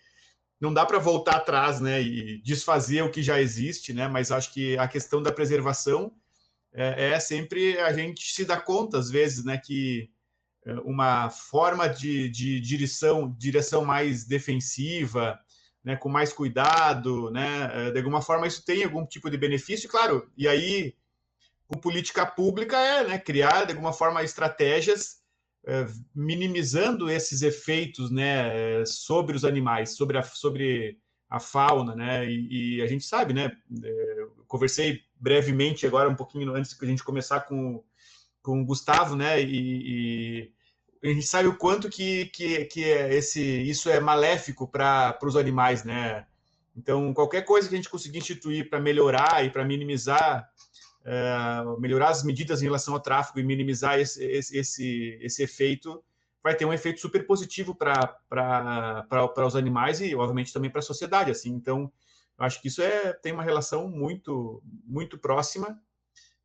não 0.60 0.74
dá 0.74 0.84
para 0.84 0.98
voltar 0.98 1.36
atrás, 1.36 1.80
né? 1.80 2.02
E 2.02 2.38
desfazer 2.42 3.02
o 3.02 3.10
que 3.10 3.22
já 3.22 3.40
existe, 3.40 3.94
né? 3.94 4.08
Mas 4.08 4.30
acho 4.30 4.52
que 4.52 4.76
a 4.76 4.88
questão 4.88 5.22
da 5.22 5.32
preservação 5.32 6.12
é, 6.76 7.12
é 7.14 7.20
sempre 7.20 7.78
a 7.80 7.92
gente 7.92 8.32
se 8.32 8.44
dá 8.44 8.60
conta, 8.60 8.98
às 8.98 9.10
vezes, 9.10 9.44
né, 9.44 9.56
que 9.56 10.10
é, 10.66 10.74
uma 10.80 11.30
forma 11.30 11.88
de, 11.88 12.28
de 12.28 12.60
direção, 12.60 13.34
direção 13.38 13.84
mais 13.84 14.26
defensiva, 14.26 15.38
né, 15.82 15.96
com 15.96 16.10
mais 16.10 16.32
cuidado, 16.34 17.30
né, 17.30 17.70
é, 17.72 17.90
de 17.92 17.98
alguma 17.98 18.20
forma 18.20 18.46
isso 18.46 18.64
tem 18.64 18.84
algum 18.84 19.06
tipo 19.06 19.30
de 19.30 19.38
benefício, 19.38 19.88
claro, 19.88 20.30
e 20.36 20.46
aí 20.46 20.94
com 21.66 21.80
política 21.80 22.26
pública 22.26 22.76
é 22.76 23.08
né, 23.08 23.18
criar 23.18 23.64
de 23.64 23.72
alguma 23.72 23.92
forma 23.92 24.22
estratégias 24.22 25.16
é, 25.66 25.86
minimizando 26.14 27.10
esses 27.10 27.40
efeitos 27.42 28.10
né, 28.10 28.84
sobre 28.84 29.34
os 29.34 29.44
animais, 29.44 29.96
sobre 29.96 30.18
a, 30.18 30.22
sobre 30.22 30.98
a 31.30 31.40
fauna, 31.40 31.94
né, 31.94 32.30
e, 32.30 32.76
e 32.76 32.82
a 32.82 32.86
gente 32.86 33.04
sabe, 33.04 33.32
né, 33.32 33.50
conversei 34.46 35.05
brevemente 35.18 35.86
agora, 35.86 36.08
um 36.08 36.14
pouquinho 36.14 36.54
antes 36.54 36.74
que 36.74 36.84
a 36.84 36.88
gente 36.88 37.04
começar 37.04 37.40
com, 37.40 37.82
com 38.42 38.60
o 38.60 38.64
Gustavo, 38.64 39.16
né? 39.16 39.40
E, 39.42 40.52
e 41.02 41.08
a 41.10 41.12
gente 41.12 41.26
sabe 41.26 41.48
o 41.48 41.56
quanto 41.56 41.88
que, 41.88 42.26
que, 42.26 42.64
que 42.66 42.84
é 42.84 43.14
esse, 43.14 43.40
isso 43.40 43.88
é 43.90 44.00
maléfico 44.00 44.66
para 44.66 45.18
os 45.22 45.36
animais, 45.36 45.84
né? 45.84 46.26
Então, 46.76 47.14
qualquer 47.14 47.42
coisa 47.42 47.68
que 47.68 47.74
a 47.74 47.78
gente 47.78 47.88
conseguir 47.88 48.18
instituir 48.18 48.68
para 48.68 48.78
melhorar 48.78 49.44
e 49.44 49.50
para 49.50 49.64
minimizar, 49.64 50.46
uh, 51.02 51.80
melhorar 51.80 52.10
as 52.10 52.22
medidas 52.22 52.60
em 52.60 52.66
relação 52.66 52.92
ao 52.92 53.00
tráfego 53.00 53.40
e 53.40 53.42
minimizar 53.42 53.98
esse, 53.98 54.22
esse, 54.22 54.58
esse, 54.58 55.18
esse 55.22 55.42
efeito, 55.42 56.04
vai 56.42 56.54
ter 56.54 56.66
um 56.66 56.72
efeito 56.72 57.00
super 57.00 57.26
positivo 57.26 57.74
para 57.74 58.18
os 59.46 59.56
animais 59.56 60.00
e, 60.02 60.14
obviamente, 60.14 60.52
também 60.52 60.70
para 60.70 60.80
a 60.80 60.82
sociedade. 60.82 61.30
Assim, 61.30 61.50
então, 61.50 61.90
acho 62.38 62.60
que 62.60 62.68
isso 62.68 62.82
é, 62.82 63.12
tem 63.12 63.32
uma 63.32 63.42
relação 63.42 63.88
muito, 63.88 64.62
muito 64.84 65.18
próxima 65.18 65.80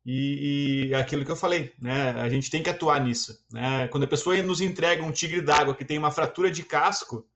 e, 0.04 0.88
e 0.88 0.94
é 0.94 0.96
aquilo 0.96 1.24
que 1.24 1.30
eu 1.30 1.36
falei, 1.36 1.72
né? 1.80 2.10
A 2.10 2.28
gente 2.28 2.50
tem 2.50 2.62
que 2.62 2.70
atuar 2.70 3.00
nisso, 3.00 3.38
né? 3.52 3.86
Quando 3.88 4.04
a 4.04 4.08
pessoa 4.08 4.40
nos 4.42 4.60
entrega 4.60 5.02
um 5.02 5.12
tigre 5.12 5.40
d'água 5.40 5.74
que 5.74 5.84
tem 5.84 5.96
uma 5.96 6.10
fratura 6.10 6.50
de 6.50 6.64
casco, 6.64 7.26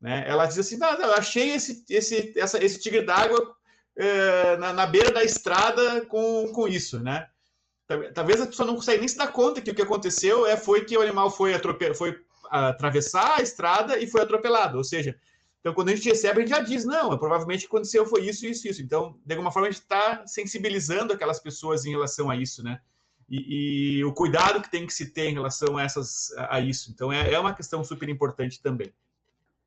né? 0.00 0.24
Ela 0.26 0.46
diz 0.46 0.58
assim, 0.58 0.76
não, 0.76 0.92
eu 0.92 1.14
achei 1.14 1.50
esse, 1.50 1.84
esse, 1.88 2.32
essa, 2.36 2.62
esse 2.62 2.78
tigre 2.78 3.02
d'água 3.02 3.54
é, 3.96 4.56
na, 4.58 4.72
na, 4.72 4.86
beira 4.86 5.10
da 5.10 5.24
estrada 5.24 6.04
com, 6.06 6.52
com 6.52 6.68
isso, 6.68 7.00
né? 7.00 7.26
Talvez 8.14 8.40
a 8.40 8.46
pessoa 8.46 8.66
não 8.66 8.76
consegue 8.76 9.00
nem 9.00 9.08
se 9.08 9.16
dar 9.16 9.32
conta 9.32 9.60
que 9.60 9.70
o 9.70 9.74
que 9.74 9.82
aconteceu 9.82 10.46
é 10.46 10.56
foi 10.56 10.84
que 10.84 10.96
o 10.96 11.02
animal 11.02 11.28
foi, 11.30 11.52
foi 11.94 12.20
atravessar 12.48 13.38
a 13.38 13.42
estrada 13.42 13.98
e 13.98 14.06
foi 14.06 14.22
atropelado, 14.22 14.78
ou 14.78 14.84
seja, 14.84 15.18
então, 15.60 15.74
quando 15.74 15.90
a 15.90 15.94
gente 15.94 16.08
recebe, 16.08 16.38
a 16.38 16.40
gente 16.40 16.56
já 16.56 16.60
diz, 16.60 16.86
não, 16.86 17.16
provavelmente 17.18 17.66
aconteceu 17.66 18.06
foi 18.06 18.26
isso, 18.26 18.46
isso, 18.46 18.66
isso. 18.66 18.82
Então, 18.82 19.18
de 19.24 19.34
alguma 19.34 19.52
forma, 19.52 19.68
a 19.68 19.70
gente 19.70 19.82
está 19.82 20.26
sensibilizando 20.26 21.12
aquelas 21.12 21.38
pessoas 21.38 21.84
em 21.84 21.90
relação 21.90 22.30
a 22.30 22.36
isso, 22.36 22.62
né? 22.62 22.80
E, 23.28 23.98
e, 23.98 24.04
o 24.04 24.12
cuidado 24.12 24.60
que 24.60 24.70
tem 24.70 24.86
que 24.86 24.92
se 24.92 25.12
ter 25.12 25.28
em 25.28 25.34
relação 25.34 25.76
a, 25.76 25.82
essas, 25.82 26.32
a 26.36 26.60
isso. 26.60 26.90
Então, 26.90 27.12
é, 27.12 27.32
é 27.32 27.38
uma 27.38 27.54
questão 27.54 27.84
super 27.84 28.08
importante 28.08 28.60
também. 28.60 28.92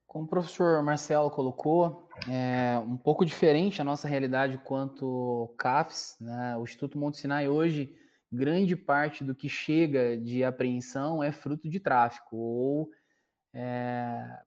Como 0.08 0.26
o 0.26 0.28
professor 0.28 0.82
Marcelo 0.84 1.30
colocou, 1.30 2.10
é 2.28 2.78
um 2.80 2.98
pouco 2.98 3.24
diferente 3.24 3.80
a 3.80 3.86
nossa 3.86 4.08
realidade 4.08 4.60
quanto 4.66 5.54
CAFES, 5.58 6.18
né? 6.20 6.58
O 6.58 6.64
Instituto 6.64 6.98
Monte 6.98 7.20
Sinai 7.20 7.48
hoje, 7.48 7.96
grande 8.32 8.76
parte 8.76 9.24
do 9.24 9.36
que 9.36 9.48
chega 9.48 10.18
de 10.18 10.44
apreensão 10.44 11.24
é 11.24 11.32
fruto 11.32 11.70
de 11.70 11.80
tráfico 11.80 12.36
ou 12.36 12.90
é, 13.54 14.40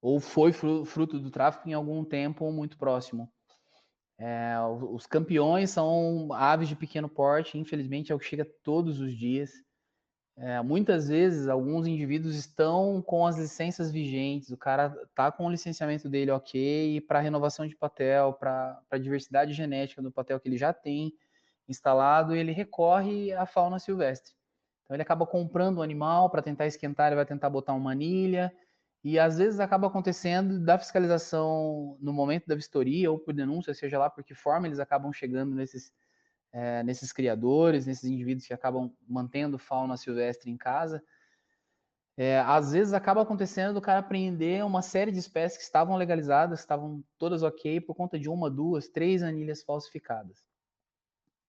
ou 0.00 0.20
foi 0.20 0.52
fruto 0.52 1.18
do 1.18 1.30
tráfico 1.30 1.68
em 1.68 1.74
algum 1.74 2.04
tempo 2.04 2.50
muito 2.52 2.78
próximo. 2.78 3.30
É, 4.18 4.56
os 4.90 5.06
campeões 5.06 5.70
são 5.70 6.32
aves 6.32 6.68
de 6.68 6.74
pequeno 6.74 7.08
porte, 7.08 7.56
infelizmente 7.56 8.10
é 8.10 8.14
o 8.14 8.18
que 8.18 8.24
chega 8.24 8.44
todos 8.62 9.00
os 9.00 9.16
dias. 9.16 9.52
É, 10.36 10.62
muitas 10.62 11.08
vezes, 11.08 11.48
alguns 11.48 11.86
indivíduos 11.86 12.36
estão 12.36 13.02
com 13.02 13.26
as 13.26 13.36
licenças 13.36 13.90
vigentes, 13.90 14.50
o 14.50 14.56
cara 14.56 14.90
tá 15.14 15.32
com 15.32 15.46
o 15.46 15.50
licenciamento 15.50 16.08
dele 16.08 16.30
ok, 16.30 17.00
para 17.02 17.18
renovação 17.20 17.66
de 17.66 17.76
patel, 17.76 18.32
para 18.34 18.80
a 18.90 18.98
diversidade 18.98 19.52
genética 19.52 20.00
do 20.00 20.12
patel 20.12 20.38
que 20.38 20.48
ele 20.48 20.56
já 20.56 20.72
tem 20.72 21.12
instalado, 21.68 22.36
ele 22.36 22.52
recorre 22.52 23.32
à 23.32 23.46
fauna 23.46 23.80
silvestre. 23.80 24.32
Então 24.84 24.94
ele 24.94 25.02
acaba 25.02 25.26
comprando 25.26 25.78
o 25.78 25.80
um 25.80 25.82
animal 25.82 26.30
para 26.30 26.40
tentar 26.40 26.66
esquentar, 26.66 27.08
ele 27.08 27.16
vai 27.16 27.26
tentar 27.26 27.50
botar 27.50 27.74
uma 27.74 27.92
anilha, 27.92 28.52
e 29.02 29.18
às 29.18 29.38
vezes 29.38 29.60
acaba 29.60 29.86
acontecendo 29.86 30.58
da 30.58 30.78
fiscalização 30.78 31.96
no 32.00 32.12
momento 32.12 32.46
da 32.46 32.54
vistoria 32.54 33.10
ou 33.10 33.18
por 33.18 33.32
denúncia, 33.32 33.72
seja 33.72 33.98
lá 33.98 34.10
por 34.10 34.24
que 34.24 34.34
forma 34.34 34.66
eles 34.66 34.80
acabam 34.80 35.12
chegando 35.12 35.54
nesses, 35.54 35.92
é, 36.52 36.82
nesses 36.82 37.12
criadores, 37.12 37.86
nesses 37.86 38.04
indivíduos 38.04 38.46
que 38.46 38.52
acabam 38.52 38.92
mantendo 39.08 39.58
fauna 39.58 39.96
silvestre 39.96 40.50
em 40.50 40.56
casa. 40.56 41.02
É, 42.16 42.40
às 42.40 42.72
vezes 42.72 42.92
acaba 42.92 43.22
acontecendo 43.22 43.74
do 43.74 43.80
cara 43.80 44.00
apreender 44.00 44.64
uma 44.64 44.82
série 44.82 45.12
de 45.12 45.20
espécies 45.20 45.56
que 45.56 45.62
estavam 45.62 45.96
legalizadas, 45.96 46.58
estavam 46.58 47.04
todas 47.16 47.44
ok, 47.44 47.80
por 47.80 47.94
conta 47.94 48.18
de 48.18 48.28
uma, 48.28 48.50
duas, 48.50 48.88
três 48.88 49.22
anilhas 49.22 49.62
falsificadas. 49.62 50.44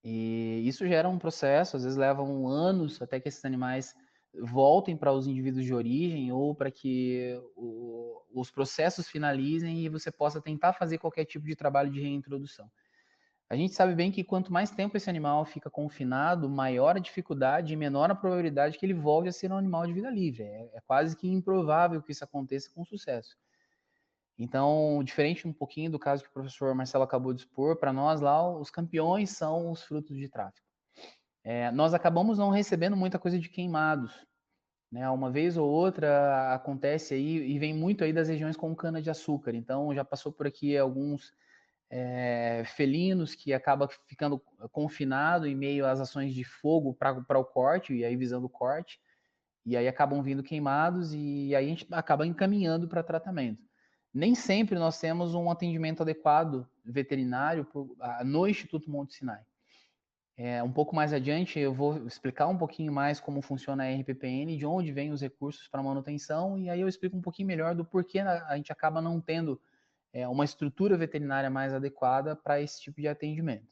E 0.04 0.62
isso 0.66 0.88
gera 0.88 1.10
um 1.10 1.18
processo, 1.18 1.76
às 1.76 1.84
vezes 1.84 1.98
levam 1.98 2.48
anos 2.48 3.02
até 3.02 3.20
que 3.20 3.28
esses 3.28 3.44
animais 3.44 3.96
voltem 4.34 4.96
para 4.96 5.12
os 5.12 5.28
indivíduos 5.28 5.66
de 5.66 5.74
origem 5.74 6.32
ou 6.32 6.54
para 6.54 6.70
que 6.70 7.40
o, 7.56 8.22
os 8.34 8.52
processos 8.52 9.08
finalizem 9.08 9.80
e 9.80 9.90
você 9.90 10.12
possa 10.12 10.42
tentar 10.42 10.74
fazer 10.74 10.98
qualquer 10.98 11.26
tipo 11.26 11.46
de 11.46 11.56
trabalho 11.56 11.92
de 11.92 12.00
reintrodução. 12.00 12.70
A 13.50 13.56
gente 13.56 13.74
sabe 13.74 13.96
bem 13.96 14.12
que 14.12 14.24
quanto 14.24 14.54
mais 14.54 14.70
tempo 14.70 14.96
esse 14.96 15.10
animal 15.10 15.44
fica 15.44 15.72
confinado, 15.72 16.48
maior 16.48 16.96
a 16.96 17.00
dificuldade 17.00 17.74
e 17.74 17.78
menor 17.78 18.12
a 18.12 18.16
probabilidade 18.16 18.78
que 18.78 18.86
ele 18.86 18.94
volte 18.94 19.30
a 19.30 19.32
ser 19.32 19.52
um 19.52 19.58
animal 19.58 19.88
de 19.88 19.94
vida 19.94 20.10
livre. 20.12 20.44
É, 20.44 20.70
é 20.74 20.82
quase 20.86 21.18
que 21.18 21.28
improvável 21.28 22.02
que 22.02 22.12
isso 22.12 22.24
aconteça 22.24 22.70
com 22.72 22.86
sucesso. 22.86 23.36
Então, 24.38 25.02
diferente 25.04 25.48
um 25.48 25.52
pouquinho 25.52 25.90
do 25.90 25.98
caso 25.98 26.24
que 26.24 26.30
o 26.30 26.34
professor 26.34 26.74
Marcelo 26.76 27.04
acabou 27.04 27.34
de 27.34 27.42
expor, 27.42 27.76
para 27.76 27.92
nós 27.92 28.22
lá, 28.22 28.48
os 28.48 28.70
campeões 28.70 29.32
são 29.32 29.72
os 29.72 29.82
frutos 29.84 30.16
de 30.16 30.30
tráfico 30.30 30.69
é, 31.50 31.72
nós 31.72 31.96
acabamos 31.96 32.38
não 32.38 32.52
recebendo 32.52 32.96
muita 32.96 33.18
coisa 33.18 33.40
de 33.40 33.50
queimados. 33.50 34.14
Né? 34.92 35.10
Uma 35.10 35.32
vez 35.32 35.58
ou 35.58 35.68
outra 35.68 36.54
acontece 36.54 37.16
aí, 37.16 37.38
e 37.52 37.58
vem 37.58 37.74
muito 37.74 38.04
aí 38.04 38.14
das 38.14 38.30
regiões 38.30 38.56
com 38.56 38.76
cana-de-açúcar. 38.76 39.56
Então, 39.56 39.92
já 39.96 40.06
passou 40.06 40.32
por 40.32 40.46
aqui 40.46 40.78
alguns 40.78 41.34
é, 41.90 42.62
felinos 42.76 43.34
que 43.34 43.52
acabam 43.52 43.90
ficando 44.08 44.40
confinado 44.72 45.48
em 45.48 45.56
meio 45.56 45.88
às 45.88 46.00
ações 46.00 46.36
de 46.36 46.44
fogo 46.44 46.94
para 46.94 47.40
o 47.40 47.46
corte, 47.46 47.96
e 47.96 48.06
aí 48.06 48.16
visando 48.16 48.46
o 48.46 48.50
corte. 48.50 49.02
E 49.66 49.76
aí 49.76 49.88
acabam 49.88 50.22
vindo 50.22 50.44
queimados 50.44 51.16
e 51.16 51.56
aí 51.56 51.66
a 51.66 51.68
gente 51.68 51.88
acaba 51.90 52.28
encaminhando 52.28 52.88
para 52.88 53.02
tratamento. 53.02 53.68
Nem 54.14 54.36
sempre 54.36 54.78
nós 54.78 55.00
temos 55.00 55.34
um 55.34 55.50
atendimento 55.50 56.04
adequado 56.04 56.70
veterinário 56.86 57.66
no 58.24 58.48
Instituto 58.48 58.88
Monte 58.92 59.16
Sinai. 59.16 59.49
É, 60.42 60.64
um 60.64 60.72
pouco 60.72 60.96
mais 60.96 61.12
adiante 61.12 61.60
eu 61.60 61.74
vou 61.74 62.08
explicar 62.08 62.48
um 62.48 62.58
pouquinho 62.58 62.94
mais 62.94 63.20
como 63.20 63.42
funciona 63.42 63.84
a 63.84 63.94
RPPN, 63.94 64.56
de 64.56 64.66
onde 64.66 64.90
vêm 64.90 65.12
os 65.12 65.20
recursos 65.20 65.68
para 65.68 65.84
manutenção, 65.84 66.58
e 66.58 66.70
aí 66.70 66.80
eu 66.80 66.88
explico 66.88 67.18
um 67.18 67.22
pouquinho 67.22 67.50
melhor 67.50 67.76
do 67.76 67.84
porquê 67.84 68.20
a 68.20 68.56
gente 68.56 68.72
acaba 68.72 69.02
não 69.02 69.20
tendo 69.20 69.62
é, 70.14 70.26
uma 70.30 70.46
estrutura 70.46 70.98
veterinária 70.98 71.50
mais 71.50 71.74
adequada 71.74 72.38
para 72.38 72.62
esse 72.62 72.80
tipo 72.80 73.02
de 73.02 73.10
atendimento. 73.10 73.68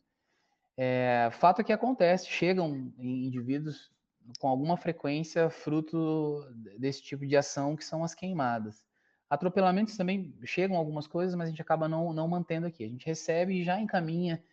É, 0.76 1.30
fato 1.32 1.62
é 1.62 1.64
que 1.64 1.72
acontece, 1.72 2.28
chegam 2.28 2.92
indivíduos 3.00 3.90
com 4.38 4.50
alguma 4.50 4.76
frequência 4.76 5.50
fruto 5.50 6.46
desse 6.78 7.02
tipo 7.02 7.26
de 7.26 7.38
ação 7.38 7.78
que 7.78 7.86
são 7.86 8.04
as 8.04 8.14
queimadas. 8.14 8.84
Atropelamentos 9.30 9.96
também 9.96 10.38
chegam 10.44 10.76
algumas 10.76 11.08
coisas, 11.08 11.34
mas 11.34 11.48
a 11.48 11.50
gente 11.50 11.62
acaba 11.62 11.88
não, 11.88 12.12
não 12.12 12.28
mantendo 12.28 12.68
aqui. 12.68 12.84
A 12.84 12.90
gente 12.90 13.06
recebe 13.06 13.62
e 13.62 13.64
já 13.64 13.80
encaminha 13.80 14.44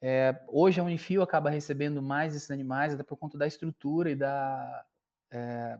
é, 0.00 0.38
hoje 0.48 0.80
a 0.80 0.84
Unifil 0.84 1.22
acaba 1.22 1.50
recebendo 1.50 2.02
mais 2.02 2.34
esses 2.34 2.50
animais, 2.50 2.92
até 2.92 3.02
por 3.02 3.16
conta 3.16 3.38
da 3.38 3.46
estrutura 3.46 4.10
e 4.10 4.16
da, 4.16 4.84
é, 5.30 5.78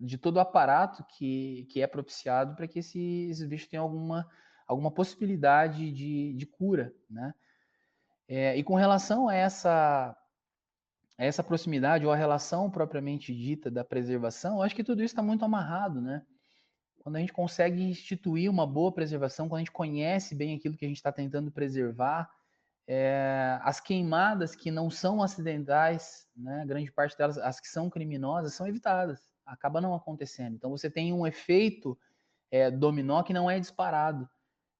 de 0.00 0.16
todo 0.16 0.36
o 0.36 0.40
aparato 0.40 1.04
que, 1.04 1.66
que 1.70 1.82
é 1.82 1.86
propiciado 1.86 2.54
para 2.54 2.66
que 2.66 2.78
esses, 2.78 3.30
esses, 3.30 3.46
bichos 3.46 3.68
tenham 3.68 3.84
alguma, 3.84 4.26
alguma 4.66 4.90
possibilidade 4.90 5.90
de, 5.92 6.32
de 6.34 6.46
cura. 6.46 6.92
Né? 7.10 7.34
É, 8.26 8.56
e 8.56 8.64
com 8.64 8.74
relação 8.74 9.28
a 9.28 9.34
essa, 9.34 10.16
a 11.18 11.24
essa 11.24 11.42
proximidade 11.42 12.06
ou 12.06 12.12
a 12.12 12.16
relação 12.16 12.70
propriamente 12.70 13.34
dita 13.34 13.70
da 13.70 13.84
preservação, 13.84 14.56
eu 14.56 14.62
acho 14.62 14.74
que 14.74 14.84
tudo 14.84 15.02
isso 15.02 15.12
está 15.12 15.22
muito 15.22 15.44
amarrado. 15.44 16.00
Né? 16.00 16.24
Quando 17.00 17.16
a 17.16 17.20
gente 17.20 17.32
consegue 17.32 17.82
instituir 17.82 18.50
uma 18.50 18.66
boa 18.66 18.92
preservação, 18.92 19.48
quando 19.48 19.58
a 19.58 19.64
gente 19.64 19.72
conhece 19.72 20.34
bem 20.34 20.56
aquilo 20.56 20.76
que 20.76 20.84
a 20.86 20.88
gente 20.88 20.98
está 20.98 21.12
tentando 21.12 21.50
preservar, 21.50 22.30
é, 22.90 23.58
as 23.62 23.80
queimadas 23.80 24.56
que 24.56 24.70
não 24.70 24.90
são 24.90 25.22
acidentais, 25.22 26.26
né, 26.34 26.64
grande 26.66 26.90
parte 26.90 27.16
delas, 27.18 27.36
as 27.36 27.60
que 27.60 27.68
são 27.68 27.90
criminosas, 27.90 28.54
são 28.54 28.66
evitadas, 28.66 29.20
acaba 29.44 29.78
não 29.78 29.94
acontecendo. 29.94 30.54
Então 30.56 30.70
você 30.70 30.90
tem 30.90 31.12
um 31.12 31.26
efeito 31.26 31.98
é, 32.50 32.70
dominó 32.70 33.22
que 33.22 33.34
não 33.34 33.50
é 33.50 33.60
disparado. 33.60 34.26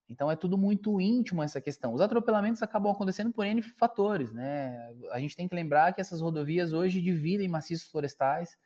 Então 0.09 0.31
é 0.31 0.37
tudo 0.37 0.57
muito 0.57 0.99
íntimo 0.99 1.43
essa 1.43 1.61
questão. 1.61 1.93
Os 1.93 2.01
atropelamentos 2.01 2.63
acabam 2.63 2.91
acontecendo 2.91 3.31
por 3.31 3.45
N 3.45 3.61
fatores, 3.61 4.33
né? 4.33 4.91
A 5.11 5.21
gente 5.21 5.37
tem 5.37 5.47
que 5.47 5.55
lembrar 5.55 5.93
que 5.93 6.01
essas 6.01 6.23
rodovias 6.23 6.73
hoje 6.73 7.03
dividem 7.03 7.47
maciços 7.47 7.91
florestais. 7.91 8.57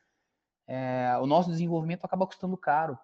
É, 0.68 1.16
o 1.20 1.26
nosso 1.26 1.50
desenvolvimento 1.50 2.04
acaba 2.04 2.28
custando 2.28 2.56
caro. 2.56 2.96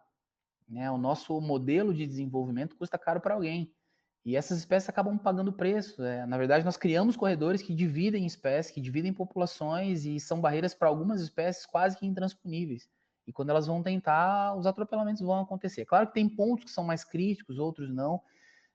Né? 0.68 0.88
O 0.88 0.96
nosso 0.96 1.40
modelo 1.40 1.92
de 1.92 2.07
desenvolvimento 2.07 2.77
custa 2.77 2.96
caro 2.96 3.20
para 3.20 3.35
alguém. 3.35 3.74
E 4.24 4.37
essas 4.37 4.59
espécies 4.59 4.88
acabam 4.88 5.16
pagando 5.16 5.52
preço. 5.52 6.02
É, 6.02 6.26
na 6.26 6.37
verdade, 6.37 6.64
nós 6.64 6.76
criamos 6.76 7.16
corredores 7.16 7.62
que 7.62 7.74
dividem 7.74 8.26
espécies, 8.26 8.72
que 8.72 8.81
dividem 8.81 9.12
populações 9.12 10.04
e 10.04 10.20
são 10.20 10.40
barreiras 10.40 10.74
para 10.74 10.88
algumas 10.88 11.20
espécies 11.20 11.64
quase 11.64 11.96
que 11.96 12.07
intransponíveis. 12.07 12.88
E 13.26 13.33
quando 13.33 13.50
elas 13.50 13.66
vão 13.66 13.83
tentar, 13.83 14.54
os 14.57 14.66
atropelamentos 14.66 15.22
vão 15.22 15.40
acontecer. 15.40 15.85
Claro 15.85 16.07
que 16.07 16.14
tem 16.14 16.28
pontos 16.28 16.64
que 16.64 16.70
são 16.70 16.85
mais 16.85 17.04
críticos, 17.04 17.59
outros 17.59 17.90
não. 17.90 18.20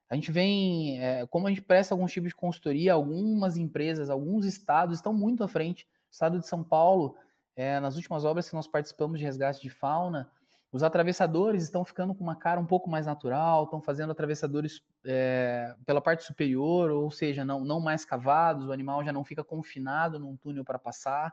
A 0.09 0.15
gente 0.15 0.31
vem, 0.31 1.01
é, 1.01 1.25
como 1.25 1.47
a 1.47 1.49
gente 1.49 1.61
presta 1.61 1.93
alguns 1.93 2.11
tipos 2.11 2.29
de 2.29 2.35
consultoria, 2.35 2.93
algumas 2.93 3.57
empresas, 3.57 4.11
alguns 4.11 4.45
estados 4.45 4.97
estão 4.97 5.11
muito 5.11 5.43
à 5.43 5.47
frente. 5.47 5.85
O 5.85 6.13
estado 6.13 6.39
de 6.39 6.47
São 6.47 6.63
Paulo, 6.63 7.15
é, 7.55 7.79
nas 7.79 7.95
últimas 7.95 8.23
obras 8.25 8.47
que 8.47 8.55
nós 8.55 8.67
participamos 8.67 9.17
de 9.17 9.25
resgate 9.25 9.59
de 9.59 9.71
fauna, 9.71 10.29
os 10.73 10.81
atravessadores 10.81 11.63
estão 11.63 11.85
ficando 11.85 12.15
com 12.15 12.23
uma 12.23 12.35
cara 12.35 12.59
um 12.59 12.65
pouco 12.65 12.89
mais 12.89 13.05
natural, 13.05 13.65
estão 13.65 13.79
fazendo 13.79 14.11
atravessadores 14.11 14.81
é, 15.05 15.75
pela 15.85 16.01
parte 16.01 16.23
superior, 16.23 16.89
ou 16.89 17.11
seja, 17.11 17.45
não, 17.45 17.63
não 17.63 17.79
mais 17.79 18.03
cavados, 18.03 18.65
o 18.65 18.71
animal 18.71 19.05
já 19.05 19.13
não 19.13 19.23
fica 19.23 19.43
confinado 19.43 20.17
num 20.17 20.35
túnel 20.35 20.65
para 20.65 20.79
passar. 20.79 21.31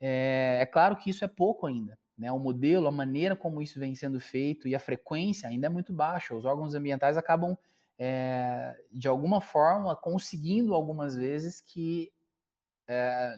É, 0.00 0.58
é, 0.60 0.66
claro 0.66 0.96
que 0.96 1.08
isso 1.08 1.24
é 1.24 1.28
pouco 1.28 1.68
ainda. 1.68 1.96
Né? 2.18 2.32
O 2.32 2.38
modelo, 2.40 2.88
a 2.88 2.90
maneira 2.90 3.36
como 3.36 3.62
isso 3.62 3.78
vem 3.78 3.94
sendo 3.94 4.18
feito 4.18 4.66
e 4.66 4.74
a 4.74 4.80
frequência 4.80 5.48
ainda 5.48 5.68
é 5.68 5.70
muito 5.70 5.92
baixa. 5.92 6.34
Os 6.34 6.44
órgãos 6.44 6.74
ambientais 6.74 7.16
acabam, 7.16 7.56
é, 7.96 8.76
de 8.92 9.06
alguma 9.06 9.40
forma, 9.40 9.94
conseguindo 9.94 10.74
algumas 10.74 11.14
vezes 11.14 11.60
que 11.60 12.12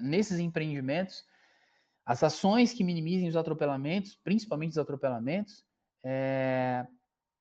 nesses 0.01 0.39
empreendimentos 0.39 1.25
as 2.05 2.23
ações 2.23 2.73
que 2.73 2.85
minimizem 2.85 3.29
os 3.29 3.37
atropelamentos, 3.37 4.17
principalmente 4.23 4.73
os 4.73 4.79
atropelamentos, 4.79 5.65
é, 6.05 6.87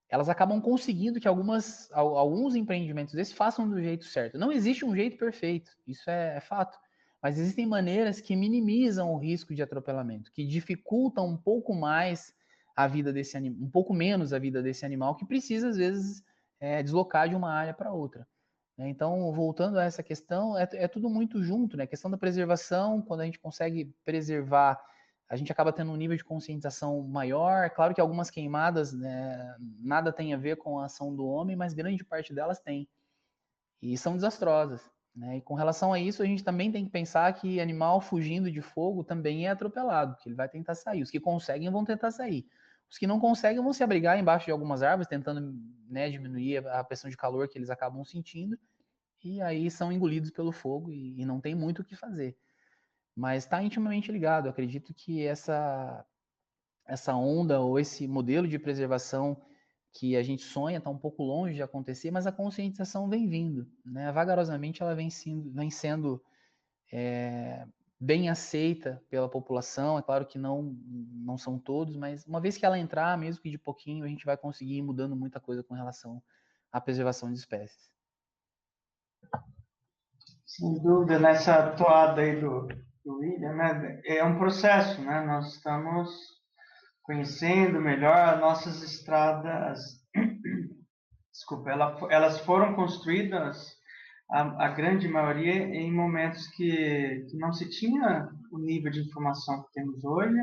elas 0.10 0.28
acabam 0.28 0.60
conseguindo 0.60 1.20
que 1.20 1.28
algumas, 1.28 1.90
alguns 1.92 2.56
empreendimentos 2.56 3.14
desses 3.14 3.34
façam 3.34 3.70
do 3.70 3.82
jeito 3.82 4.06
certo. 4.06 4.38
Não 4.38 4.52
existe 4.52 4.84
um 4.84 4.96
jeito 4.96 5.18
perfeito, 5.18 5.72
isso 5.88 6.10
é, 6.10 6.38
é 6.38 6.40
fato. 6.40 6.78
Mas 7.22 7.38
existem 7.38 7.68
maneiras 7.68 8.22
que 8.22 8.36
minimizam 8.36 9.14
o 9.14 9.18
risco 9.18 9.54
de 9.54 9.62
atropelamento, 9.62 10.32
que 10.32 10.46
dificultam 10.46 11.28
um 11.28 11.38
pouco 11.38 11.76
mais 11.76 12.34
a 12.76 12.88
vida 12.88 13.12
desse 13.12 13.36
animal, 13.36 13.62
um 13.62 13.70
pouco 13.70 13.94
menos 13.94 14.34
a 14.34 14.40
vida 14.40 14.64
desse 14.64 14.86
animal, 14.86 15.16
que 15.16 15.26
precisa, 15.26 15.70
às 15.70 15.78
vezes, 15.78 16.24
é, 16.60 16.82
deslocar 16.82 17.28
de 17.28 17.36
uma 17.36 17.52
área 17.52 17.74
para 17.74 17.92
outra. 17.92 18.26
Né? 18.80 18.88
Então, 18.88 19.30
voltando 19.34 19.78
a 19.78 19.84
essa 19.84 20.02
questão, 20.02 20.58
é, 20.58 20.66
é, 20.72 20.88
tudo 20.88 21.10
muito 21.10 21.44
junto, 21.44 21.76
né? 21.76 21.84
A 21.84 21.88
questão 21.88 22.10
da 22.10 22.18
preservação, 22.18 23.02
quando 23.02 23.20
a 23.20 23.26
gente 23.26 23.38
consegue 23.38 23.94
preservar, 24.06 24.82
a 25.28 25.36
gente 25.36 25.52
acaba 25.52 25.74
tendo 25.74 25.92
um 25.92 25.98
nível 25.98 26.16
de 26.16 26.24
conscientização 26.24 27.02
maior. 27.02 27.70
Claro 27.72 27.94
que 27.94 28.00
algumas 28.00 28.30
queimadas, 28.30 28.94
né, 28.94 29.54
nada 29.82 30.14
tem 30.14 30.34
a 30.34 30.38
ver 30.38 30.56
com 30.56 30.80
a 30.80 30.86
ação 30.86 31.14
do 31.14 31.28
homem, 31.28 31.58
mas 31.58 31.74
grande 31.74 32.06
parte 32.06 32.34
delas 32.34 32.62
tem. 32.62 32.88
E 33.82 33.98
são 33.98 34.16
desastrosas. 34.16 34.82
Né? 35.14 35.38
E 35.38 35.42
com 35.42 35.56
relação 35.56 35.92
a 35.92 36.00
isso, 36.00 36.24
a 36.24 36.26
gente 36.26 36.42
também 36.42 36.72
tem 36.72 36.86
que 36.86 36.92
pensar 36.92 37.34
que 37.34 37.60
animal 37.60 38.00
fugindo 38.00 38.50
de 38.50 38.62
fogo 38.62 39.04
também 39.04 39.46
é 39.46 39.50
atropelado, 39.50 40.16
que 40.16 40.30
ele 40.30 40.36
vai 40.36 40.48
tentar 40.48 40.76
sair. 40.76 41.04
Os 41.04 41.12
que 41.12 41.20
conseguem 41.20 41.70
vão 41.70 41.84
tentar 41.84 42.12
sair. 42.12 42.48
Os 42.90 42.98
que 42.98 43.06
não 43.06 43.20
conseguem 43.20 43.62
vão 43.62 43.74
se 43.74 43.84
abrigar 43.84 44.18
embaixo 44.18 44.46
de 44.46 44.52
algumas 44.52 44.82
árvores, 44.82 45.08
tentando 45.08 45.54
né, 45.90 46.10
diminuir 46.10 46.66
a 46.70 46.82
pressão 46.82 47.10
de 47.10 47.18
calor 47.18 47.48
que 47.50 47.58
eles 47.58 47.70
acabam 47.70 48.04
sentindo, 48.06 48.58
e 49.24 49.42
aí 49.42 49.70
são 49.70 49.92
engolidos 49.92 50.32
pelo 50.32 50.52
fogo 50.52 50.92
e, 50.92 51.20
e 51.20 51.26
não 51.26 51.42
tem 51.42 51.56
muito 51.56 51.82
o 51.82 51.86
que 51.86 51.96
fazer. 51.96 52.38
Mas 53.16 53.44
está 53.44 53.62
intimamente 53.62 54.12
ligado. 54.12 54.46
Eu 54.46 54.52
acredito 54.52 54.94
que 54.94 55.26
essa, 55.26 56.06
essa 56.86 57.16
onda 57.16 57.60
ou 57.60 57.80
esse 57.80 58.08
modelo 58.08 58.48
de 58.48 58.58
preservação 58.58 59.42
que 59.92 60.16
a 60.16 60.24
gente 60.24 60.44
sonha 60.44 60.78
está 60.78 60.90
um 60.90 60.98
pouco 60.98 61.24
longe 61.24 61.56
de 61.56 61.64
acontecer, 61.64 62.12
mas 62.12 62.28
a 62.28 62.32
conscientização 62.32 63.10
vem 63.10 63.28
vindo. 63.28 63.68
Né? 63.84 64.12
Vagarosamente 64.12 64.82
ela 64.82 64.96
vem 64.96 65.10
sendo, 65.10 65.52
vem 65.52 65.70
sendo 65.70 66.24
é, 66.92 67.66
bem 68.00 68.30
aceita 68.30 69.04
pela 69.10 69.28
população. 69.28 69.98
É 69.98 70.02
claro 70.02 70.26
que 70.26 70.38
não, 70.38 70.78
não 70.84 71.38
são 71.38 71.60
todos, 71.60 71.98
mas 71.98 72.26
uma 72.26 72.40
vez 72.40 72.58
que 72.58 72.66
ela 72.66 72.80
entrar, 72.80 73.18
mesmo 73.18 73.42
que 73.42 73.50
de 73.50 73.58
pouquinho, 73.58 74.06
a 74.06 74.08
gente 74.08 74.26
vai 74.26 74.38
conseguir 74.38 74.78
ir 74.78 74.82
mudando 74.82 75.16
muita 75.16 75.40
coisa 75.40 75.64
com 75.64 75.74
relação 75.74 76.22
à 76.72 76.80
preservação 76.80 77.32
de 77.32 77.40
espécies. 77.40 77.92
Sem 80.46 80.82
dúvida, 80.82 81.20
nessa 81.20 81.72
toada 81.72 82.22
aí 82.22 82.40
do, 82.40 82.68
do 83.06 83.20
William, 83.20 83.54
né, 83.54 84.02
é 84.06 84.24
um 84.24 84.38
processo, 84.38 85.02
né? 85.02 85.22
Nós 85.26 85.56
estamos 85.56 86.10
conhecendo 87.04 87.82
melhor 87.82 88.40
nossas 88.40 88.84
estradas. 88.84 89.80
Desculpa, 91.32 91.72
ela, 91.72 91.98
elas 92.12 92.40
foram 92.42 92.76
construídas 92.76 93.80
a, 94.30 94.66
a, 94.66 94.68
grande 94.70 95.08
maioria 95.08 95.54
em 95.54 95.92
momentos 95.92 96.46
que, 96.48 97.26
que, 97.30 97.38
não 97.38 97.52
se 97.52 97.70
tinha 97.70 98.30
o 98.52 98.60
nível 98.60 98.92
de 98.92 99.02
informação 99.02 99.64
que 99.64 99.74
temos 99.74 100.04
hoje, 100.04 100.38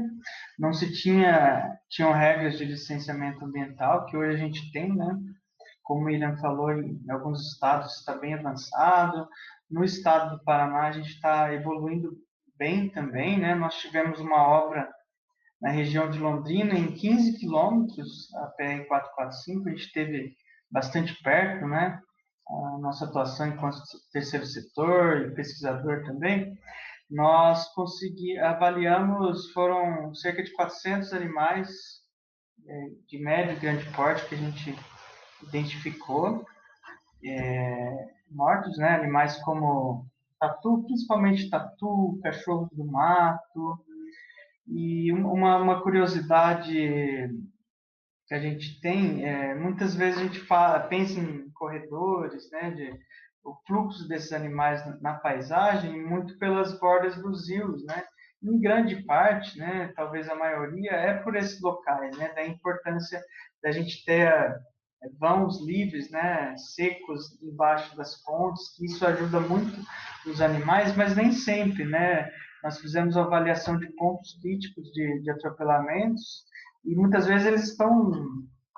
não 0.58 0.72
se 0.72 0.92
tinha 0.92 1.78
tinham 1.88 2.12
regras 2.12 2.58
de 2.58 2.64
licenciamento 2.64 3.44
ambiental 3.44 4.06
que 4.06 4.16
hoje 4.16 4.34
a 4.34 4.38
gente 4.38 4.72
tem, 4.72 4.94
né? 4.94 5.16
Como 5.86 6.02
o 6.02 6.04
William 6.06 6.36
falou, 6.38 6.72
em 6.72 7.00
alguns 7.08 7.52
estados 7.52 7.98
está 7.98 8.16
bem 8.16 8.34
avançado. 8.34 9.28
No 9.70 9.84
estado 9.84 10.36
do 10.36 10.44
Paraná 10.44 10.88
a 10.88 10.92
gente 10.92 11.10
está 11.10 11.54
evoluindo 11.54 12.10
bem 12.58 12.90
também, 12.90 13.38
né? 13.38 13.54
Nós 13.54 13.76
tivemos 13.76 14.18
uma 14.18 14.42
obra 14.48 14.92
na 15.62 15.70
região 15.70 16.10
de 16.10 16.18
Londrina 16.18 16.74
em 16.74 16.92
15 16.92 17.38
quilômetros, 17.38 18.34
a 18.34 18.46
PR 18.48 18.84
445, 18.88 19.68
a 19.68 19.70
gente 19.70 19.86
esteve 19.86 20.36
bastante 20.70 21.14
perto, 21.22 21.66
né? 21.68 22.00
a 22.48 22.78
nossa 22.78 23.04
atuação 23.04 23.48
enquanto 23.48 23.78
terceiro 24.12 24.44
setor 24.44 25.22
e 25.22 25.34
pesquisador 25.34 26.04
também, 26.04 26.56
nós 27.08 27.72
consegui, 27.74 28.36
avaliamos, 28.38 29.52
foram 29.52 30.12
cerca 30.14 30.42
de 30.42 30.52
400 30.52 31.12
animais 31.12 31.70
é, 32.66 32.86
de 33.06 33.18
médio 33.22 33.56
e 33.56 33.60
grande 33.60 33.88
porte 33.92 34.26
que 34.28 34.34
a 34.34 34.38
gente 34.38 34.76
identificou, 35.48 36.44
é, 37.24 38.08
mortos, 38.30 38.76
né, 38.78 38.88
animais 38.94 39.36
como 39.38 40.06
tatu, 40.38 40.84
principalmente 40.84 41.50
tatu, 41.50 42.18
cachorro 42.22 42.68
do 42.72 42.84
mato, 42.84 43.78
E 44.68 45.12
uma, 45.12 45.56
uma 45.58 45.80
curiosidade 45.82 47.30
que 48.26 48.34
a 48.34 48.38
gente 48.40 48.80
tem, 48.80 49.24
é, 49.24 49.54
muitas 49.54 49.94
vezes 49.94 50.20
a 50.20 50.24
gente 50.24 50.40
fala, 50.40 50.80
pensa 50.80 51.20
em 51.20 51.48
corredores, 51.50 52.50
né, 52.50 52.70
de, 52.72 52.92
o 53.44 53.54
fluxo 53.66 54.08
desses 54.08 54.32
animais 54.32 54.84
na, 54.84 54.98
na 55.00 55.14
paisagem, 55.14 56.04
muito 56.04 56.36
pelas 56.38 56.78
bordas 56.80 57.16
dos 57.16 57.48
rios, 57.48 57.84
né, 57.86 58.02
em 58.42 58.60
grande 58.60 59.02
parte, 59.04 59.56
né, 59.58 59.92
talvez 59.94 60.28
a 60.28 60.34
maioria, 60.34 60.90
é 60.90 61.14
por 61.14 61.36
esses 61.36 61.60
locais, 61.60 62.16
né, 62.18 62.32
da 62.34 62.44
importância 62.44 63.22
da 63.62 63.70
gente 63.70 64.04
ter 64.04 64.28
vãos 65.18 65.60
livres, 65.64 66.10
né, 66.10 66.54
secos 66.56 67.40
embaixo 67.42 67.96
das 67.96 68.20
fontes, 68.22 68.74
que 68.76 68.86
isso 68.86 69.06
ajuda 69.06 69.40
muito 69.40 69.80
os 70.26 70.40
animais, 70.40 70.94
mas 70.96 71.16
nem 71.16 71.32
sempre, 71.32 71.84
né, 71.84 72.30
nós 72.62 72.78
fizemos 72.80 73.16
avaliação 73.16 73.78
de 73.78 73.86
pontos 73.94 74.38
críticos 74.40 74.90
de, 74.92 75.20
de 75.22 75.30
atropelamentos 75.30 76.44
e 76.84 76.94
muitas 76.94 77.26
vezes 77.26 77.46
eles 77.46 77.68
estão 77.70 78.10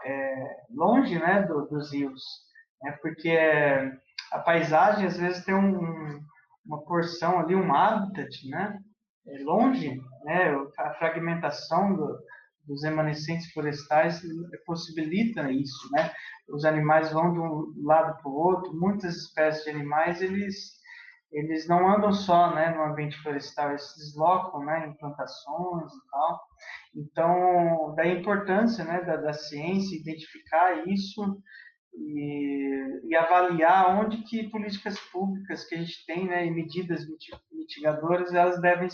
é, 0.04 0.56
longe 0.70 1.18
né, 1.18 1.42
do, 1.42 1.66
dos 1.66 1.92
rios, 1.92 2.22
né, 2.82 2.92
porque 3.02 3.36
a 4.32 4.38
paisagem 4.40 5.06
às 5.06 5.16
vezes 5.16 5.44
tem 5.44 5.54
um, 5.54 6.20
uma 6.66 6.82
porção 6.84 7.38
ali, 7.38 7.54
um 7.54 7.74
habitat, 7.74 8.48
né, 8.48 8.78
é 9.26 9.42
longe, 9.42 10.00
né, 10.24 10.54
a 10.78 10.94
fragmentação 10.94 11.94
do, 11.94 12.18
dos 12.68 12.84
remanescentes 12.84 13.50
florestais 13.52 14.22
possibilita 14.66 15.50
isso, 15.50 15.90
né? 15.92 16.12
Os 16.48 16.64
animais 16.64 17.10
vão 17.10 17.32
de 17.32 17.40
um 17.40 17.72
lado 17.84 18.20
para 18.20 18.30
o 18.30 18.34
outro, 18.34 18.78
muitas 18.78 19.16
espécies 19.16 19.64
de 19.64 19.70
animais 19.70 20.20
eles 20.20 20.78
eles 21.30 21.68
não 21.68 21.86
andam 21.86 22.10
só 22.10 22.54
né, 22.54 22.70
no 22.70 22.84
ambiente 22.84 23.20
florestal, 23.20 23.70
eles 23.70 23.82
se 23.82 23.98
deslocam 23.98 24.64
né, 24.64 24.86
em 24.86 24.94
plantações 24.94 25.92
e 25.92 26.10
tal. 26.10 26.40
Então, 26.94 27.94
da 27.94 28.06
importância 28.06 28.82
né, 28.82 29.02
da, 29.02 29.16
da 29.16 29.32
ciência 29.34 29.94
identificar 29.94 30.88
isso 30.88 31.38
e, 31.94 33.10
e, 33.10 33.14
avaliar 33.14 33.98
onde 34.00 34.22
que 34.22 34.48
políticas 34.48 34.98
públicas 35.12 35.64
que 35.64 35.74
a 35.74 35.78
gente 35.78 36.06
tem 36.06 36.26
né, 36.26 36.46
e 36.46 36.50
medidas 36.50 37.06
mitigadoras 37.52 38.32
elas 38.32 38.58
devem 38.62 38.88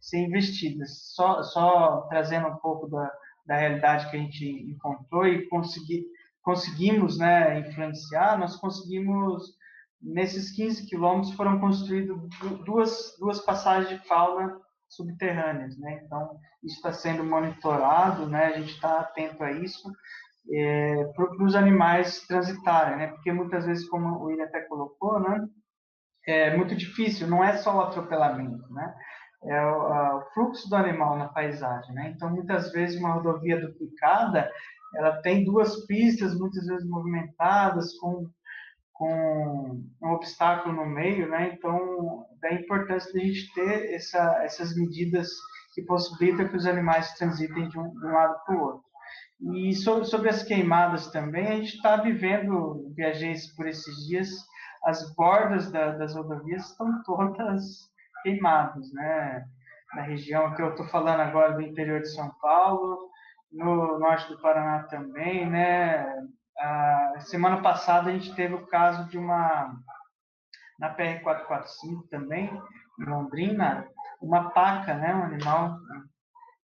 ser 0.00 0.18
investidas. 0.18 1.12
Só, 1.14 1.42
só 1.42 2.02
trazendo 2.08 2.48
um 2.48 2.56
pouco 2.56 2.88
da, 2.88 3.10
da 3.46 3.56
realidade 3.56 4.10
que 4.10 4.16
a 4.16 4.20
gente 4.20 4.44
encontrou 4.44 5.26
e 5.26 5.48
conseguir, 5.48 6.04
conseguimos 6.42 7.18
né, 7.18 7.60
influenciar, 7.60 8.38
nós 8.38 8.56
conseguimos 8.56 9.58
nesses 10.02 10.50
15 10.52 10.86
quilômetros 10.86 11.34
foram 11.34 11.60
construídas 11.60 12.16
duas, 12.64 13.16
duas 13.18 13.40
passagens 13.40 14.00
de 14.00 14.08
fauna 14.08 14.58
subterrâneas, 14.88 15.78
né? 15.78 16.02
Então, 16.04 16.36
isso 16.64 16.76
está 16.76 16.92
sendo 16.92 17.22
monitorado, 17.24 18.26
né? 18.26 18.46
A 18.46 18.58
gente 18.58 18.74
está 18.74 19.00
atento 19.00 19.42
a 19.44 19.52
isso 19.52 19.90
é, 20.52 21.04
para 21.14 21.44
os 21.44 21.54
animais 21.54 22.26
transitarem, 22.26 22.96
né? 22.96 23.06
Porque 23.08 23.32
muitas 23.32 23.66
vezes, 23.66 23.88
como 23.88 24.06
o 24.16 24.24
William 24.24 24.44
até 24.44 24.60
colocou, 24.62 25.20
né? 25.20 25.46
É 26.26 26.56
muito 26.56 26.74
difícil, 26.74 27.26
não 27.26 27.42
é 27.42 27.56
só 27.56 27.76
o 27.76 27.80
atropelamento, 27.80 28.72
né? 28.72 28.94
É 29.42 29.66
o, 29.66 30.20
fluxo 30.34 30.68
do 30.68 30.76
animal 30.76 31.16
na 31.16 31.28
paisagem, 31.28 31.94
né? 31.94 32.12
Então, 32.14 32.30
muitas 32.30 32.70
vezes, 32.72 32.98
uma 32.98 33.12
rodovia 33.12 33.60
duplicada, 33.60 34.50
ela 34.94 35.22
tem 35.22 35.44
duas 35.44 35.86
pistas, 35.86 36.38
muitas 36.38 36.66
vezes 36.66 36.86
movimentadas, 36.86 37.94
com 37.98 38.28
com 39.00 39.82
um 40.02 40.10
obstáculo 40.10 40.74
no 40.74 40.84
meio, 40.84 41.26
né? 41.26 41.54
Então, 41.54 42.26
da 42.38 42.52
importância 42.52 43.10
a 43.18 43.24
gente 43.24 43.50
ter 43.54 43.94
essa, 43.94 44.44
essas 44.44 44.76
medidas 44.76 45.26
que 45.74 45.80
possibilitam 45.80 46.46
que 46.46 46.56
os 46.56 46.66
animais 46.66 47.14
transitem 47.14 47.66
de 47.70 47.78
um, 47.78 47.88
de 47.88 48.06
um 48.06 48.12
lado 48.12 48.38
para 48.44 48.54
o 48.54 48.60
outro. 48.60 48.84
E 49.54 49.74
sobre, 49.74 50.04
sobre, 50.04 50.28
as 50.28 50.42
queimadas 50.42 51.10
também, 51.10 51.46
a 51.46 51.56
gente 51.56 51.76
está 51.76 51.96
vivendo, 51.96 52.92
viajei 52.94 53.34
por 53.56 53.66
esses 53.66 54.06
dias, 54.06 54.28
as 54.84 55.14
bordas 55.14 55.72
da, 55.72 55.92
das 55.92 56.14
rodovias 56.14 56.66
estão 56.66 57.02
todas 57.02 57.88
queimadas, 58.22 58.92
né? 58.92 59.44
Na 59.94 60.02
região 60.02 60.54
que 60.54 60.62
eu 60.62 60.70
estou 60.70 60.86
falando 60.86 61.20
agora 61.20 61.52
do 61.52 61.62
interior 61.62 62.00
de 62.00 62.12
São 62.14 62.30
Paulo, 62.40 63.10
no 63.52 63.98
norte 63.98 64.28
do 64.28 64.40
Paraná 64.40 64.84
também, 64.84 65.48
né? 65.48 66.06
A 66.58 67.20
semana 67.20 67.60
passada 67.62 68.10
a 68.10 68.12
gente 68.12 68.34
teve 68.34 68.54
o 68.54 68.66
caso 68.66 69.08
de 69.08 69.18
uma, 69.18 69.74
na 70.78 70.94
PR-445 70.94 72.08
também, 72.10 72.50
em 72.98 73.04
Londrina, 73.04 73.88
uma 74.20 74.50
paca, 74.50 74.94
né, 74.94 75.14
um 75.14 75.24
animal 75.24 75.78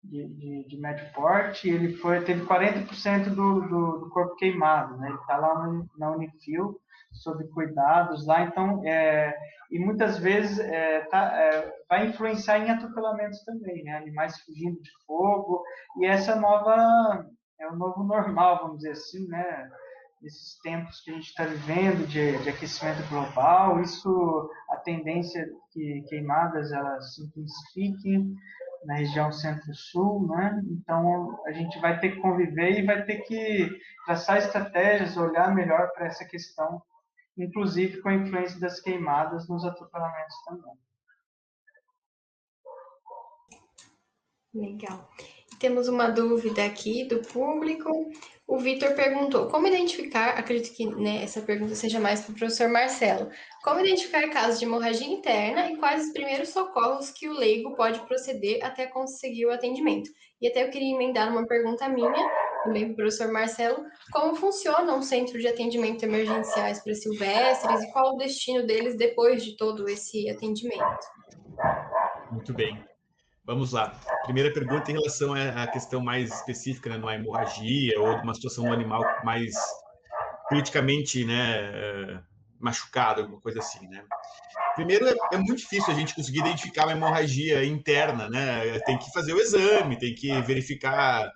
de, 0.05 0.29
de, 0.29 0.69
de 0.69 0.77
médio 0.79 1.11
porte, 1.13 1.69
ele 1.69 1.97
foi, 1.97 2.23
teve 2.25 2.45
40% 2.45 3.31
do, 3.31 3.61
do, 3.63 3.99
do, 3.99 4.11
corpo 4.11 4.37
queimado, 4.37 4.97
né, 4.99 5.09
ele 5.09 5.19
está 5.19 5.37
lá 5.37 5.67
no, 5.67 5.89
na 5.99 6.11
Unifil, 6.11 6.79
sob 7.23 7.47
cuidados 7.49 8.27
lá, 8.27 8.43
então, 8.43 8.83
é, 8.85 9.37
e 9.71 9.79
muitas 9.79 10.19
vezes 10.19 10.59
é, 10.59 11.01
tá, 11.07 11.33
é, 11.37 11.73
vai 11.89 12.07
influenciar 12.07 12.59
em 12.59 12.71
atropelamentos 12.71 13.43
também, 13.45 13.83
né, 13.85 13.97
animais 13.97 14.39
fugindo 14.41 14.81
de 14.81 14.91
fogo, 15.07 15.63
e 15.99 16.07
essa 16.07 16.37
nova, 16.37 17.27
é 17.61 17.69
o 17.69 17.77
novo 17.77 18.05
normal, 18.05 18.63
vamos 18.63 18.79
dizer 18.79 18.93
assim, 18.93 19.27
né, 19.29 19.71
nesses 20.23 20.59
tempos 20.61 21.01
que 21.01 21.11
a 21.11 21.15
gente 21.15 21.27
está 21.27 21.45
vivendo 21.45 22.07
de, 22.07 22.39
de, 22.39 22.49
aquecimento 22.49 23.07
global, 23.09 23.81
isso, 23.81 24.51
a 24.71 24.77
tendência 24.77 25.41
é 25.41 25.47
que 25.73 26.03
queimadas 26.09 26.73
elas 26.73 27.15
se 27.15 27.23
intensifiquem 27.23 28.35
na 28.85 28.95
região 28.95 29.33
centro-sul, 29.33 30.27
né? 30.29 30.63
Então 30.71 31.39
a 31.47 31.53
gente 31.53 31.79
vai 31.81 31.99
ter 31.99 32.13
que 32.13 32.21
conviver 32.21 32.79
e 32.79 32.87
vai 32.87 33.05
ter 33.05 33.19
que 33.23 33.69
traçar 34.05 34.39
estratégias, 34.39 35.17
olhar 35.17 35.55
melhor 35.55 35.91
para 35.93 36.07
essa 36.07 36.25
questão, 36.25 36.81
inclusive 37.37 38.01
com 38.01 38.09
a 38.09 38.15
influência 38.15 38.59
das 38.59 38.81
queimadas 38.81 39.49
nos 39.49 39.65
atropelamentos 39.65 40.37
também. 40.45 40.75
Legal. 44.55 45.11
Temos 45.59 45.89
uma 45.89 46.09
dúvida 46.09 46.65
aqui 46.65 47.05
do 47.05 47.21
público. 47.21 47.91
O 48.47 48.59
Vitor 48.59 48.95
perguntou: 48.95 49.49
como 49.49 49.67
identificar? 49.67 50.39
Acredito 50.39 50.75
que 50.75 50.87
né, 50.87 51.23
essa 51.23 51.41
pergunta 51.41 51.75
seja 51.75 51.99
mais 51.99 52.23
para 52.23 52.33
o 52.33 52.37
professor 52.37 52.69
Marcelo. 52.69 53.31
Como 53.63 53.81
identificar 53.81 54.29
casos 54.31 54.59
de 54.59 54.65
hemorragia 54.65 55.07
interna 55.07 55.71
e 55.71 55.77
quais 55.77 56.07
os 56.07 56.13
primeiros 56.13 56.51
socorros 56.51 57.11
que 57.11 57.29
o 57.29 57.33
leigo 57.33 57.75
pode 57.75 58.01
proceder 58.07 58.65
até 58.65 58.87
conseguir 58.87 59.47
o 59.47 59.53
atendimento? 59.53 60.11
E 60.41 60.49
até 60.49 60.65
eu 60.65 60.71
queria 60.71 60.95
emendar 60.95 61.31
uma 61.31 61.47
pergunta 61.47 61.89
minha, 61.89 62.31
também 62.67 62.87
para 62.87 62.93
o 62.93 62.97
professor 62.97 63.33
Marcelo: 63.33 63.85
como 64.13 64.35
funciona 64.35 64.95
um 64.95 65.03
centro 65.03 65.39
de 65.39 65.49
atendimento 65.49 66.03
emergenciais 66.05 66.83
para 66.83 66.95
silvestres 66.95 67.83
e 67.83 67.93
qual 67.93 68.15
o 68.15 68.19
destino 68.19 68.67
deles 68.67 68.97
depois 68.97 69.45
de 69.45 69.57
todo 69.57 69.89
esse 69.89 70.29
atendimento? 70.29 71.07
Muito 72.31 72.53
bem. 72.53 72.85
Vamos 73.45 73.73
lá. 73.73 73.95
Primeira 74.25 74.53
pergunta 74.53 74.91
em 74.91 74.95
relação 74.95 75.33
à 75.33 75.67
questão 75.69 76.03
mais 76.03 76.35
específica, 76.35 76.91
né, 76.91 76.99
numa 76.99 77.15
hemorragia 77.15 78.01
ou 78.01 78.09
uma 78.17 78.35
situação 78.35 78.65
do 78.65 78.73
animal 78.73 79.03
mais 79.23 79.55
criticamente 80.49 81.25
né, 81.25 81.55
eh, 81.57 82.19
machucado, 82.59 83.23
alguma 83.23 83.41
coisa 83.41 83.61
assim, 83.61 83.87
né? 83.89 84.05
Primeiro, 84.75 85.09
é, 85.09 85.15
é, 85.33 85.37
muito 85.39 85.57
difícil 85.57 85.93
a 85.93 85.97
gente 85.97 86.15
conseguir 86.15 86.41
identificar 86.41 86.85
uma 86.85 86.93
hemorragia 86.93 87.65
interna, 87.65 88.29
né? 88.29 88.79
Tem 88.81 88.99
que 88.99 89.11
fazer 89.13 89.33
o 89.33 89.41
exame, 89.41 89.99
tem 89.99 90.15
que 90.15 90.41
verificar 90.43 91.33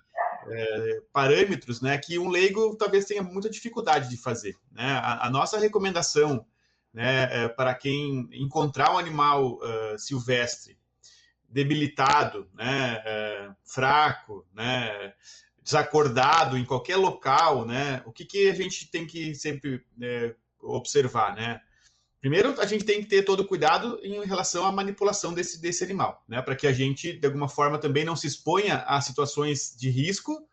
é, 0.51 1.01
parâmetros, 1.13 1.81
né? 1.81 1.97
Que 1.97 2.19
um 2.19 2.29
leigo 2.29 2.75
talvez 2.75 3.05
tenha 3.05 3.23
muita 3.23 3.49
dificuldade 3.49 4.09
de 4.09 4.17
fazer, 4.17 4.55
né? 4.71 4.91
A, 5.03 5.27
a 5.27 5.29
nossa 5.29 5.57
recomendação, 5.57 6.45
né, 6.93 7.43
é, 7.43 7.47
para 7.47 7.73
quem 7.73 8.27
encontrar 8.33 8.93
um 8.93 8.97
animal 8.97 9.53
uh, 9.53 9.97
silvestre 9.97 10.77
debilitado, 11.51 12.49
né, 12.53 13.01
é, 13.05 13.49
fraco, 13.63 14.45
né, 14.53 15.13
desacordado 15.61 16.57
em 16.57 16.65
qualquer 16.65 16.95
local, 16.95 17.65
né, 17.65 18.01
o 18.05 18.11
que, 18.11 18.25
que 18.25 18.49
a 18.49 18.55
gente 18.55 18.89
tem 18.89 19.05
que 19.05 19.35
sempre 19.35 19.83
é, 20.01 20.33
observar, 20.61 21.35
né? 21.35 21.59
Primeiro, 22.21 22.59
a 22.61 22.65
gente 22.67 22.85
tem 22.85 23.01
que 23.01 23.07
ter 23.07 23.23
todo 23.23 23.47
cuidado 23.47 23.99
em 24.03 24.23
relação 24.25 24.63
à 24.63 24.71
manipulação 24.71 25.33
desse, 25.33 25.59
desse 25.59 25.83
animal, 25.83 26.23
né, 26.27 26.41
para 26.41 26.55
que 26.55 26.67
a 26.67 26.71
gente, 26.71 27.13
de 27.13 27.25
alguma 27.25 27.49
forma, 27.49 27.77
também 27.77 28.05
não 28.05 28.15
se 28.15 28.27
exponha 28.27 28.77
a 28.87 29.01
situações 29.01 29.75
de 29.77 29.89
risco, 29.89 30.47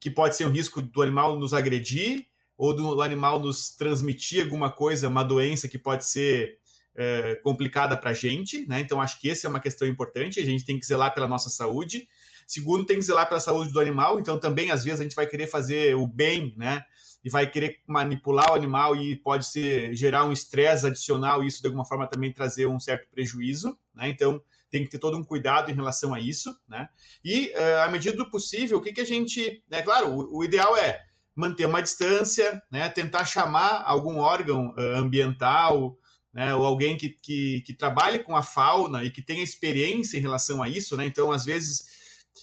que 0.00 0.10
pode 0.10 0.36
ser 0.36 0.46
um 0.46 0.50
risco 0.50 0.80
do 0.80 1.02
animal 1.02 1.38
nos 1.38 1.52
agredir 1.52 2.26
ou 2.56 2.74
do 2.74 3.02
animal 3.02 3.40
nos 3.40 3.70
transmitir 3.70 4.44
alguma 4.44 4.70
coisa, 4.70 5.08
uma 5.08 5.24
doença 5.24 5.68
que 5.68 5.78
pode 5.78 6.06
ser 6.06 6.58
é, 6.94 7.34
complicada 7.36 7.96
para 7.96 8.10
a 8.10 8.14
gente, 8.14 8.66
né? 8.66 8.80
Então, 8.80 9.00
acho 9.00 9.20
que 9.20 9.30
essa 9.30 9.46
é 9.46 9.50
uma 9.50 9.60
questão 9.60 9.86
importante. 9.86 10.40
A 10.40 10.44
gente 10.44 10.64
tem 10.64 10.78
que 10.78 10.86
zelar 10.86 11.12
pela 11.12 11.26
nossa 11.26 11.50
saúde. 11.50 12.08
Segundo, 12.46 12.84
tem 12.84 12.96
que 12.96 13.04
zelar 13.04 13.28
pela 13.28 13.40
saúde 13.40 13.72
do 13.72 13.80
animal. 13.80 14.20
Então, 14.20 14.38
também, 14.38 14.70
às 14.70 14.84
vezes, 14.84 15.00
a 15.00 15.02
gente 15.02 15.16
vai 15.16 15.26
querer 15.26 15.48
fazer 15.48 15.96
o 15.96 16.06
bem, 16.06 16.54
né? 16.56 16.84
E 17.24 17.30
vai 17.30 17.50
querer 17.50 17.80
manipular 17.86 18.52
o 18.52 18.54
animal 18.54 18.94
e 18.94 19.16
pode 19.16 19.46
ser 19.46 19.94
gerar 19.94 20.24
um 20.24 20.32
estresse 20.32 20.86
adicional 20.86 21.42
e 21.42 21.46
isso, 21.46 21.60
de 21.60 21.66
alguma 21.66 21.84
forma, 21.84 22.06
também 22.06 22.32
trazer 22.32 22.66
um 22.66 22.78
certo 22.78 23.08
prejuízo, 23.10 23.76
né? 23.94 24.08
Então, 24.08 24.40
tem 24.74 24.84
que 24.84 24.90
ter 24.90 24.98
todo 24.98 25.16
um 25.16 25.22
cuidado 25.22 25.70
em 25.70 25.74
relação 25.74 26.12
a 26.12 26.18
isso, 26.18 26.52
né? 26.68 26.88
E, 27.24 27.52
uh, 27.54 27.84
à 27.84 27.88
medida 27.88 28.16
do 28.16 28.28
possível, 28.28 28.78
o 28.78 28.80
que, 28.80 28.92
que 28.92 29.00
a 29.00 29.06
gente. 29.06 29.62
É 29.70 29.82
claro, 29.82 30.08
o, 30.08 30.38
o 30.38 30.44
ideal 30.44 30.76
é 30.76 31.00
manter 31.32 31.64
uma 31.66 31.80
distância, 31.80 32.60
né? 32.70 32.88
tentar 32.88 33.24
chamar 33.24 33.84
algum 33.86 34.18
órgão 34.18 34.74
uh, 34.76 34.96
ambiental, 34.96 35.96
né? 36.32 36.52
ou 36.56 36.66
alguém 36.66 36.96
que, 36.96 37.10
que, 37.10 37.60
que 37.60 37.72
trabalhe 37.72 38.18
com 38.18 38.36
a 38.36 38.42
fauna 38.42 39.04
e 39.04 39.10
que 39.10 39.22
tenha 39.22 39.44
experiência 39.44 40.18
em 40.18 40.20
relação 40.20 40.60
a 40.60 40.68
isso, 40.68 40.96
né? 40.96 41.06
Então, 41.06 41.30
às 41.30 41.44
vezes, 41.44 41.84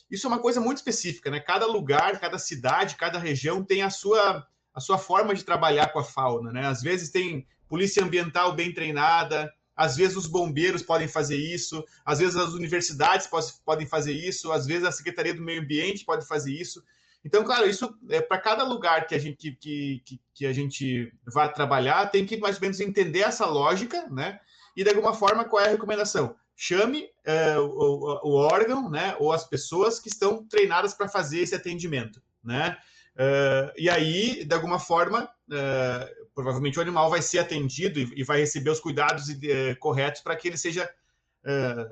isso 0.10 0.26
é 0.26 0.30
uma 0.30 0.40
coisa 0.40 0.62
muito 0.62 0.78
específica, 0.78 1.30
né? 1.30 1.42
Cada 1.42 1.66
lugar, 1.66 2.18
cada 2.18 2.40
cidade, 2.40 2.96
cada 2.96 3.20
região 3.20 3.62
tem 3.62 3.82
a 3.82 3.90
sua, 3.90 4.48
a 4.74 4.80
sua 4.80 4.98
forma 4.98 5.36
de 5.36 5.44
trabalhar 5.44 5.92
com 5.92 6.00
a 6.00 6.04
fauna, 6.04 6.50
né? 6.54 6.66
Às 6.66 6.82
vezes 6.82 7.10
tem 7.10 7.46
polícia 7.68 8.02
ambiental 8.02 8.54
bem 8.54 8.74
treinada, 8.74 9.52
às 9.76 9.96
vezes 9.96 10.18
os 10.18 10.28
bombeiros 10.28 10.84
podem 10.84 11.08
fazer 11.08 11.38
isso, 11.38 11.84
às 12.06 12.20
vezes 12.20 12.36
as 12.36 12.54
universidades 12.54 13.28
podem 13.66 13.88
fazer 13.88 14.14
isso, 14.14 14.52
às 14.52 14.66
vezes 14.66 14.86
a 14.86 14.92
Secretaria 14.92 15.34
do 15.34 15.42
Meio 15.42 15.62
Ambiente 15.62 16.06
pode 16.06 16.28
fazer 16.28 16.54
isso. 16.54 16.84
Então, 17.24 17.44
claro, 17.44 17.70
isso 17.70 17.96
é 18.10 18.20
para 18.20 18.40
cada 18.40 18.64
lugar 18.64 19.06
que 19.06 19.14
a 19.14 19.20
gente 19.20 19.52
que, 19.52 20.02
que, 20.04 20.20
que, 20.34 20.46
a 20.46 20.54
gente 20.54 21.14
vai 21.26 21.52
trabalhar, 21.54 22.08
tem 22.08 22.26
que 22.26 22.38
mais 22.38 22.56
ou 22.56 22.62
menos 22.62 22.80
entender 22.80 23.20
essa 23.20 23.46
lógica, 23.46 24.08
né? 24.10 24.40
E 24.76 24.84
de 24.84 24.90
alguma 24.90 25.14
forma, 25.14 25.46
qual 25.46 25.62
é 25.64 25.68
a 25.68 25.72
recomendação? 25.72 26.36
Chame 26.56 27.08
é, 27.24 27.58
o, 27.60 28.20
o, 28.24 28.34
órgão, 28.34 28.90
né? 28.90 29.16
Ou 29.20 29.32
as 29.32 29.46
pessoas 29.46 30.00
que 30.00 30.10
estão 30.10 30.44
treinadas 30.48 30.94
para 30.94 31.08
fazer 31.08 31.40
esse 31.40 31.54
atendimento, 31.54 32.22
né? 32.44 32.78
Uh, 33.16 33.72
e 33.78 33.90
aí, 33.90 34.46
de 34.46 34.56
alguma 34.56 34.80
forma, 34.80 35.26
uh, 35.50 36.21
provavelmente 36.34 36.80
o 36.80 36.82
animal 36.82 37.10
vai 37.10 37.22
ser 37.22 37.40
atendido 37.40 38.00
e, 38.00 38.14
e 38.18 38.24
vai 38.24 38.40
receber 38.40 38.70
os 38.70 38.80
cuidados 38.80 39.30
uh, 39.30 39.80
corretos 39.80 40.22
para 40.22 40.36
que 40.36 40.48
ele 40.48 40.58
seja 40.58 40.90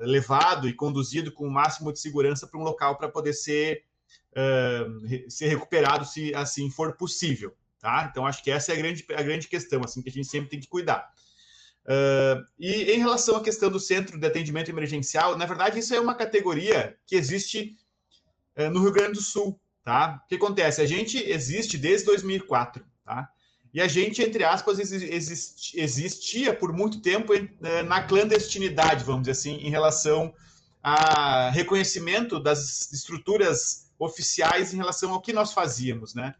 levado 0.02 0.68
e 0.68 0.72
conduzido 0.72 1.32
com 1.32 1.44
o 1.44 1.50
máximo 1.50 1.92
de 1.92 1.98
segurança 1.98 2.46
para 2.46 2.60
um 2.60 2.62
local 2.62 2.96
para 2.96 3.08
poder 3.08 3.32
ser, 3.32 3.82
ser 5.28 5.48
recuperado, 5.48 6.04
se 6.04 6.32
assim 6.36 6.70
for 6.70 6.96
possível. 6.96 7.52
Tá? 7.80 8.06
Então, 8.08 8.24
acho 8.24 8.44
que 8.44 8.50
essa 8.52 8.70
é 8.70 8.76
a 8.76 8.78
grande, 8.78 9.04
a 9.12 9.22
grande 9.22 9.48
questão 9.48 9.82
assim, 9.82 10.02
que 10.02 10.08
a 10.08 10.12
gente 10.12 10.28
sempre 10.28 10.50
tem 10.50 10.60
que 10.60 10.68
cuidar. 10.68 11.12
e 12.60 12.92
em 12.92 12.98
relação 13.00 13.34
à 13.34 13.42
questão 13.42 13.68
do 13.68 13.80
centro 13.80 14.20
de 14.20 14.24
atendimento 14.24 14.70
emergencial, 14.70 15.36
na 15.36 15.46
verdade, 15.46 15.80
isso 15.80 15.96
é 15.96 15.98
uma 15.98 16.14
categoria 16.14 16.96
que 17.04 17.16
existe 17.16 17.76
no 18.72 18.80
Rio 18.82 18.92
Grande 18.92 19.14
do 19.14 19.20
Sul. 19.20 19.60
Tá? 19.82 20.22
O 20.24 20.28
que 20.28 20.36
acontece? 20.36 20.80
A 20.80 20.86
gente 20.86 21.18
existe 21.18 21.76
desde 21.76 22.06
2004, 22.06 22.84
tá? 23.04 23.28
E 23.72 23.80
a 23.80 23.86
gente, 23.86 24.20
entre 24.20 24.42
aspas, 24.42 24.78
existia 24.80 26.52
por 26.52 26.72
muito 26.72 27.00
tempo 27.00 27.32
eh, 27.32 27.82
na 27.84 28.02
clandestinidade, 28.02 29.04
vamos 29.04 29.22
dizer 29.22 29.32
assim, 29.32 29.54
em 29.58 29.70
relação 29.70 30.34
a 30.82 31.50
reconhecimento 31.50 32.40
das 32.40 32.90
estruturas 32.92 33.88
oficiais 33.98 34.74
em 34.74 34.76
relação 34.76 35.12
ao 35.12 35.20
que 35.20 35.32
nós 35.32 35.52
fazíamos, 35.52 36.14
né? 36.14 36.34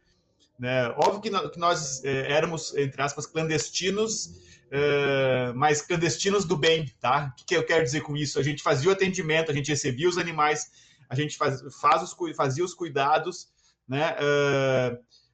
né? 0.59 0.89
Óbvio 0.97 1.21
que 1.21 1.59
nós 1.59 2.03
eh, 2.05 2.33
éramos, 2.33 2.75
entre 2.77 3.01
aspas, 3.01 3.27
clandestinos, 3.27 4.33
eh, 4.73 5.53
mas 5.55 5.83
clandestinos 5.83 6.45
do 6.45 6.57
bem, 6.57 6.93
tá? 7.01 7.33
O 7.41 7.45
que 7.45 7.57
eu 7.57 7.65
quero 7.65 7.85
dizer 7.85 8.01
com 8.01 8.17
isso? 8.17 8.41
A 8.41 8.43
gente 8.43 8.61
fazia 8.61 8.89
o 8.89 8.93
atendimento, 8.93 9.53
a 9.53 9.55
gente 9.55 9.71
recebia 9.71 10.09
os 10.09 10.19
animais, 10.19 10.69
a 11.09 11.15
gente 11.15 11.37
faz, 11.37 11.63
faz 11.81 12.03
os, 12.03 12.37
fazia 12.37 12.65
os 12.65 12.75
cuidados, 12.75 13.49
né, 13.89 14.17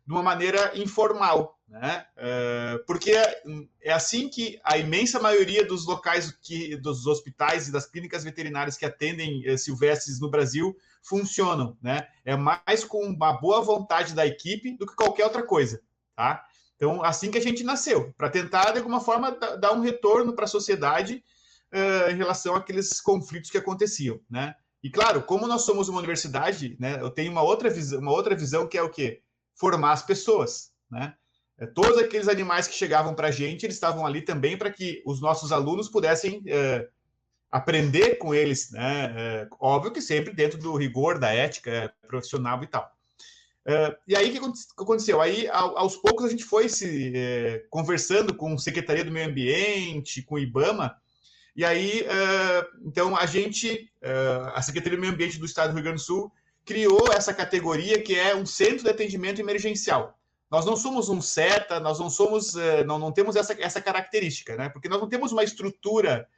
de 0.06 0.12
uma 0.12 0.22
maneira 0.22 0.72
informal, 0.74 1.55
né, 1.68 2.06
uh, 2.16 2.84
porque 2.86 3.10
é, 3.10 3.42
é, 3.82 3.92
assim 3.92 4.28
que 4.28 4.60
a 4.62 4.78
imensa 4.78 5.18
maioria 5.18 5.66
dos 5.66 5.84
locais, 5.84 6.30
que, 6.42 6.76
dos 6.76 7.06
hospitais 7.06 7.68
e 7.68 7.72
das 7.72 7.86
clínicas 7.86 8.22
veterinárias 8.22 8.76
que 8.76 8.84
atendem 8.84 9.48
uh, 9.50 9.58
silvestres 9.58 10.20
no 10.20 10.30
Brasil 10.30 10.76
funcionam, 11.02 11.76
né, 11.82 12.06
é 12.24 12.36
mais 12.36 12.84
com 12.84 13.04
uma 13.04 13.32
boa 13.32 13.62
vontade 13.62 14.14
da 14.14 14.26
equipe 14.26 14.76
do 14.76 14.86
que 14.86 14.94
qualquer 14.94 15.24
outra 15.24 15.42
coisa, 15.42 15.80
tá? 16.14 16.44
Então, 16.76 17.02
assim 17.02 17.30
que 17.30 17.38
a 17.38 17.42
gente 17.42 17.64
nasceu, 17.64 18.12
para 18.16 18.28
tentar, 18.28 18.72
de 18.72 18.78
alguma 18.78 19.00
forma, 19.00 19.30
dar 19.30 19.72
um 19.72 19.80
retorno 19.80 20.34
para 20.34 20.44
a 20.44 20.48
sociedade 20.48 21.24
uh, 21.72 22.10
em 22.10 22.16
relação 22.16 22.54
àqueles 22.54 23.00
conflitos 23.00 23.50
que 23.50 23.58
aconteciam, 23.58 24.20
né? 24.30 24.54
E 24.82 24.90
claro, 24.90 25.22
como 25.22 25.48
nós 25.48 25.62
somos 25.62 25.88
uma 25.88 25.98
universidade, 25.98 26.76
né, 26.78 27.00
eu 27.00 27.10
tenho 27.10 27.32
uma 27.32 27.42
outra 27.42 27.68
visão, 27.68 27.98
uma 27.98 28.12
outra 28.12 28.36
visão 28.36 28.68
que 28.68 28.78
é 28.78 28.82
o 28.82 28.90
quê? 28.90 29.22
Formar 29.54 29.92
as 29.92 30.02
pessoas, 30.02 30.70
né? 30.90 31.14
É, 31.58 31.66
todos 31.66 31.96
aqueles 31.98 32.28
animais 32.28 32.66
que 32.66 32.74
chegavam 32.74 33.14
para 33.14 33.28
a 33.28 33.30
gente, 33.30 33.64
eles 33.64 33.76
estavam 33.76 34.06
ali 34.06 34.20
também 34.20 34.56
para 34.56 34.70
que 34.70 35.02
os 35.06 35.20
nossos 35.20 35.52
alunos 35.52 35.88
pudessem 35.88 36.42
é, 36.46 36.86
aprender 37.50 38.16
com 38.16 38.34
eles, 38.34 38.70
né? 38.70 39.14
É, 39.16 39.48
óbvio 39.58 39.92
que 39.92 40.02
sempre 40.02 40.34
dentro 40.34 40.58
do 40.58 40.76
rigor 40.76 41.18
da 41.18 41.32
ética 41.32 41.70
é, 41.70 41.90
profissional 42.06 42.62
e 42.62 42.66
tal. 42.66 42.90
É, 43.64 43.96
e 44.06 44.14
aí, 44.14 44.28
o 44.28 44.32
que 44.32 44.82
aconteceu? 44.82 45.20
Aí, 45.20 45.48
aos 45.48 45.96
poucos, 45.96 46.26
a 46.26 46.28
gente 46.28 46.44
foi 46.44 46.68
se 46.68 47.64
conversando 47.70 48.34
com 48.34 48.54
a 48.54 48.58
Secretaria 48.58 49.04
do 49.04 49.10
Meio 49.10 49.28
Ambiente, 49.28 50.22
com 50.22 50.36
o 50.36 50.38
IBAMA, 50.38 50.96
e 51.56 51.64
aí, 51.64 52.06
então, 52.84 53.16
a 53.16 53.26
gente, 53.26 53.90
a 54.54 54.62
Secretaria 54.62 54.96
do 54.96 55.00
Meio 55.00 55.14
Ambiente 55.14 55.38
do 55.38 55.46
Estado 55.46 55.70
do 55.70 55.74
Rio 55.74 55.82
Grande 55.82 56.00
do 56.00 56.04
Sul, 56.04 56.30
criou 56.64 57.12
essa 57.12 57.34
categoria 57.34 58.00
que 58.00 58.14
é 58.16 58.36
um 58.36 58.46
centro 58.46 58.84
de 58.84 58.90
atendimento 58.90 59.40
emergencial. 59.40 60.15
Nós 60.50 60.64
não 60.64 60.76
somos 60.76 61.08
um 61.08 61.20
CETA, 61.20 61.80
nós 61.80 61.98
não 61.98 62.08
somos, 62.08 62.54
uh, 62.54 62.84
não, 62.86 62.98
não 62.98 63.12
temos 63.12 63.36
essa, 63.36 63.52
essa 63.60 63.80
característica, 63.80 64.56
né? 64.56 64.68
Porque 64.68 64.88
nós 64.88 65.00
não 65.00 65.08
temos 65.08 65.32
uma 65.32 65.44
estrutura 65.44 66.28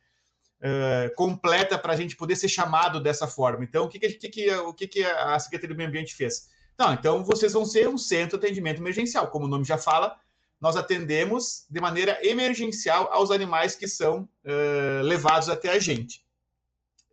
completa 1.15 1.79
para 1.79 1.93
a 1.93 1.97
gente 1.97 2.17
poder 2.17 2.35
ser 2.35 2.49
chamado 2.49 3.01
dessa 3.01 3.29
forma. 3.29 3.63
Então, 3.63 3.85
o 3.85 3.89
que, 3.89 3.97
que, 3.97 4.29
que, 4.29 4.51
o 4.51 4.75
que, 4.75 4.89
que 4.89 5.05
a 5.05 5.39
Secretaria 5.39 5.73
do 5.73 5.79
Meio 5.79 5.89
Ambiente 5.89 6.17
fez? 6.17 6.49
Não, 6.77 6.93
então 6.93 7.25
vocês 7.25 7.53
vão 7.53 7.65
ser 7.65 7.89
um 7.89 7.97
centro 7.97 8.39
de 8.39 8.45
atendimento 8.45 8.81
emergencial, 8.81 9.29
como 9.29 9.47
o 9.47 9.49
nome 9.49 9.65
já 9.65 9.79
fala, 9.79 10.17
nós 10.61 10.77
atendemos 10.77 11.65
de 11.71 11.81
maneira 11.81 12.19
emergencial 12.23 13.09
aos 13.13 13.31
animais 13.31 13.75
que 13.75 13.87
são 13.87 14.29
uh, 14.45 15.03
levados 15.03 15.49
até 15.49 15.71
a 15.71 15.79
gente. 15.79 16.25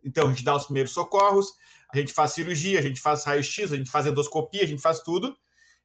Então, 0.04 0.26
a 0.26 0.30
gente 0.30 0.44
dá 0.44 0.54
os 0.54 0.64
primeiros 0.64 0.92
socorros, 0.92 1.52
a 1.92 1.98
gente 1.98 2.12
faz 2.12 2.32
cirurgia, 2.32 2.78
a 2.78 2.82
gente 2.82 3.00
faz 3.00 3.24
raio-x, 3.24 3.72
a 3.72 3.76
gente 3.76 3.90
faz 3.90 4.06
endoscopia, 4.06 4.62
a 4.62 4.66
gente 4.66 4.82
faz 4.82 5.00
tudo. 5.00 5.36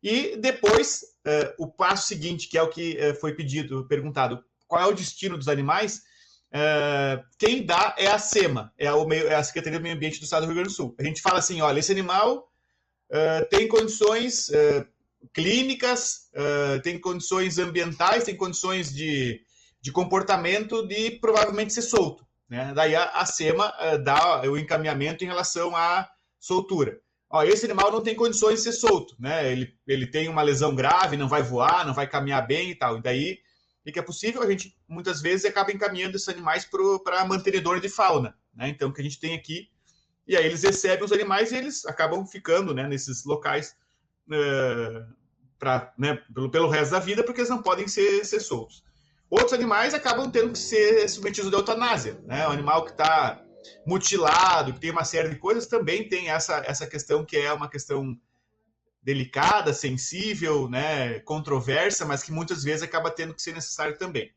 E 0.03 0.35
depois, 0.37 1.03
uh, 1.27 1.63
o 1.63 1.67
passo 1.67 2.07
seguinte, 2.07 2.47
que 2.47 2.57
é 2.57 2.63
o 2.63 2.69
que 2.69 2.97
uh, 2.97 3.15
foi 3.19 3.35
pedido, 3.35 3.87
perguntado, 3.87 4.43
qual 4.67 4.81
é 4.81 4.85
o 4.87 4.95
destino 4.95 5.37
dos 5.37 5.47
animais? 5.47 6.01
quem 7.39 7.65
dá 7.65 7.95
é 7.97 8.07
a 8.07 8.19
SEMA, 8.19 8.73
é 8.77 8.85
a, 8.85 8.93
é 9.25 9.35
a 9.35 9.43
Secretaria 9.43 9.79
do 9.79 9.83
Meio 9.83 9.95
Ambiente 9.95 10.19
do 10.19 10.25
Estado 10.25 10.41
do 10.41 10.47
Rio 10.47 10.55
Grande 10.55 10.67
do 10.67 10.75
Sul. 10.75 10.93
A 10.99 11.03
gente 11.03 11.21
fala 11.21 11.39
assim, 11.39 11.61
olha, 11.61 11.79
esse 11.79 11.93
animal 11.93 12.51
tem 13.49 13.69
condições 13.69 14.51
clínicas, 15.33 16.29
tem 16.83 16.99
condições 16.99 17.57
ambientais, 17.57 18.25
tem 18.25 18.35
condições 18.35 18.93
de, 18.93 19.39
de 19.79 19.93
comportamento 19.93 20.85
de 20.85 21.11
provavelmente 21.11 21.71
ser 21.71 21.83
solto. 21.83 22.27
Né? 22.49 22.73
Daí 22.75 22.97
a, 22.97 23.05
a 23.11 23.25
SEMA 23.25 23.73
dá 24.03 24.41
o 24.41 24.57
encaminhamento 24.57 25.23
em 25.23 25.27
relação 25.27 25.73
à 25.73 26.05
soltura. 26.37 26.99
Ó, 27.31 27.43
esse 27.43 27.65
animal 27.65 27.91
não 27.91 28.01
tem 28.01 28.13
condições 28.13 28.57
de 28.57 28.63
ser 28.63 28.73
solto, 28.73 29.15
né? 29.17 29.49
Ele, 29.49 29.73
ele 29.87 30.05
tem 30.05 30.27
uma 30.27 30.41
lesão 30.41 30.75
grave, 30.75 31.15
não 31.15 31.29
vai 31.29 31.41
voar, 31.41 31.85
não 31.85 31.93
vai 31.93 32.05
caminhar 32.05 32.45
bem 32.45 32.71
e 32.71 32.75
tal. 32.75 32.97
E 32.97 33.01
daí, 33.01 33.39
o 33.87 33.91
que 33.91 33.97
é 33.97 34.01
possível, 34.01 34.41
a 34.41 34.49
gente 34.49 34.75
muitas 34.87 35.21
vezes 35.21 35.45
acaba 35.45 35.71
encaminhando 35.71 36.15
esses 36.17 36.27
animais 36.27 36.67
para 37.03 37.25
mantenedor 37.25 37.79
de 37.79 37.87
fauna, 37.87 38.35
né? 38.53 38.67
Então, 38.67 38.91
que 38.91 38.99
a 38.99 39.03
gente 39.03 39.19
tem 39.19 39.33
aqui, 39.33 39.69
e 40.27 40.35
aí 40.35 40.45
eles 40.45 40.61
recebem 40.61 41.03
os 41.05 41.11
animais 41.11 41.51
e 41.51 41.55
eles 41.55 41.85
acabam 41.85 42.25
ficando 42.25 42.73
né, 42.73 42.87
nesses 42.87 43.25
locais 43.25 43.75
uh, 44.27 45.13
pra, 45.57 45.93
né, 45.97 46.21
pelo, 46.33 46.49
pelo 46.51 46.69
resto 46.69 46.91
da 46.91 46.99
vida, 46.99 47.23
porque 47.23 47.41
eles 47.41 47.49
não 47.49 47.61
podem 47.61 47.87
ser, 47.87 48.25
ser 48.25 48.39
soltos. 48.39 48.83
Outros 49.29 49.53
animais 49.53 49.93
acabam 49.93 50.29
tendo 50.29 50.51
que 50.51 50.59
ser 50.59 51.07
submetidos 51.09 51.51
à 51.53 51.55
eutanásia. 51.55 52.19
Né? 52.25 52.45
O 52.47 52.51
animal 52.51 52.83
que 52.83 52.91
está 52.91 53.41
mutilado, 53.85 54.73
que 54.73 54.79
tem 54.79 54.91
uma 54.91 55.03
série 55.03 55.29
de 55.29 55.35
coisas, 55.35 55.67
também 55.67 56.07
tem 56.07 56.29
essa, 56.29 56.63
essa 56.65 56.87
questão 56.87 57.25
que 57.25 57.37
é 57.37 57.51
uma 57.51 57.69
questão 57.69 58.17
delicada, 59.01 59.73
sensível, 59.73 60.69
né, 60.69 61.19
controversa, 61.21 62.05
mas 62.05 62.23
que 62.23 62.31
muitas 62.31 62.63
vezes 62.63 62.83
acaba 62.83 63.09
tendo 63.09 63.33
que 63.33 63.41
ser 63.41 63.53
necessário 63.53 63.97
também. 63.97 64.31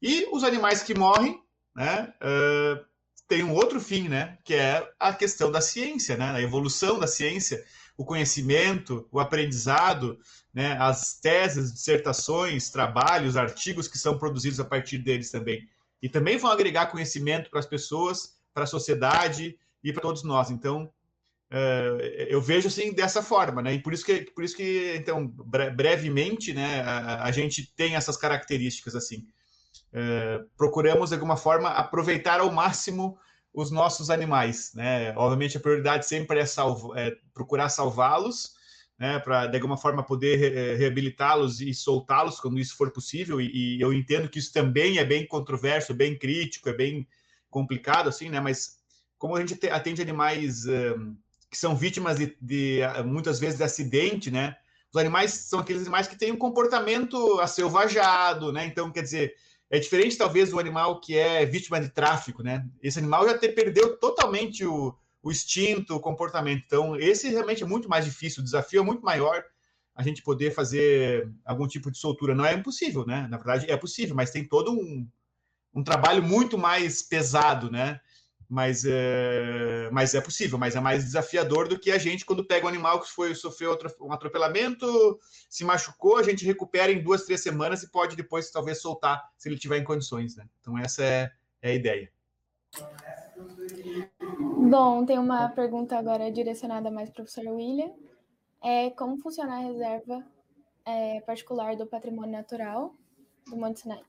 E 0.00 0.28
os 0.30 0.44
animais 0.44 0.82
que 0.82 0.94
morrem, 0.94 1.42
né, 1.74 2.12
uh, 2.22 2.84
tem 3.26 3.42
um 3.42 3.52
outro 3.52 3.80
fim, 3.80 4.08
né, 4.08 4.38
que 4.44 4.54
é 4.54 4.88
a 5.00 5.12
questão 5.12 5.50
da 5.50 5.60
ciência, 5.60 6.16
né, 6.16 6.30
a 6.30 6.40
evolução 6.40 6.98
da 6.98 7.06
ciência, 7.06 7.64
o 7.96 8.04
conhecimento, 8.04 9.08
o 9.10 9.18
aprendizado, 9.18 10.18
né, 10.54 10.76
as 10.78 11.18
teses, 11.18 11.72
dissertações, 11.72 12.70
trabalhos, 12.70 13.36
artigos 13.36 13.88
que 13.88 13.98
são 13.98 14.18
produzidos 14.18 14.60
a 14.60 14.64
partir 14.64 14.98
deles 14.98 15.30
também. 15.30 15.66
E 16.00 16.08
também 16.08 16.36
vão 16.36 16.50
agregar 16.50 16.86
conhecimento 16.86 17.50
para 17.50 17.58
as 17.58 17.66
pessoas, 17.66 18.35
para 18.56 18.64
a 18.64 18.66
sociedade 18.66 19.54
e 19.84 19.92
para 19.92 20.00
todos 20.00 20.24
nós. 20.24 20.50
Então, 20.50 20.90
uh, 21.52 22.00
eu 22.26 22.40
vejo 22.40 22.68
assim 22.68 22.90
dessa 22.90 23.22
forma, 23.22 23.60
né? 23.60 23.74
E 23.74 23.82
por 23.82 23.92
isso 23.92 24.02
que, 24.02 24.22
por 24.34 24.42
isso 24.42 24.56
que 24.56 24.94
então, 24.96 25.26
brevemente, 25.26 26.54
né, 26.54 26.80
a, 26.80 27.24
a 27.24 27.30
gente 27.30 27.70
tem 27.76 27.96
essas 27.96 28.16
características 28.16 28.96
assim. 28.96 29.26
Uh, 29.92 30.48
procuramos 30.56 31.10
de 31.10 31.16
alguma 31.16 31.36
forma 31.36 31.68
aproveitar 31.68 32.40
ao 32.40 32.50
máximo 32.50 33.18
os 33.52 33.70
nossos 33.70 34.08
animais, 34.08 34.72
né? 34.74 35.12
Obviamente 35.18 35.58
a 35.58 35.60
prioridade 35.60 36.06
sempre 36.06 36.38
é, 36.38 36.46
salvo, 36.46 36.96
é 36.96 37.14
procurar 37.34 37.68
salvá-los, 37.68 38.54
né? 38.98 39.18
Para 39.18 39.48
de 39.48 39.56
alguma 39.56 39.76
forma 39.76 40.02
poder 40.02 40.36
re 40.36 40.76
reabilitá-los 40.76 41.60
e 41.60 41.74
soltá-los 41.74 42.40
quando 42.40 42.58
isso 42.58 42.74
for 42.74 42.90
possível. 42.90 43.38
E, 43.38 43.76
e, 43.76 43.80
eu 43.82 43.92
entendo 43.92 44.30
que 44.30 44.38
isso 44.38 44.50
também 44.50 44.96
é 44.96 45.04
bem 45.04 45.26
controverso, 45.26 45.92
bem 45.92 46.18
crítico, 46.18 46.70
é 46.70 46.72
bem 46.72 47.06
complicado, 47.56 48.10
assim, 48.10 48.28
né? 48.28 48.38
Mas 48.38 48.76
como 49.16 49.34
a 49.34 49.40
gente 49.40 49.66
atende 49.68 50.02
animais 50.02 50.66
um, 50.66 51.16
que 51.50 51.56
são 51.56 51.74
vítimas 51.74 52.18
de, 52.18 52.36
de, 52.38 52.80
muitas 53.06 53.40
vezes 53.40 53.56
de 53.56 53.64
acidente, 53.64 54.30
né? 54.30 54.54
Os 54.92 55.00
animais 55.00 55.32
são 55.32 55.60
aqueles 55.60 55.80
animais 55.80 56.06
que 56.06 56.18
têm 56.18 56.32
um 56.32 56.36
comportamento 56.36 57.40
acelvajado, 57.40 58.52
né? 58.52 58.66
Então, 58.66 58.92
quer 58.92 59.02
dizer, 59.02 59.34
é 59.70 59.78
diferente 59.78 60.18
talvez 60.18 60.50
do 60.50 60.60
animal 60.60 61.00
que 61.00 61.16
é 61.16 61.46
vítima 61.46 61.80
de 61.80 61.88
tráfico, 61.88 62.42
né? 62.42 62.62
Esse 62.82 62.98
animal 62.98 63.26
já 63.26 63.38
te, 63.38 63.48
perdeu 63.48 63.96
totalmente 63.96 64.66
o, 64.66 64.94
o 65.22 65.30
instinto, 65.30 65.96
o 65.96 66.00
comportamento. 66.00 66.62
Então, 66.66 66.94
esse 66.96 67.30
realmente 67.30 67.62
é 67.62 67.66
muito 67.66 67.88
mais 67.88 68.04
difícil, 68.04 68.42
o 68.42 68.44
desafio 68.44 68.82
é 68.82 68.84
muito 68.84 69.02
maior 69.02 69.42
a 69.94 70.02
gente 70.02 70.22
poder 70.22 70.50
fazer 70.50 71.32
algum 71.42 71.66
tipo 71.66 71.90
de 71.90 71.96
soltura. 71.96 72.34
Não 72.34 72.44
é 72.44 72.52
impossível, 72.52 73.06
né? 73.06 73.26
Na 73.30 73.38
verdade, 73.38 73.70
é 73.70 73.76
possível, 73.78 74.14
mas 74.14 74.30
tem 74.30 74.44
todo 74.46 74.72
um, 74.72 75.08
um 75.76 75.84
trabalho 75.84 76.22
muito 76.22 76.56
mais 76.56 77.02
pesado, 77.02 77.70
né? 77.70 78.00
Mas 78.48 78.84
é, 78.86 79.90
mas 79.92 80.14
é 80.14 80.20
possível, 80.20 80.56
mas 80.56 80.74
é 80.74 80.80
mais 80.80 81.04
desafiador 81.04 81.68
do 81.68 81.78
que 81.78 81.90
a 81.90 81.98
gente 81.98 82.24
quando 82.24 82.46
pega 82.46 82.64
um 82.64 82.68
animal 82.68 83.00
que 83.00 83.10
foi 83.10 83.34
sofreu 83.34 83.76
um 84.00 84.12
atropelamento, 84.12 84.86
se 85.50 85.64
machucou, 85.64 86.16
a 86.16 86.22
gente 86.22 86.46
recupera 86.46 86.90
em 86.90 87.02
duas, 87.02 87.24
três 87.24 87.42
semanas 87.42 87.82
e 87.82 87.90
pode 87.90 88.16
depois 88.16 88.50
talvez 88.50 88.80
soltar 88.80 89.22
se 89.36 89.48
ele 89.48 89.58
tiver 89.58 89.78
em 89.78 89.84
condições, 89.84 90.36
né? 90.36 90.48
Então 90.60 90.78
essa 90.78 91.04
é, 91.04 91.30
é 91.60 91.70
a 91.70 91.74
ideia. 91.74 92.10
Bom, 94.70 95.04
tem 95.04 95.18
uma 95.18 95.48
pergunta 95.48 95.98
agora 95.98 96.30
direcionada 96.30 96.90
mais 96.90 97.10
para 97.10 97.22
o 97.22 97.24
professor 97.24 97.52
William. 97.52 97.92
É, 98.62 98.90
como 98.90 99.18
funciona 99.18 99.56
a 99.56 99.60
reserva 99.60 100.24
é, 100.86 101.20
particular 101.20 101.76
do 101.76 101.86
patrimônio 101.86 102.32
natural 102.32 102.94
do 103.46 103.56
Monte 103.56 103.80
Sinai? 103.80 104.02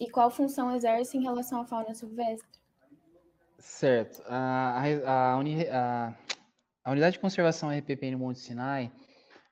E 0.00 0.10
qual 0.10 0.30
função 0.30 0.74
exerce 0.74 1.18
em 1.18 1.22
relação 1.22 1.60
à 1.60 1.66
fauna 1.66 1.94
silvestre? 1.94 2.58
Certo. 3.58 4.22
A, 4.26 4.82
a, 5.04 5.36
uni, 5.36 5.68
a, 5.68 6.16
a 6.82 6.90
unidade 6.90 7.12
de 7.12 7.20
conservação 7.20 7.68
RPP 7.68 8.10
no 8.10 8.18
Monte 8.18 8.38
Sinai, 8.38 8.90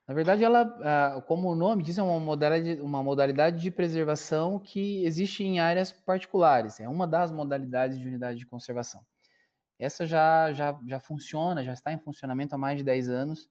na 0.09 0.15
verdade, 0.15 0.43
ela, 0.43 1.21
como 1.27 1.53
o 1.53 1.55
nome 1.55 1.83
diz, 1.83 1.99
é 1.99 2.03
uma 2.03 2.19
modalidade, 2.19 2.81
uma 2.81 3.03
modalidade 3.03 3.61
de 3.61 3.71
preservação 3.71 4.59
que 4.59 5.05
existe 5.05 5.45
em 5.45 5.61
áreas 5.61 5.93
particulares. 5.93 6.81
É 6.81 6.89
uma 6.89 7.07
das 7.07 7.31
modalidades 7.31 7.99
de 7.99 8.09
unidade 8.09 8.39
de 8.39 8.47
conservação. 8.47 9.03
Essa 9.79 10.07
já, 10.07 10.51
já, 10.55 10.81
já 10.87 10.99
funciona, 10.99 11.63
já 11.63 11.75
está 11.75 11.93
em 11.93 11.99
funcionamento 11.99 12.55
há 12.55 12.59
mais 12.59 12.79
de 12.79 12.85
10 12.85 13.11
anos. 13.11 13.51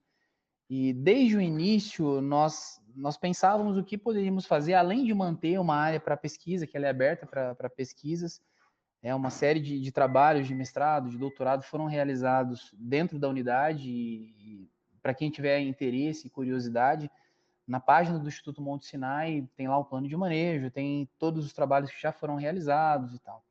E 0.68 0.92
desde 0.92 1.36
o 1.36 1.40
início, 1.40 2.20
nós, 2.20 2.80
nós 2.94 3.16
pensávamos 3.16 3.76
o 3.76 3.84
que 3.84 3.96
poderíamos 3.96 4.44
fazer, 4.44 4.74
além 4.74 5.04
de 5.04 5.14
manter 5.14 5.58
uma 5.58 5.74
área 5.74 5.98
para 5.98 6.16
pesquisa, 6.16 6.66
que 6.66 6.76
ela 6.76 6.86
é 6.86 6.90
aberta 6.90 7.26
para 7.26 7.70
pesquisas, 7.70 8.42
é 9.02 9.14
uma 9.14 9.30
série 9.30 9.60
de, 9.60 9.80
de, 9.80 9.92
trabalhos 9.92 10.46
de 10.46 10.54
mestrado, 10.54 11.08
de 11.08 11.16
doutorado 11.16 11.62
foram 11.62 11.86
realizados 11.86 12.74
dentro 12.76 13.18
da 13.18 13.28
unidade 13.28 13.88
e, 13.88 14.34
e 14.38 14.70
para 15.00 15.14
quem 15.14 15.30
tiver 15.30 15.60
interesse 15.60 16.26
e 16.26 16.30
curiosidade, 16.30 17.10
na 17.66 17.78
página 17.78 18.18
do 18.18 18.28
Instituto 18.28 18.60
Monte 18.60 18.86
Sinai 18.86 19.48
tem 19.56 19.68
lá 19.68 19.78
o 19.78 19.84
plano 19.84 20.08
de 20.08 20.16
manejo, 20.16 20.70
tem 20.70 21.08
todos 21.18 21.44
os 21.46 21.52
trabalhos 21.52 21.90
que 21.90 22.00
já 22.00 22.10
foram 22.10 22.34
realizados 22.34 23.14
e 23.14 23.18
tal. 23.20 23.44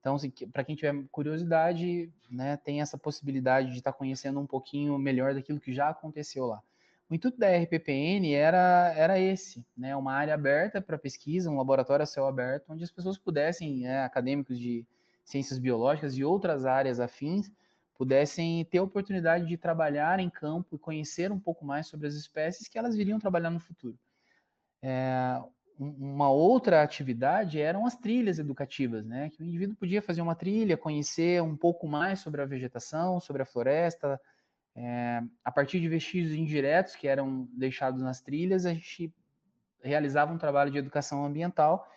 Então, 0.00 0.14
assim, 0.14 0.30
para 0.30 0.64
quem 0.64 0.74
tiver 0.74 0.94
curiosidade, 1.12 2.10
né, 2.30 2.56
tem 2.56 2.80
essa 2.80 2.96
possibilidade 2.96 3.70
de 3.70 3.78
estar 3.78 3.92
tá 3.92 3.98
conhecendo 3.98 4.40
um 4.40 4.46
pouquinho 4.46 4.98
melhor 4.98 5.34
daquilo 5.34 5.60
que 5.60 5.74
já 5.74 5.90
aconteceu 5.90 6.46
lá. 6.46 6.62
O 7.08 7.14
intuito 7.14 7.38
da 7.38 7.48
RPPN 7.48 8.32
era, 8.32 8.94
era 8.96 9.18
esse, 9.18 9.66
né? 9.76 9.96
Uma 9.96 10.12
área 10.12 10.32
aberta 10.32 10.80
para 10.80 10.96
pesquisa, 10.96 11.50
um 11.50 11.56
laboratório 11.56 12.04
a 12.04 12.06
céu 12.06 12.26
aberto, 12.26 12.70
onde 12.70 12.84
as 12.84 12.90
pessoas 12.90 13.18
pudessem, 13.18 13.80
né, 13.80 14.04
acadêmicos 14.04 14.58
de 14.58 14.86
ciências 15.24 15.58
biológicas 15.58 16.16
e 16.16 16.24
outras 16.24 16.64
áreas 16.64 17.00
afins, 17.00 17.50
pudessem 17.98 18.64
ter 18.64 18.78
a 18.78 18.82
oportunidade 18.84 19.46
de 19.46 19.56
trabalhar 19.56 20.20
em 20.20 20.30
campo 20.30 20.76
e 20.76 20.78
conhecer 20.78 21.30
um 21.32 21.38
pouco 21.38 21.64
mais 21.64 21.88
sobre 21.88 22.06
as 22.06 22.14
espécies 22.14 22.68
que 22.68 22.78
elas 22.78 22.96
viriam 22.96 23.18
trabalhar 23.18 23.50
no 23.50 23.60
futuro. 23.60 23.98
É, 24.80 25.38
uma 25.82 26.28
outra 26.30 26.82
atividade 26.82 27.58
eram 27.58 27.86
as 27.86 27.96
trilhas 27.96 28.38
educativas, 28.38 29.06
né? 29.06 29.30
Que 29.30 29.42
o 29.42 29.46
indivíduo 29.46 29.74
podia 29.76 30.02
fazer 30.02 30.20
uma 30.20 30.34
trilha, 30.34 30.76
conhecer 30.76 31.42
um 31.42 31.56
pouco 31.56 31.88
mais 31.88 32.20
sobre 32.20 32.42
a 32.42 32.44
vegetação, 32.44 33.18
sobre 33.18 33.40
a 33.42 33.46
floresta, 33.46 34.20
é, 34.76 35.22
a 35.42 35.50
partir 35.50 35.80
de 35.80 35.88
vestígios 35.88 36.32
indiretos 36.32 36.94
que 36.94 37.08
eram 37.08 37.48
deixados 37.52 38.02
nas 38.02 38.20
trilhas, 38.20 38.66
a 38.66 38.74
gente 38.74 39.12
realizava 39.82 40.32
um 40.32 40.38
trabalho 40.38 40.70
de 40.70 40.78
educação 40.78 41.24
ambiental 41.24 41.90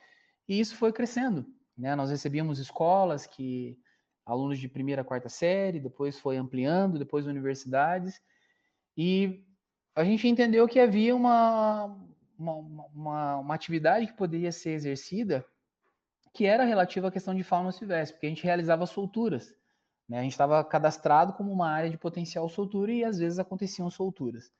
e 0.47 0.59
isso 0.59 0.77
foi 0.77 0.93
crescendo. 0.93 1.45
Né? 1.77 1.93
Nós 1.95 2.09
recebíamos 2.09 2.59
escolas 2.59 3.27
que 3.27 3.77
alunos 4.25 4.57
de 4.57 4.69
primeira, 4.69 5.03
quarta 5.03 5.27
série, 5.27 5.79
depois 5.81 6.17
foi 6.17 6.37
ampliando, 6.37 6.97
depois 6.97 7.27
universidades 7.27 8.21
e 8.95 9.43
a 9.93 10.03
gente 10.03 10.27
entendeu 10.27 10.67
que 10.67 10.79
havia 10.79 11.15
uma, 11.15 11.95
uma, 12.51 12.87
uma, 12.93 13.37
uma 13.37 13.55
atividade 13.55 14.07
que 14.07 14.13
poderia 14.13 14.51
ser 14.51 14.71
exercida 14.71 15.45
que 16.33 16.45
era 16.45 16.63
relativa 16.63 17.07
à 17.07 17.11
questão 17.11 17.35
de 17.35 17.43
fauna 17.43 17.71
silvestre, 17.71 18.15
porque 18.15 18.25
a 18.25 18.29
gente 18.29 18.43
realizava 18.43 18.85
solturas. 18.87 19.53
Né? 20.09 20.19
A 20.19 20.23
gente 20.23 20.31
estava 20.31 20.63
cadastrado 20.63 21.33
como 21.33 21.51
uma 21.51 21.69
área 21.69 21.89
de 21.89 21.97
potencial 21.97 22.49
soltura 22.49 22.91
e 22.91 23.03
às 23.03 23.19
vezes 23.19 23.37
aconteciam 23.37 23.89
solturas. 23.89 24.51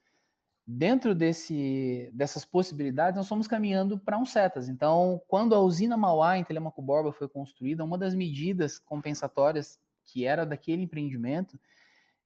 Dentro 0.65 1.13
desse, 1.13 2.09
dessas 2.13 2.45
possibilidades, 2.45 3.17
nós 3.17 3.27
fomos 3.27 3.47
caminhando 3.47 3.99
para 3.99 4.17
um 4.17 4.25
setas. 4.25 4.69
Então, 4.69 5.21
quando 5.27 5.53
a 5.55 5.59
usina 5.59 5.97
Mauá 5.97 6.37
em 6.37 6.43
Telemaco 6.43 6.81
Borba 6.81 7.11
foi 7.11 7.27
construída, 7.27 7.83
uma 7.83 7.97
das 7.97 8.15
medidas 8.15 8.79
compensatórias 8.79 9.77
que 10.05 10.25
era 10.25 10.45
daquele 10.45 10.83
empreendimento 10.83 11.59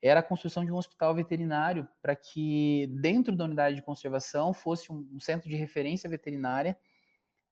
era 0.01 0.19
a 0.19 0.23
construção 0.23 0.63
de 0.63 0.71
um 0.71 0.77
hospital 0.77 1.13
veterinário 1.15 1.87
para 2.01 2.15
que 2.15 2.87
dentro 3.01 3.35
da 3.35 3.45
unidade 3.45 3.75
de 3.75 3.81
conservação 3.81 4.53
fosse 4.53 4.91
um 4.91 5.19
centro 5.19 5.49
de 5.49 5.55
referência 5.55 6.09
veterinária 6.09 6.77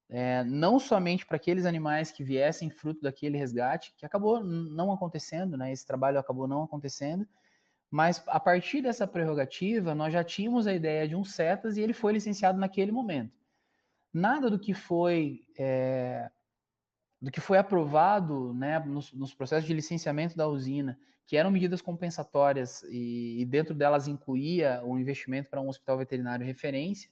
é, 0.10 0.44
não 0.44 0.80
somente 0.80 1.26
para 1.26 1.38
aqueles 1.38 1.66
animais 1.66 2.12
que 2.12 2.24
viessem 2.24 2.70
fruto 2.70 3.02
daquele 3.02 3.38
resgate, 3.38 3.94
que 3.98 4.06
acabou 4.06 4.44
não 4.44 4.92
acontecendo, 4.92 5.58
né? 5.58 5.72
Esse 5.72 5.86
trabalho 5.86 6.20
acabou 6.20 6.48
não 6.48 6.64
acontecendo, 6.64 7.28
mas 7.90 8.24
a 8.28 8.40
partir 8.40 8.82
dessa 8.82 9.08
prerrogativa, 9.08 9.96
nós 9.96 10.14
já 10.14 10.24
tínhamos 10.24 10.68
a 10.68 10.74
ideia 10.74 11.08
de 11.08 11.16
um 11.16 11.24
CETAS 11.24 11.78
e 11.78 11.82
ele 11.82 11.94
foi 11.94 12.14
licenciado 12.14 12.60
naquele 12.60 12.92
momento. 12.92 13.34
Nada 14.14 14.50
do 14.50 14.60
que 14.60 14.74
foi 14.74 15.42
é, 15.58 16.30
do 17.22 17.32
que 17.32 17.40
foi 17.40 17.58
aprovado 17.58 18.54
né, 18.54 18.80
nos, 18.80 19.12
nos, 19.14 19.34
processos 19.34 19.66
de 19.66 19.74
licenciamento 19.74 20.36
da 20.36 20.48
usina, 20.48 21.00
que 21.26 21.38
eram 21.38 21.50
medidas 21.50 21.82
compensatórias 21.82 22.84
e, 22.84 23.42
e 23.42 23.46
dentro 23.46 23.74
delas 23.74 24.08
incluía 24.08 24.82
o 24.84 24.98
investimento 25.00 25.50
para 25.50 25.62
um 25.62 25.70
hospital 25.70 25.98
veterinário 25.98 26.46
referência, 26.46 27.10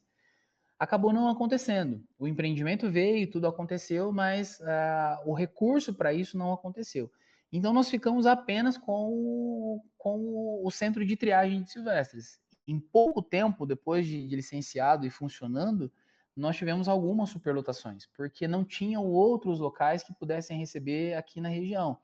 acabou 0.78 1.14
não 1.14 1.30
acontecendo. 1.30 2.04
O 2.20 2.28
empreendimento 2.28 2.90
veio, 2.90 3.30
tudo 3.30 3.48
aconteceu, 3.48 4.12
mas 4.12 4.60
uh, 4.60 5.22
o 5.26 5.34
recurso 5.34 5.94
para 5.94 6.14
isso 6.14 6.38
não 6.38 6.54
aconteceu. 6.54 7.10
Então 7.52 7.74
nós 7.74 7.90
ficamos 7.90 8.26
apenas 8.26 8.78
com 8.78 9.10
o, 9.10 9.86
com 9.98 10.62
o 10.64 10.72
centro 10.72 11.06
de 11.06 11.16
triagem 11.16 11.64
de 11.64 11.72
silvestres. 11.72 12.40
Em 12.68 12.80
pouco 12.80 13.22
tempo, 13.22 13.66
depois 13.66 14.06
de, 14.06 14.28
de 14.28 14.36
licenciado 14.36 15.06
e 15.06 15.10
funcionando, 15.10 15.92
nós 16.36 16.56
tivemos 16.56 16.88
algumas 16.88 17.30
superlotações, 17.30 18.08
porque 18.16 18.48
não 18.48 18.64
tinham 18.66 19.06
outros 19.06 19.60
locais 19.60 20.04
que 20.04 20.14
pudessem 20.14 20.58
receber 20.58 21.14
aqui 21.14 21.40
na 21.40 21.50
região. 21.50 21.98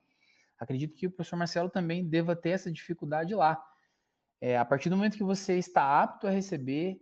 Acredito 0.60 0.96
que 0.96 1.08
o 1.08 1.12
professor 1.12 1.38
Marcelo 1.38 1.70
também 1.70 2.06
deva 2.06 2.36
ter 2.36 2.50
essa 2.50 2.72
dificuldade 2.72 3.34
lá. 3.34 3.62
É, 4.42 4.58
a 4.58 4.66
partir 4.66 4.90
do 4.90 4.98
momento 4.98 5.18
que 5.18 5.24
você 5.24 5.58
está 5.58 6.02
apto 6.02 6.28
a 6.28 6.32
receber, 6.32 7.00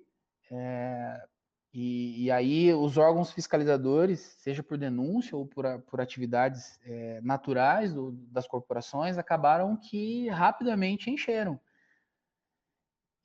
é, 0.52 1.28
e, 1.74 2.26
e, 2.26 2.32
aí 2.32 2.74
os 2.74 2.98
órgãos 2.98 3.32
fiscalizadores, 3.32 4.20
seja 4.40 4.64
por 4.64 4.78
denúncia 4.78 5.38
ou 5.38 5.46
por, 5.46 5.66
por 5.82 6.00
atividades 6.02 6.80
é, 6.84 7.20
naturais 7.22 7.94
do, 7.94 8.12
das 8.32 8.48
corporações, 8.48 9.18
acabaram 9.18 9.76
que 9.76 10.30
rapidamente 10.30 11.12
encheram. 11.12 11.60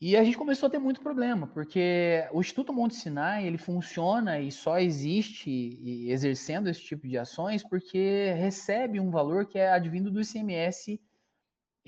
E 0.04 0.16
a 0.16 0.24
gente 0.24 0.36
começou 0.36 0.66
a 0.66 0.70
ter 0.70 0.80
muito 0.80 1.00
problema, 1.00 1.46
porque 1.46 2.28
o 2.32 2.40
Instituto 2.40 2.72
Monte 2.72 2.96
Sinai, 2.96 3.46
ele 3.46 3.56
funciona 3.56 4.40
e 4.40 4.50
só 4.50 4.80
existe 4.80 5.78
exercendo 6.10 6.68
esse 6.68 6.80
tipo 6.80 7.06
de 7.06 7.16
ações 7.16 7.62
porque 7.62 8.32
recebe 8.36 8.98
um 8.98 9.12
valor 9.12 9.46
que 9.46 9.60
é 9.60 9.70
advindo 9.70 10.10
do 10.10 10.20
ICMS 10.20 11.00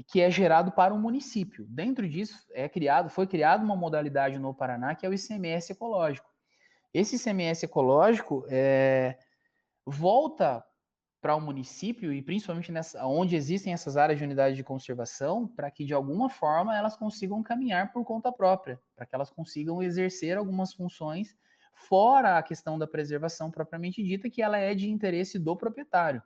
que 0.07 0.21
é 0.21 0.31
gerado 0.31 0.71
para 0.71 0.95
o 0.95 0.99
município. 0.99 1.67
Dentro 1.69 2.09
disso 2.09 2.47
é 2.53 2.69
criado, 2.69 3.11
foi 3.11 3.27
criada 3.27 3.65
uma 3.65 3.75
modalidade 3.75 4.39
no 4.39 4.55
Paraná 4.55 4.95
que 4.95 5.05
é 5.05 5.09
o 5.09 5.13
ICMS 5.13 5.73
ecológico. 5.73 6.31
Esse 6.95 7.17
ICMS 7.17 7.65
ecológico 7.65 8.47
é, 8.49 9.19
volta 9.85 10.65
para 11.25 11.35
o 11.35 11.41
município 11.41 12.13
e 12.13 12.21
principalmente 12.21 12.71
nessa, 12.71 13.07
onde 13.07 13.35
existem 13.35 13.73
essas 13.73 13.97
áreas 13.97 14.19
de 14.19 14.25
unidade 14.27 14.57
de 14.57 14.63
conservação, 14.63 15.49
para 15.49 15.71
que 15.71 15.83
de 15.83 15.95
alguma 15.95 16.29
forma 16.29 16.77
elas 16.77 16.99
consigam 16.99 17.43
caminhar 17.43 17.95
por 17.95 18.05
conta 18.05 18.31
própria, 18.31 18.79
para 18.95 19.07
que 19.07 19.15
elas 19.15 19.31
consigam 19.31 19.83
exercer 19.83 20.37
algumas 20.37 20.75
funções 20.75 21.35
fora 21.73 22.37
a 22.37 22.43
questão 22.43 22.79
da 22.79 22.87
preservação 22.87 23.51
propriamente 23.51 24.03
dita, 24.03 24.29
que 24.29 24.43
ela 24.43 24.59
é 24.59 24.75
de 24.75 24.91
interesse 24.91 25.39
do 25.39 25.57
proprietário. 25.57 26.23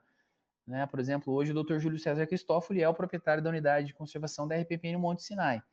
Né? 0.67 0.85
Por 0.85 0.99
exemplo, 0.99 1.33
hoje 1.33 1.53
o 1.53 1.63
Dr. 1.63 1.79
Júlio 1.79 1.97
César 1.97 2.27
Cristófoli 2.27 2.83
é 2.83 2.89
o 2.89 2.93
proprietário 2.93 3.41
da 3.41 3.49
unidade 3.49 3.87
de 3.87 3.93
conservação 3.93 4.49
da 4.49 4.57
RPPN 4.57 4.97
Monte 4.97 5.23
Sinai. 5.23 5.63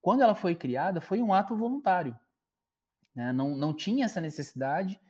Quando 0.00 0.22
ela 0.22 0.36
foi 0.36 0.54
criada, 0.54 1.00
foi 1.00 1.20
um 1.20 1.34
ato 1.34 1.56
voluntário. 1.56 2.16
Né? 3.16 3.32
Não, 3.32 3.56
não 3.56 3.74
tinha 3.74 4.04
essa 4.04 4.20
necessidade, 4.20 5.00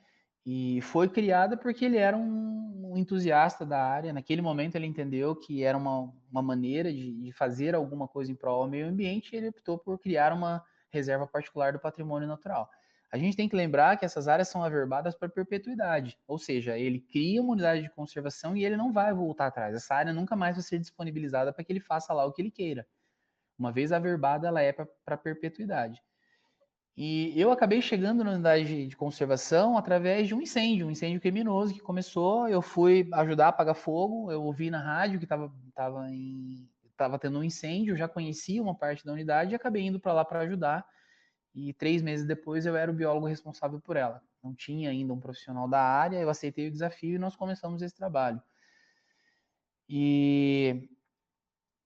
e 0.47 0.80
foi 0.82 1.09
criada 1.09 1.57
porque 1.57 1.84
ele 1.84 1.97
era 1.97 2.16
um, 2.16 2.97
entusiasta 2.97 3.64
da 3.64 3.82
área. 3.82 4.12
Naquele 4.12 4.42
momento 4.42 4.76
ele 4.76 4.86
entendeu 4.86 5.34
que 5.34 5.62
era 5.64 5.76
uma, 5.76 6.12
uma 6.30 6.42
maneira 6.42 6.92
de, 6.92 7.12
de 7.12 7.32
fazer 7.32 7.74
alguma 7.74 8.07
coisa 8.07 8.30
em 8.30 8.34
prol 8.34 8.64
do 8.64 8.70
meio 8.70 8.88
ambiente 8.88 9.32
e 9.32 9.36
ele 9.36 9.49
optou 9.49 9.78
por 9.78 9.99
criar 9.99 10.32
uma 10.32 10.64
reserva 10.90 11.26
particular 11.26 11.72
do 11.72 11.78
patrimônio 11.78 12.28
natural. 12.28 12.68
A 13.11 13.16
gente 13.16 13.36
tem 13.36 13.49
que 13.49 13.57
lembrar 13.57 13.97
que 13.97 14.05
essas 14.05 14.26
áreas 14.26 14.49
são 14.49 14.62
averbadas 14.62 15.14
para 15.14 15.28
perpetuidade, 15.28 16.18
ou 16.26 16.36
seja, 16.36 16.76
ele 16.76 16.99
cria 16.99 17.40
uma 17.40 17.53
unidade 17.53 17.82
de 17.82 17.90
conservação 17.90 18.57
e 18.57 18.64
ele 18.64 18.76
não 18.76 18.92
vai 18.92 19.14
voltar 19.14 19.47
atrás. 19.47 19.74
Essa 19.74 19.95
área 19.95 20.12
nunca 20.12 20.34
mais 20.34 20.57
vai 20.57 20.64
ser 20.64 20.80
disponibilizada 20.80 21.53
para 21.53 21.64
que 21.64 21.72
ele 21.72 21.80
faça 21.80 22.12
lá 22.12 22.24
o 22.24 22.32
que 22.32 22.42
ele 22.42 22.51
queira. 22.51 22.86
Uma 23.57 23.70
vez 23.70 23.92
averbada, 23.92 24.49
ela 24.49 24.61
é 24.61 24.72
para 24.72 25.16
perpetuidade. 25.16 26.03
E 26.97 27.32
eu 27.40 27.51
acabei 27.51 27.82
chegando 27.82 28.22
na 28.22 28.32
unidade 28.32 28.86
de 28.86 28.97
conservação 28.97 29.76
através 29.76 30.28
de 30.28 30.34
um 30.34 30.40
incêndio, 30.40 30.86
um 30.86 30.90
incêndio 30.92 31.20
criminoso 31.20 31.74
que 31.74 31.80
começou. 31.80 32.47
Eu 32.49 32.62
fui 32.62 33.09
ajudar 33.12 33.47
a 33.47 33.49
apagar 33.49 33.74
fogo. 33.74 34.30
Eu 34.30 34.45
ouvi 34.45 34.70
na 34.70 34.78
rádio 34.80 35.18
que 35.18 35.24
estava 35.24 35.53
tava 35.74 36.09
em, 36.11 36.68
tava 36.97 37.18
tendo 37.18 37.40
um 37.40 37.42
incêndio. 37.42 37.97
Já 37.97 38.07
conhecia 38.07 38.62
uma 38.62 38.76
parte 38.76 39.05
da 39.05 39.12
unidade 39.12 39.53
e 39.53 39.55
acabei 39.57 39.82
indo 39.82 39.99
para 39.99 40.12
lá 40.12 40.24
para 40.24 40.40
ajudar. 40.40 40.86
E 41.53 41.72
três 41.72 42.01
meses 42.01 42.24
depois 42.24 42.64
eu 42.64 42.76
era 42.76 42.90
o 42.90 42.95
biólogo 42.95 43.26
responsável 43.26 43.80
por 43.80 43.97
ela. 43.97 44.22
Não 44.42 44.55
tinha 44.55 44.90
ainda 44.90 45.12
um 45.12 45.18
profissional 45.18 45.66
da 45.68 45.80
área. 45.80 46.18
Eu 46.18 46.30
aceitei 46.30 46.68
o 46.68 46.70
desafio 46.70 47.16
e 47.16 47.18
nós 47.18 47.34
começamos 47.34 47.82
esse 47.82 47.95
trabalho. 47.97 48.40
E 49.88 50.88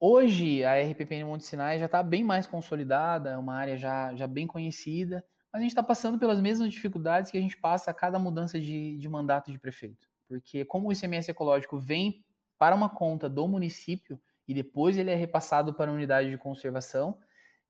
Hoje, 0.01 0.65
a 0.65 0.81
RPPN 0.81 1.25
Monte 1.25 1.45
Sinai 1.45 1.79
já 1.79 1.87
está 1.87 2.05
bem 2.05 2.23
mais 2.23 2.47
consolidada, 2.47 3.31
é 3.31 3.37
uma 3.37 3.55
área 3.55 3.77
já, 3.77 4.15
já 4.15 4.29
bem 4.29 4.47
conhecida, 4.47 5.25
mas 5.53 5.59
a 5.59 5.63
gente 5.63 5.73
está 5.73 5.83
passando 5.83 6.19
pelas 6.21 6.41
mesmas 6.41 6.71
dificuldades 6.71 7.33
que 7.33 7.39
a 7.39 7.41
gente 7.41 7.57
passa 7.57 7.91
a 7.91 7.95
cada 7.95 8.17
mudança 8.17 8.61
de, 8.61 8.97
de 8.97 9.09
mandato 9.09 9.51
de 9.51 9.59
prefeito. 9.59 10.07
Porque 10.29 10.65
como 10.65 10.89
o 10.89 10.93
ICMS 10.93 11.31
ecológico 11.31 11.79
vem 11.79 12.25
para 12.57 12.77
uma 12.77 12.89
conta 12.89 13.29
do 13.29 13.49
município 13.49 14.21
e 14.47 14.55
depois 14.55 14.97
ele 14.97 15.11
é 15.11 15.17
repassado 15.17 15.75
para 15.75 15.91
a 15.91 15.95
unidade 15.95 16.31
de 16.31 16.39
conservação, 16.39 17.19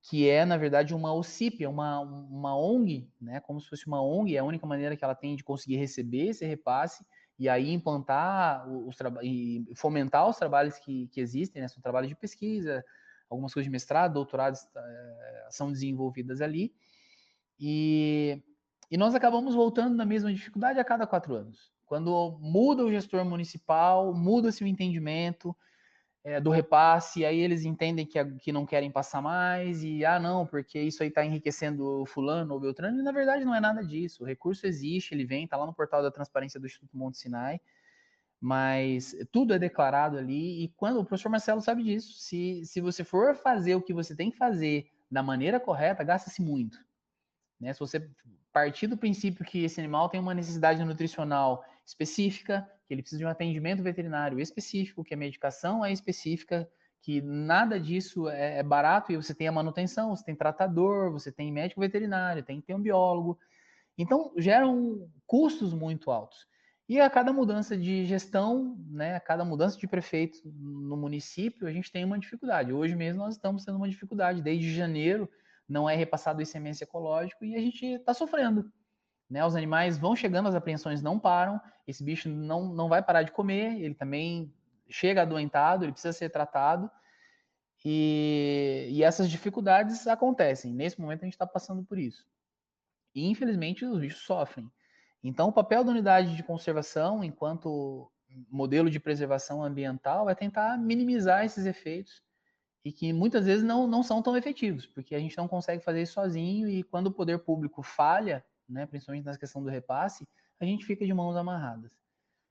que 0.03 0.29
é, 0.29 0.45
na 0.45 0.55
verdade, 0.55 0.93
uma 0.93 1.11
OCIP, 1.13 1.63
é 1.63 1.69
uma, 1.69 1.99
uma 1.99 2.55
ONG, 2.55 3.09
né, 3.19 3.39
como 3.39 3.59
se 3.59 3.67
fosse 3.67 3.87
uma 3.87 4.01
ONG, 4.01 4.35
é 4.35 4.39
a 4.39 4.43
única 4.43 4.67
maneira 4.67 4.95
que 4.95 5.03
ela 5.03 5.15
tem 5.15 5.35
de 5.35 5.43
conseguir 5.43 5.77
receber 5.77 6.27
esse 6.27 6.45
repasse, 6.45 7.03
e 7.39 7.47
aí 7.47 7.71
implantar 7.71 8.69
os 8.69 8.97
e 9.23 9.65
fomentar 9.73 10.27
os 10.27 10.35
trabalhos 10.35 10.77
que, 10.79 11.07
que 11.07 11.21
existem, 11.21 11.61
né? 11.61 11.69
São 11.69 11.81
trabalhos 11.81 12.09
de 12.09 12.15
pesquisa, 12.15 12.83
algumas 13.29 13.53
coisas 13.53 13.65
de 13.65 13.71
mestrado, 13.71 14.13
doutorados 14.13 14.67
é, 14.75 15.47
são 15.49 15.71
desenvolvidas 15.71 16.41
ali. 16.41 16.75
E, 17.57 18.43
e 18.91 18.97
nós 18.97 19.15
acabamos 19.15 19.55
voltando 19.55 19.95
na 19.95 20.05
mesma 20.05 20.33
dificuldade 20.33 20.79
a 20.79 20.83
cada 20.83 21.07
quatro 21.07 21.33
anos. 21.33 21.71
Quando 21.85 22.37
muda 22.41 22.83
o 22.83 22.91
gestor 22.91 23.23
municipal, 23.23 24.13
muda-se 24.13 24.63
o 24.63 24.67
entendimento, 24.67 25.55
é, 26.23 26.39
do 26.39 26.49
repasse, 26.49 27.25
aí 27.25 27.39
eles 27.39 27.63
entendem 27.63 28.05
que, 28.05 28.23
que 28.39 28.51
não 28.51 28.65
querem 28.65 28.91
passar 28.91 29.21
mais, 29.21 29.83
e 29.83 30.03
ah, 30.05 30.19
não, 30.19 30.45
porque 30.45 30.79
isso 30.79 31.01
aí 31.01 31.09
está 31.09 31.25
enriquecendo 31.25 32.05
fulano 32.05 32.53
ou 32.53 32.59
Beltrano, 32.59 32.99
e 32.99 33.03
na 33.03 33.11
verdade 33.11 33.45
não 33.45 33.55
é 33.55 33.59
nada 33.59 33.83
disso. 33.83 34.23
O 34.23 34.27
recurso 34.27 34.67
existe, 34.67 35.13
ele 35.13 35.25
vem, 35.25 35.45
está 35.45 35.57
lá 35.57 35.65
no 35.65 35.73
portal 35.73 36.01
da 36.01 36.11
transparência 36.11 36.59
do 36.59 36.65
Instituto 36.65 36.97
Monte 36.97 37.17
Sinai, 37.17 37.59
mas 38.41 39.15
tudo 39.31 39.53
é 39.53 39.59
declarado 39.59 40.17
ali, 40.17 40.63
e 40.63 40.69
quando 40.69 40.99
o 40.99 41.05
professor 41.05 41.29
Marcelo 41.29 41.61
sabe 41.61 41.83
disso, 41.83 42.13
se, 42.19 42.65
se 42.65 42.79
você 42.81 43.03
for 43.03 43.35
fazer 43.35 43.75
o 43.75 43.81
que 43.81 43.93
você 43.93 44.15
tem 44.15 44.31
que 44.31 44.37
fazer 44.37 44.89
da 45.09 45.23
maneira 45.23 45.59
correta, 45.59 46.03
gasta-se 46.03 46.41
muito. 46.41 46.77
Né? 47.59 47.73
Se 47.73 47.79
você 47.79 48.09
partir 48.51 48.87
do 48.87 48.97
princípio 48.97 49.45
que 49.45 49.63
esse 49.63 49.79
animal 49.79 50.09
tem 50.09 50.19
uma 50.19 50.33
necessidade 50.33 50.83
nutricional 50.83 51.63
específica, 51.85 52.69
que 52.89 52.93
ele 52.95 53.03
precisa 53.03 53.19
de 53.19 53.25
um 53.25 53.29
atendimento 53.29 53.83
veterinário 53.83 54.39
específico, 54.39 55.03
que 55.03 55.13
a 55.13 55.17
medicação 55.17 55.85
é 55.85 55.93
específica, 55.93 56.67
que 57.03 57.21
nada 57.21 57.79
disso 57.79 58.27
é, 58.27 58.57
é 58.57 58.63
barato 58.63 59.11
e 59.11 59.15
você 59.15 59.31
tem 59.31 59.47
a 59.47 59.51
manutenção, 59.51 60.09
você 60.09 60.25
tem 60.25 60.35
tratador, 60.35 61.11
você 61.11 61.31
tem 61.31 61.51
médico 61.51 61.81
veterinário, 61.81 62.41
tem 62.41 62.59
ter 62.59 62.73
um 62.73 62.81
biólogo. 62.81 63.37
Então, 63.95 64.33
geram 64.37 65.07
custos 65.27 65.71
muito 65.71 66.09
altos. 66.09 66.47
E 66.87 66.99
a 66.99 67.07
cada 67.11 67.31
mudança 67.31 67.77
de 67.77 68.07
gestão, 68.07 68.75
né, 68.89 69.17
a 69.17 69.19
cada 69.19 69.45
mudança 69.45 69.77
de 69.77 69.87
prefeito 69.87 70.39
no 70.43 70.97
município, 70.97 71.67
a 71.67 71.71
gente 71.71 71.91
tem 71.91 72.03
uma 72.03 72.17
dificuldade. 72.17 72.73
Hoje 72.73 72.95
mesmo 72.95 73.19
nós 73.19 73.35
estamos 73.35 73.63
tendo 73.63 73.75
uma 73.75 73.87
dificuldade. 73.87 74.41
Desde 74.41 74.73
janeiro 74.73 75.29
não 75.67 75.87
é 75.87 75.95
repassado 75.95 76.39
o 76.39 76.41
ICMS 76.41 76.83
ecológico 76.83 77.45
e 77.45 77.55
a 77.55 77.59
gente 77.59 77.85
está 77.85 78.15
sofrendo. 78.15 78.65
Né? 79.29 79.45
Os 79.45 79.55
animais 79.55 79.97
vão 79.97 80.15
chegando, 80.15 80.49
as 80.49 80.55
apreensões 80.55 81.01
não 81.01 81.19
param, 81.19 81.61
esse 81.87 82.03
bicho 82.03 82.29
não, 82.29 82.73
não 82.73 82.89
vai 82.89 83.01
parar 83.01 83.23
de 83.23 83.31
comer, 83.31 83.79
ele 83.81 83.93
também 83.93 84.53
chega 84.89 85.21
adoentado, 85.21 85.85
ele 85.85 85.91
precisa 85.91 86.13
ser 86.13 86.29
tratado. 86.29 86.89
E, 87.85 88.87
e 88.91 89.03
essas 89.03 89.29
dificuldades 89.29 90.05
acontecem. 90.07 90.73
Nesse 90.73 90.99
momento 90.99 91.21
a 91.21 91.25
gente 91.25 91.33
está 91.33 91.47
passando 91.47 91.83
por 91.83 91.97
isso. 91.97 92.25
E 93.15 93.27
infelizmente 93.27 93.85
os 93.85 93.99
bichos 93.99 94.21
sofrem. 94.21 94.69
Então 95.23 95.49
o 95.49 95.53
papel 95.53 95.83
da 95.83 95.91
unidade 95.91 96.35
de 96.35 96.43
conservação, 96.43 97.23
enquanto 97.23 98.11
modelo 98.49 98.89
de 98.89 98.99
preservação 98.99 99.63
ambiental, 99.63 100.29
é 100.29 100.35
tentar 100.35 100.77
minimizar 100.77 101.45
esses 101.45 101.65
efeitos 101.65 102.21
e 102.83 102.91
que 102.91 103.11
muitas 103.11 103.45
vezes 103.45 103.63
não, 103.63 103.87
não 103.87 104.03
são 104.03 104.21
tão 104.21 104.37
efetivos, 104.37 104.85
porque 104.85 105.15
a 105.15 105.19
gente 105.19 105.37
não 105.37 105.47
consegue 105.47 105.83
fazer 105.83 106.01
isso 106.01 106.13
sozinho 106.13 106.69
e 106.69 106.83
quando 106.83 107.07
o 107.07 107.11
poder 107.11 107.39
público 107.39 107.81
falha, 107.81 108.43
né, 108.69 108.85
principalmente 108.85 109.25
na 109.25 109.37
questão 109.37 109.63
do 109.63 109.69
repasse, 109.69 110.27
a 110.59 110.65
gente 110.65 110.85
fica 110.85 111.05
de 111.05 111.13
mãos 111.13 111.35
amarradas. 111.35 111.91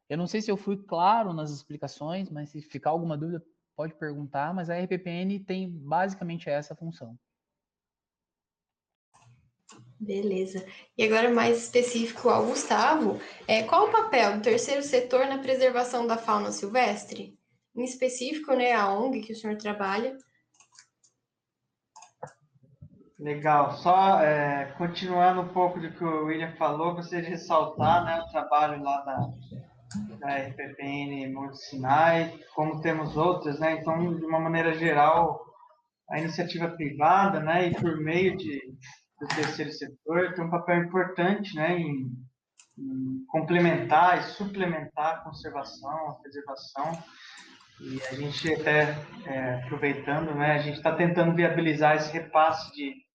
Eu 0.09 0.17
não 0.17 0.27
sei 0.27 0.41
se 0.41 0.51
eu 0.51 0.57
fui 0.57 0.77
claro 0.77 1.33
nas 1.33 1.51
explicações, 1.51 2.31
mas 2.31 2.51
se 2.51 2.63
ficar 2.63 2.91
alguma 2.91 3.17
dúvida, 3.17 3.45
pode 3.77 3.95
perguntar, 3.95 4.53
mas 4.53 4.71
a 4.71 4.79
RPPN 4.79 5.39
tem 5.41 5.71
basicamente 5.71 6.49
essa 6.49 6.75
função. 6.75 7.17
Beleza. 10.01 10.65
E 10.97 11.05
agora 11.05 11.31
mais 11.31 11.59
específico 11.65 12.29
ao 12.29 12.47
Gustavo, 12.47 13.21
é, 13.47 13.65
qual 13.65 13.89
o 13.89 13.93
papel 13.93 14.37
do 14.37 14.43
terceiro 14.43 14.83
setor 14.83 15.27
na 15.27 15.39
preservação 15.39 16.07
da 16.07 16.17
fauna 16.17 16.53
silvestre? 16.53 17.37
Em 17.75 17.85
específico, 17.85 18.55
né, 18.55 18.73
a 18.73 18.93
ONG 18.93 19.21
que 19.21 19.33
o 19.33 19.37
senhor 19.37 19.57
trabalha, 19.57 20.17
Legal. 23.19 23.73
Só 23.79 24.21
é, 24.21 24.67
continuando 24.79 25.41
um 25.41 25.49
pouco 25.49 25.81
do 25.81 25.91
que 25.91 26.05
o 26.05 26.27
William 26.27 26.55
falou, 26.57 26.95
gostaria 26.95 27.25
de 27.25 27.31
ressaltar 27.31 28.05
né, 28.05 28.21
o 28.21 28.31
trabalho 28.31 28.81
lá 28.81 29.01
da, 29.01 29.29
da 30.21 30.37
RPPN 30.37 31.33
Monte 31.33 31.59
Sinai, 31.59 32.39
como 32.55 32.81
temos 32.81 33.17
outras, 33.17 33.59
né? 33.59 33.73
Então, 33.73 34.15
de 34.15 34.25
uma 34.25 34.39
maneira 34.39 34.73
geral, 34.75 35.45
a 36.09 36.21
iniciativa 36.21 36.69
privada, 36.69 37.41
né, 37.41 37.67
e 37.67 37.75
por 37.75 37.99
meio 37.99 38.37
de, 38.37 38.61
do 39.21 39.27
terceiro 39.27 39.73
setor, 39.73 40.35
tem 40.35 40.45
um 40.45 40.51
papel 40.51 40.85
importante, 40.85 41.57
né, 41.57 41.77
em, 41.77 42.09
em 42.79 43.25
complementar 43.27 44.19
e 44.19 44.23
suplementar 44.23 45.15
a 45.15 45.19
conservação, 45.23 46.11
a 46.11 46.15
preservação. 46.23 47.03
E 47.81 48.01
a 48.11 48.15
gente 48.15 48.55
até, 48.55 48.97
é, 49.27 49.55
aproveitando, 49.65 50.35
né, 50.37 50.53
a 50.53 50.59
gente 50.59 50.77
está 50.77 50.95
tentando 50.95 51.35
viabilizar 51.35 51.97
esse 51.97 52.13
repasse 52.13 52.73
de 52.73 53.08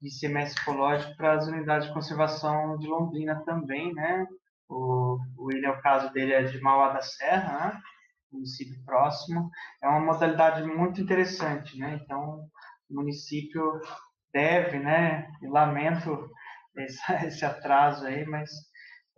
de 0.00 0.10
semestre 0.10 0.62
ecológico 0.62 1.16
para 1.16 1.34
as 1.34 1.46
unidades 1.48 1.88
de 1.88 1.94
conservação 1.94 2.78
de 2.78 2.86
Londrina 2.86 3.42
também, 3.44 3.92
né? 3.94 4.26
O, 4.68 5.18
o 5.36 5.44
William, 5.46 5.72
o 5.72 5.82
caso 5.82 6.12
dele 6.12 6.32
é 6.32 6.42
de 6.42 6.60
Mauá 6.60 6.92
da 6.92 7.00
Serra, 7.02 7.66
né? 7.66 7.80
município 8.30 8.82
próximo. 8.84 9.50
É 9.82 9.88
uma 9.88 10.00
modalidade 10.00 10.62
muito 10.62 11.00
interessante, 11.00 11.78
né? 11.78 11.98
Então, 12.02 12.46
o 12.90 12.94
município 12.94 13.80
deve, 14.32 14.78
né? 14.78 15.28
Lamento 15.42 16.30
esse, 16.76 17.00
esse 17.26 17.44
atraso 17.44 18.06
aí, 18.06 18.24
mas 18.26 18.50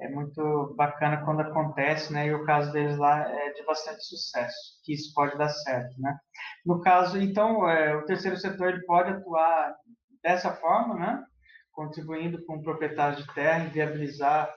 é 0.01 0.09
muito 0.09 0.74
bacana 0.76 1.22
quando 1.24 1.41
acontece, 1.41 2.12
né? 2.12 2.26
E 2.26 2.35
o 2.35 2.45
caso 2.45 2.72
deles 2.72 2.97
lá 2.97 3.28
é 3.28 3.53
de 3.53 3.64
bastante 3.64 4.03
sucesso, 4.05 4.81
que 4.85 4.95
isso 4.95 5.12
pode 5.14 5.37
dar 5.37 5.49
certo, 5.49 6.01
né? 6.01 6.16
No 6.64 6.81
caso, 6.81 7.18
então, 7.18 7.68
é, 7.68 7.95
o 7.97 8.05
terceiro 8.05 8.37
setor 8.37 8.68
ele 8.70 8.85
pode 8.87 9.11
atuar 9.11 9.74
dessa 10.22 10.52
forma, 10.54 10.94
né, 10.94 11.24
contribuindo 11.72 12.44
com 12.44 12.56
o 12.56 12.62
proprietário 12.62 13.16
de 13.16 13.34
terra 13.34 13.64
e 13.64 13.70
viabilizar 13.70 14.52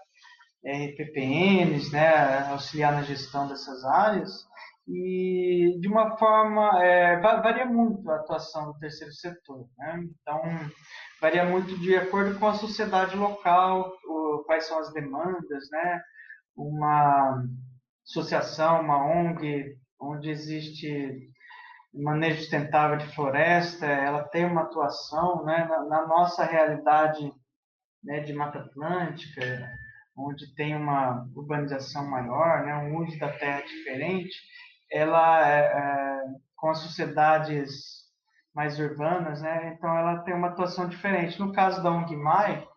RPPNs, 0.65 1.91
né, 1.91 2.47
auxiliar 2.49 2.93
na 2.93 3.03
gestão 3.03 3.47
dessas 3.47 3.83
áreas, 3.83 4.31
e 4.87 5.77
de 5.79 5.87
uma 5.87 6.17
forma, 6.17 6.83
é, 6.83 7.19
varia 7.19 7.65
muito 7.65 8.09
a 8.09 8.17
atuação 8.17 8.71
do 8.71 8.79
terceiro 8.79 9.13
setor. 9.13 9.65
Né? 9.77 10.03
Então, 10.21 10.41
varia 11.21 11.45
muito 11.45 11.77
de 11.79 11.95
acordo 11.95 12.37
com 12.37 12.47
a 12.47 12.53
sociedade 12.53 13.15
local, 13.15 13.93
o, 14.05 14.43
quais 14.45 14.65
são 14.65 14.79
as 14.79 14.91
demandas, 14.91 15.69
né? 15.71 16.01
uma 16.55 17.43
associação, 18.05 18.81
uma 18.81 19.05
ONG, 19.05 19.73
onde 19.99 20.29
existe 20.29 21.31
manejo 21.93 22.39
sustentável 22.39 22.97
de 22.97 23.13
floresta, 23.13 23.85
ela 23.85 24.23
tem 24.23 24.45
uma 24.45 24.61
atuação 24.61 25.45
né, 25.45 25.65
na, 25.65 25.83
na 25.85 26.07
nossa 26.07 26.43
realidade 26.43 27.31
né, 28.03 28.21
de 28.21 28.33
Mata 28.33 28.59
Atlântica, 28.59 29.69
onde 30.17 30.53
tem 30.55 30.75
uma 30.75 31.27
urbanização 31.35 32.07
maior, 32.09 32.65
né, 32.65 32.75
um 32.75 32.97
uso 33.03 33.17
da 33.19 33.31
terra 33.31 33.61
diferente, 33.61 34.35
ela 34.91 35.47
é, 35.47 35.59
é, 35.59 36.23
com 36.55 36.69
as 36.69 36.79
sociedades 36.79 38.03
mais 38.53 38.79
urbanas, 38.79 39.41
né, 39.41 39.73
então 39.75 39.95
ela 39.95 40.19
tem 40.19 40.33
uma 40.33 40.49
atuação 40.49 40.87
diferente. 40.87 41.39
No 41.39 41.51
caso 41.51 41.81
da 41.81 41.91
ONGMAI, 41.91 42.67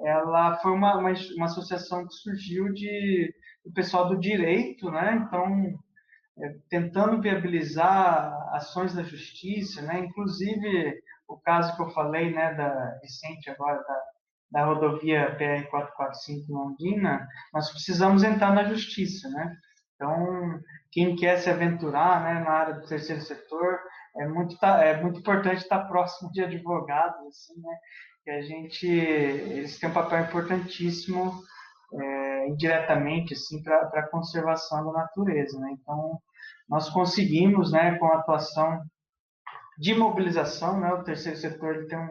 ela 0.00 0.56
foi 0.58 0.72
uma, 0.72 0.96
uma, 0.96 1.12
uma 1.36 1.46
associação 1.46 2.06
que 2.06 2.14
surgiu 2.14 2.72
de 2.72 3.34
do 3.62 3.70
pessoal 3.74 4.08
do 4.08 4.18
direito, 4.18 4.90
né, 4.90 5.22
então 5.22 5.78
tentando 6.68 7.20
viabilizar 7.20 8.32
ações 8.54 8.94
da 8.94 9.02
justiça, 9.02 9.82
né, 9.82 10.00
inclusive 10.00 11.00
o 11.28 11.36
caso 11.36 11.74
que 11.76 11.82
eu 11.82 11.90
falei, 11.90 12.32
né, 12.32 12.54
da 12.54 12.98
recente 13.02 13.50
agora 13.50 13.78
da 13.82 14.00
da 14.50 14.64
rodovia 14.64 15.36
PR-445 15.38 16.48
Londrina, 16.48 17.26
nós 17.52 17.70
precisamos 17.70 18.24
entrar 18.24 18.52
na 18.52 18.64
justiça, 18.64 19.28
né? 19.28 19.56
Então, 19.94 20.60
quem 20.90 21.14
quer 21.14 21.38
se 21.38 21.48
aventurar 21.48 22.24
né, 22.24 22.40
na 22.42 22.50
área 22.50 22.74
do 22.74 22.86
terceiro 22.86 23.20
setor, 23.22 23.78
é 24.16 24.26
muito, 24.26 24.56
é 24.64 25.00
muito 25.00 25.20
importante 25.20 25.58
estar 25.58 25.86
próximo 25.86 26.32
de 26.32 26.42
advogados, 26.42 27.26
assim, 27.26 27.60
né? 27.60 27.76
Que 28.24 28.30
a 28.30 28.42
gente, 28.42 28.86
eles 28.86 29.78
têm 29.78 29.88
um 29.88 29.92
papel 29.94 30.20
importantíssimo 30.20 31.32
é, 31.94 32.48
indiretamente, 32.48 33.34
assim, 33.34 33.62
para 33.62 33.86
a 34.00 34.08
conservação 34.08 34.84
da 34.86 34.92
natureza, 34.92 35.58
né? 35.60 35.76
Então, 35.80 36.20
nós 36.70 36.88
conseguimos, 36.88 37.72
né, 37.72 37.98
com 37.98 38.06
a 38.06 38.18
atuação 38.18 38.80
de 39.78 39.94
mobilização, 39.94 40.78
né? 40.78 40.92
O 40.92 41.02
terceiro 41.02 41.38
setor 41.38 41.74
ele 41.74 41.86
tem 41.86 41.98
um 41.98 42.10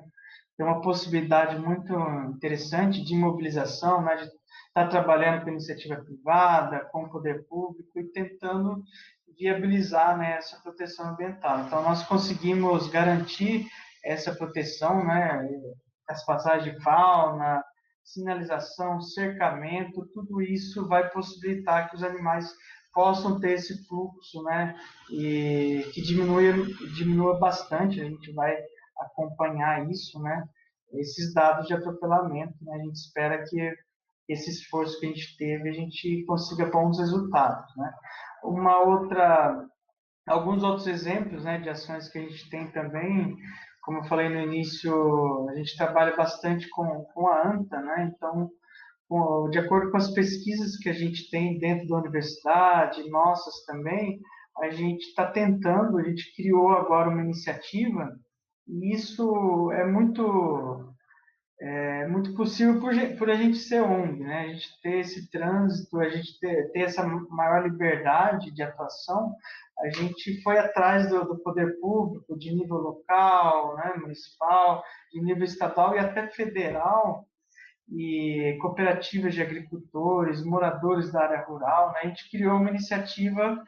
tem 0.59 0.67
uma 0.67 0.81
possibilidade 0.81 1.57
muito 1.57 1.93
interessante 2.35 3.01
de 3.01 3.15
mobilização, 3.15 4.01
né, 4.01 4.17
de 4.17 4.23
estar 4.23 4.35
tá 4.73 4.87
trabalhando 4.87 5.41
com 5.41 5.51
iniciativa 5.51 5.95
privada, 5.95 6.81
com 6.91 7.03
o 7.03 7.09
poder 7.09 7.47
público 7.47 7.97
e 7.97 8.11
tentando 8.11 8.83
viabilizar 9.39 10.17
né, 10.17 10.33
essa 10.33 10.59
proteção 10.61 11.11
ambiental. 11.11 11.61
Então, 11.61 11.81
nós 11.81 12.03
conseguimos 12.03 12.89
garantir 12.89 13.67
essa 14.03 14.35
proteção, 14.35 15.05
né, 15.05 15.47
as 16.09 16.25
passagens 16.25 16.75
de 16.75 16.83
fauna, 16.83 17.63
sinalização, 18.03 18.99
cercamento, 18.99 20.09
tudo 20.13 20.41
isso 20.41 20.85
vai 20.89 21.09
possibilitar 21.09 21.89
que 21.89 21.95
os 21.95 22.03
animais 22.03 22.51
possam 22.93 23.39
ter 23.39 23.51
esse 23.51 23.87
fluxo, 23.87 24.43
né, 24.43 24.75
e 25.11 25.83
que 25.93 26.01
diminua, 26.01 26.41
diminua 26.95 27.39
bastante. 27.39 28.01
A 28.01 28.05
gente 28.05 28.31
vai 28.33 28.55
acompanhar 28.99 29.89
isso, 29.89 30.21
né? 30.21 30.43
Esses 30.93 31.33
dados 31.33 31.67
de 31.67 31.73
atropelamento, 31.73 32.55
né? 32.61 32.75
A 32.75 32.83
gente 32.83 32.95
espera 32.95 33.43
que 33.47 33.73
esse 34.27 34.49
esforço 34.51 34.99
que 34.99 35.05
a 35.07 35.09
gente 35.09 35.37
teve, 35.37 35.69
a 35.69 35.73
gente 35.73 36.23
consiga 36.25 36.65
bons 36.65 36.99
resultados, 36.99 37.75
né? 37.77 37.91
Uma 38.43 38.79
outra, 38.79 39.65
alguns 40.27 40.63
outros 40.63 40.87
exemplos, 40.87 41.43
né, 41.43 41.59
de 41.59 41.69
ações 41.69 42.09
que 42.09 42.19
a 42.19 42.21
gente 42.21 42.49
tem 42.49 42.71
também, 42.71 43.35
como 43.81 43.99
eu 43.99 44.03
falei 44.03 44.29
no 44.29 44.39
início, 44.39 45.49
a 45.49 45.55
gente 45.55 45.75
trabalha 45.75 46.15
bastante 46.15 46.69
com, 46.69 47.03
com 47.13 47.27
a 47.27 47.47
ANTA, 47.47 47.81
né? 47.81 48.11
Então, 48.15 48.49
de 49.49 49.57
acordo 49.57 49.91
com 49.91 49.97
as 49.97 50.11
pesquisas 50.11 50.77
que 50.77 50.89
a 50.89 50.93
gente 50.93 51.29
tem 51.31 51.57
dentro 51.57 51.87
da 51.87 51.97
universidade, 51.97 53.09
nossas 53.09 53.65
também, 53.65 54.19
a 54.57 54.69
gente 54.69 55.01
está 55.01 55.25
tentando, 55.25 55.97
a 55.97 56.03
gente 56.03 56.35
criou 56.35 56.69
agora 56.69 57.09
uma 57.09 57.23
iniciativa 57.23 58.15
e 58.67 58.93
isso 58.93 59.71
é 59.71 59.85
muito 59.85 60.85
é 61.61 62.07
muito 62.07 62.33
possível 62.35 62.79
por, 62.79 62.93
por, 63.17 63.29
a 63.29 63.35
gente 63.35 63.57
ser 63.57 63.81
ONG, 63.81 64.23
né? 64.23 64.43
A 64.43 64.47
gente 64.47 64.81
ter 64.81 64.99
esse 64.99 65.29
trânsito, 65.29 65.99
a 65.99 66.07
gente 66.07 66.39
ter, 66.39 66.71
ter 66.71 66.81
essa 66.83 67.05
maior 67.05 67.63
liberdade 67.63 68.51
de 68.51 68.63
atuação. 68.63 69.35
A 69.79 69.89
gente 69.89 70.41
foi 70.41 70.57
atrás 70.57 71.09
do, 71.09 71.25
do, 71.25 71.37
poder 71.39 71.77
público, 71.81 72.37
de 72.37 72.53
nível 72.53 72.77
local, 72.77 73.75
né, 73.75 73.93
municipal, 73.97 74.83
de 75.11 75.21
nível 75.21 75.43
estadual 75.43 75.95
e 75.95 75.99
até 75.99 76.27
federal, 76.27 77.27
e 77.91 78.57
cooperativas 78.61 79.33
de 79.33 79.41
agricultores, 79.41 80.43
moradores 80.43 81.11
da 81.11 81.23
área 81.23 81.41
rural. 81.41 81.91
Né? 81.93 81.99
A 82.03 82.07
gente 82.07 82.29
criou 82.29 82.57
uma 82.57 82.69
iniciativa 82.69 83.63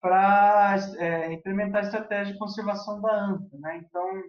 para 0.00 0.76
é, 0.98 1.32
implementar 1.32 1.82
a 1.82 1.86
estratégia 1.86 2.32
de 2.32 2.38
conservação 2.38 3.00
da 3.00 3.12
ANTA. 3.12 3.56
Né? 3.58 3.82
Então, 3.84 4.22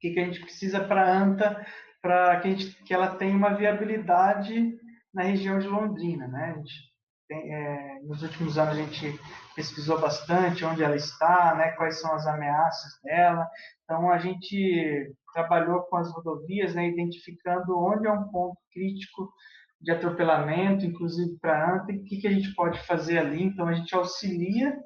que, 0.00 0.10
que 0.10 0.20
a 0.20 0.24
gente 0.24 0.40
precisa 0.40 0.80
para 0.80 1.02
a 1.02 1.18
ANTA 1.18 1.66
para 2.00 2.40
que, 2.40 2.56
que 2.82 2.92
ela 2.92 3.14
tenha 3.14 3.36
uma 3.36 3.54
viabilidade 3.54 4.76
na 5.14 5.22
região 5.22 5.58
de 5.58 5.68
Londrina. 5.68 6.26
Né? 6.26 6.52
A 6.52 6.58
gente 6.58 6.92
tem, 7.28 7.54
é, 7.54 8.00
nos 8.02 8.22
últimos 8.22 8.58
anos 8.58 8.76
a 8.76 8.82
gente 8.82 9.20
pesquisou 9.54 10.00
bastante 10.00 10.64
onde 10.64 10.82
ela 10.82 10.96
está, 10.96 11.54
né, 11.54 11.70
quais 11.72 12.00
são 12.00 12.12
as 12.14 12.26
ameaças 12.26 13.00
dela. 13.02 13.48
Então 13.84 14.10
a 14.10 14.18
gente 14.18 15.14
trabalhou 15.32 15.82
com 15.82 15.96
as 15.96 16.12
rodovias, 16.12 16.74
né, 16.74 16.88
identificando 16.88 17.78
onde 17.78 18.06
é 18.06 18.12
um 18.12 18.28
ponto 18.28 18.56
crítico 18.72 19.32
de 19.80 19.90
atropelamento, 19.90 20.86
inclusive 20.86 21.36
para 21.40 21.74
ANTA, 21.74 21.92
e 21.92 21.98
o 21.98 22.04
que, 22.04 22.18
que 22.18 22.28
a 22.28 22.32
gente 22.32 22.54
pode 22.54 22.78
fazer 22.86 23.18
ali. 23.18 23.42
Então 23.42 23.66
a 23.66 23.74
gente 23.74 23.94
auxilia 23.94 24.76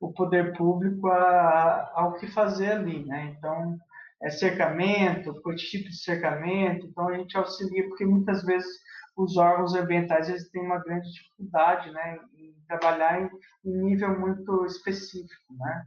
o 0.00 0.12
poder 0.12 0.56
público 0.56 1.08
a, 1.08 1.18
a, 1.18 1.92
ao 1.94 2.14
que 2.14 2.26
fazer 2.28 2.72
ali. 2.72 3.04
Né? 3.04 3.34
Então 3.36 3.76
é, 4.22 4.30
cercamento, 4.30 5.34
por 5.42 5.54
tipo 5.54 5.88
de 5.88 5.96
cercamento, 5.96 6.86
então 6.86 7.08
a 7.08 7.16
gente 7.16 7.36
auxilia, 7.36 7.86
porque 7.88 8.04
muitas 8.04 8.42
vezes 8.44 8.68
os 9.16 9.36
órgãos 9.36 9.74
ambientais 9.74 10.28
eles 10.28 10.48
têm 10.50 10.62
uma 10.62 10.78
grande 10.78 11.10
dificuldade 11.12 11.90
né, 11.90 12.18
em 12.34 12.54
trabalhar 12.66 13.20
em, 13.20 13.28
em 13.64 13.82
nível 13.82 14.18
muito 14.18 14.64
específico. 14.64 15.54
Né? 15.58 15.84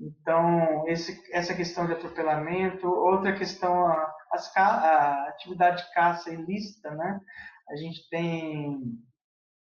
Então, 0.00 0.86
esse, 0.86 1.20
essa 1.32 1.54
questão 1.54 1.86
de 1.86 1.92
atropelamento, 1.92 2.86
outra 2.86 3.32
questão, 3.36 3.86
a, 3.86 4.14
as, 4.32 4.56
a 4.56 5.28
atividade 5.28 5.84
de 5.84 5.92
caça 5.92 6.32
ilícita, 6.32 6.90
né? 6.92 7.20
a 7.68 7.76
gente 7.76 8.08
tem, 8.08 8.80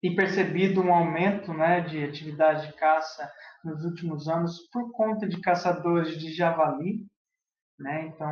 tem 0.00 0.14
percebido 0.14 0.82
um 0.82 0.92
aumento 0.92 1.52
né, 1.52 1.80
de 1.80 2.04
atividade 2.04 2.66
de 2.66 2.74
caça 2.74 3.30
nos 3.64 3.84
últimos 3.84 4.28
anos 4.28 4.58
por 4.72 4.92
conta 4.92 5.28
de 5.28 5.40
caçadores 5.40 6.18
de 6.18 6.32
javali, 6.32 7.06
né? 7.78 8.06
Então, 8.08 8.28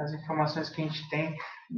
as 0.00 0.12
informações 0.12 0.68
que 0.68 0.82
a 0.82 0.84
gente 0.84 1.08
tem 1.08 1.36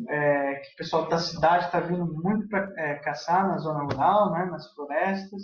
é 0.09 0.55
que 0.55 0.73
o 0.73 0.77
pessoal 0.77 1.09
da 1.09 1.19
cidade 1.19 1.67
está 1.67 1.79
vindo 1.79 2.07
muito 2.07 2.49
para 2.49 2.73
é, 2.79 2.95
caçar 2.97 3.47
na 3.47 3.59
zona 3.59 3.85
rural, 3.85 4.33
né? 4.33 4.47
nas 4.47 4.73
florestas, 4.75 5.43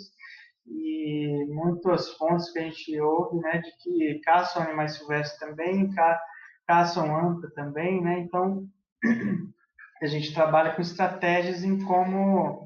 e 0.65 1.45
muitas 1.49 2.11
fontes 2.13 2.51
que 2.51 2.59
a 2.59 2.63
gente 2.63 2.99
ouve 2.99 3.37
né? 3.39 3.59
de 3.59 3.71
que 3.77 4.21
caçam 4.23 4.63
animais 4.63 4.95
silvestres 4.97 5.39
também, 5.39 5.91
ca 5.93 6.21
caçam 6.65 7.15
anta 7.15 7.49
também. 7.53 8.01
Né? 8.01 8.19
Então, 8.19 8.65
a 10.01 10.05
gente 10.05 10.33
trabalha 10.33 10.73
com 10.73 10.81
estratégias 10.81 11.63
em 11.63 11.83
como, 11.83 12.65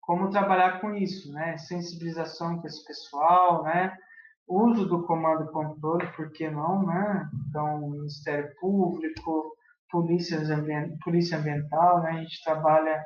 como 0.00 0.30
trabalhar 0.30 0.80
com 0.80 0.94
isso, 0.94 1.32
né? 1.32 1.58
sensibilização 1.58 2.60
com 2.60 2.66
esse 2.66 2.84
pessoal, 2.84 3.62
né? 3.64 3.96
uso 4.48 4.86
do 4.86 5.04
comando 5.06 5.44
e 5.44 5.52
controle, 5.52 6.06
por 6.12 6.30
que 6.30 6.48
não, 6.48 6.86
né? 6.86 7.28
Então, 7.48 7.90
Ministério 7.90 8.54
Público, 8.60 9.56
Polícia, 9.90 10.38
Polícia 11.02 11.38
Ambiental, 11.38 12.02
né? 12.02 12.10
A 12.10 12.22
gente 12.22 12.44
trabalha 12.44 13.04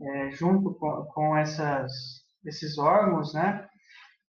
é, 0.00 0.30
junto 0.30 0.74
com, 0.74 1.04
com 1.06 1.36
essas, 1.36 1.92
esses 2.46 2.78
órgãos, 2.78 3.34
né? 3.34 3.66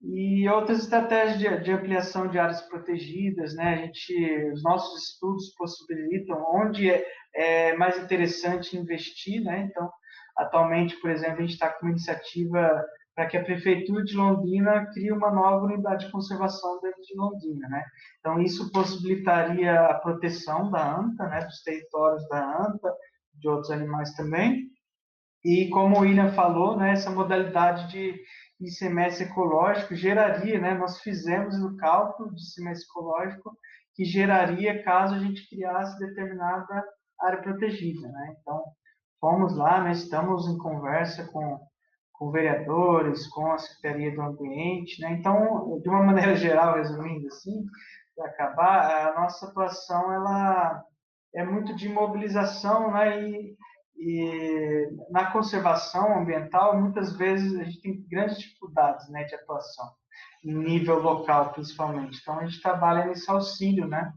E 0.02 0.48
outras 0.50 0.80
estratégias 0.80 1.40
de, 1.40 1.64
de, 1.64 1.72
ampliação 1.72 2.28
de 2.28 2.38
áreas 2.38 2.62
protegidas, 2.62 3.56
né? 3.56 3.74
A 3.74 3.78
gente, 3.78 4.52
os 4.54 4.64
nossos 4.64 5.10
estudos 5.10 5.54
possibilitam 5.58 6.38
onde 6.54 6.90
é, 6.90 7.04
é 7.36 7.76
mais 7.76 7.98
interessante 7.98 8.78
investir, 8.78 9.44
né? 9.44 9.68
Então, 9.70 9.90
atualmente, 10.38 10.96
por 10.98 11.10
exemplo, 11.10 11.38
a 11.38 11.42
gente 11.42 11.54
está 11.54 11.70
com 11.70 11.86
uma 11.86 11.92
iniciativa 11.92 12.86
para 13.18 13.26
que 13.26 13.36
a 13.36 13.44
prefeitura 13.44 14.04
de 14.04 14.16
Londrina 14.16 14.86
crie 14.94 15.12
uma 15.12 15.32
nova 15.32 15.66
unidade 15.66 16.06
de 16.06 16.12
conservação 16.12 16.80
dentro 16.82 17.02
de 17.02 17.16
Londrina, 17.16 17.68
né? 17.68 17.84
Então 18.20 18.40
isso 18.40 18.72
possibilitaria 18.72 19.74
a 19.74 19.96
proteção 19.96 20.70
da 20.70 21.00
anta, 21.00 21.28
né, 21.28 21.40
dos 21.44 21.64
territórios 21.64 22.28
da 22.30 22.62
anta, 22.62 22.94
de 23.34 23.50
outros 23.50 23.72
animais 23.72 24.14
também, 24.14 24.70
E 25.48 25.70
como 25.70 25.96
o 25.96 26.00
William 26.02 26.34
falou, 26.34 26.76
né, 26.76 26.92
essa 26.92 27.10
modalidade 27.10 27.90
de 27.90 28.22
ICMS 28.60 29.24
ecológico 29.24 29.96
geraria, 29.96 30.60
né, 30.60 30.74
nós 30.74 31.00
fizemos 31.00 31.56
o 31.64 31.78
cálculo 31.78 32.36
de 32.36 32.42
ICMS 32.42 32.84
ecológico 32.84 33.58
que 33.96 34.04
geraria 34.04 34.84
caso 34.84 35.16
a 35.16 35.20
gente 35.20 35.48
criasse 35.50 35.98
determinada 36.00 36.84
área 37.22 37.42
protegida. 37.42 38.10
Né? 38.10 38.36
Então, 38.42 38.62
fomos 39.22 39.56
lá, 39.56 39.82
né, 39.86 39.94
estamos 39.94 40.50
em 40.50 40.58
conversa 40.58 41.26
com, 41.32 41.62
com 42.12 42.30
vereadores, 42.30 43.26
com 43.28 43.50
a 43.50 43.58
Secretaria 43.58 44.14
do 44.14 44.24
Ambiente. 44.24 45.02
Né? 45.02 45.14
Então, 45.14 45.80
de 45.82 45.88
uma 45.88 46.04
maneira 46.04 46.36
geral, 46.36 46.76
resumindo 46.76 47.26
assim, 47.28 47.64
para 48.18 48.26
acabar, 48.26 49.14
a 49.14 49.22
nossa 49.22 49.48
atuação 49.48 50.12
ela 50.12 50.84
é 51.34 51.46
muito 51.46 51.74
de 51.74 51.88
mobilização 51.88 52.92
né? 52.92 53.24
e, 53.24 53.57
e 53.98 54.90
na 55.10 55.32
conservação 55.32 56.20
ambiental, 56.20 56.80
muitas 56.80 57.16
vezes 57.18 57.60
a 57.60 57.64
gente 57.64 57.82
tem 57.82 58.06
grandes 58.10 58.38
dificuldades 58.38 59.10
né, 59.10 59.24
de 59.24 59.36
atuação, 59.36 59.92
em 60.44 60.54
nível 60.54 61.00
local 61.00 61.52
principalmente. 61.54 62.20
Então, 62.22 62.40
a 62.40 62.46
gente 62.46 62.62
trabalha 62.62 63.06
nesse 63.06 63.30
auxílio, 63.30 63.88
né? 63.88 64.14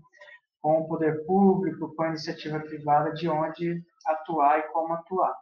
com 0.60 0.80
o 0.80 0.88
poder 0.88 1.24
público, 1.24 1.94
com 1.94 2.02
a 2.02 2.08
iniciativa 2.08 2.60
privada, 2.60 3.12
de 3.12 3.28
onde 3.28 3.82
atuar 4.06 4.58
e 4.58 4.62
como 4.64 4.92
atuar. 4.92 5.34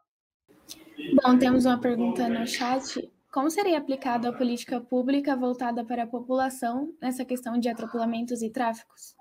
Bom, 1.22 1.39
temos 1.39 1.64
uma 1.64 1.80
pergunta 1.80 2.28
no 2.28 2.47
chat. 2.47 3.11
Como 3.32 3.51
seria 3.51 3.78
aplicada 3.78 4.28
a 4.28 4.32
política 4.32 4.80
pública 4.80 5.36
voltada 5.36 5.84
para 5.84 6.05
a 6.05 6.07
população 6.07 6.93
nessa 7.01 7.24
questão 7.24 7.59
de 7.59 7.68
atropelamentos 7.68 8.43
e 8.43 8.51
tráficos? 8.51 9.14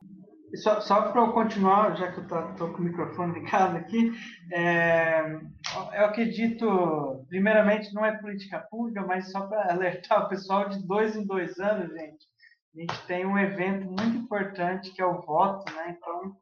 Só, 0.56 0.80
só 0.80 1.12
para 1.12 1.22
eu 1.22 1.34
continuar, 1.34 1.96
já 1.98 2.12
que 2.12 2.20
eu 2.20 2.24
estou 2.24 2.72
com 2.72 2.82
o 2.82 2.86
microfone 2.86 3.34
ligado 3.34 3.76
aqui, 3.76 4.14
é, 4.54 5.40
eu 5.94 6.06
acredito, 6.06 7.26
primeiramente, 7.28 7.94
não 7.94 8.06
é 8.06 8.18
política 8.18 8.60
pública, 8.70 9.06
mas 9.06 9.30
só 9.30 9.46
para 9.46 9.72
alertar 9.72 10.26
o 10.26 10.30
pessoal, 10.30 10.70
de 10.70 10.86
dois 10.88 11.16
em 11.18 11.26
dois 11.26 11.60
anos, 11.60 11.92
gente, 11.92 12.26
a 12.76 12.80
gente 12.80 13.08
tem 13.08 13.26
um 13.26 13.38
evento 13.38 13.88
muito 13.88 14.18
importante 14.18 14.92
que 14.92 15.02
é 15.02 15.06
o 15.06 15.22
voto, 15.22 15.70
né? 15.74 15.98
Então, 15.98 16.38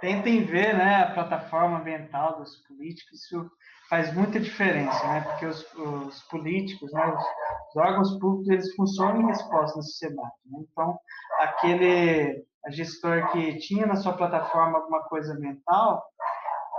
tentem 0.00 0.44
ver 0.44 0.74
né, 0.74 1.02
a 1.02 1.12
plataforma 1.12 1.78
ambiental 1.78 2.38
dos 2.38 2.56
políticos, 2.66 3.24
isso 3.24 3.50
faz 3.90 4.14
muita 4.14 4.40
diferença, 4.40 5.06
né? 5.06 5.20
Porque 5.20 5.44
os, 5.44 5.74
os 5.74 6.22
políticos, 6.24 6.90
né, 6.92 7.06
os, 7.06 7.24
os, 7.68 7.76
órgãos 7.76 8.18
públicos, 8.18 8.48
eles 8.48 8.74
funcionam 8.74 9.20
em 9.20 9.26
resposta 9.26 9.78
à 9.78 9.82
sociedade. 9.82 10.32
Né? 10.46 10.60
Então, 10.70 10.98
aquele 11.40 12.42
gestor 12.70 13.30
que 13.32 13.58
tinha 13.58 13.86
na 13.86 13.96
sua 13.96 14.12
plataforma 14.12 14.78
alguma 14.78 15.02
coisa 15.04 15.34
ambiental, 15.34 16.02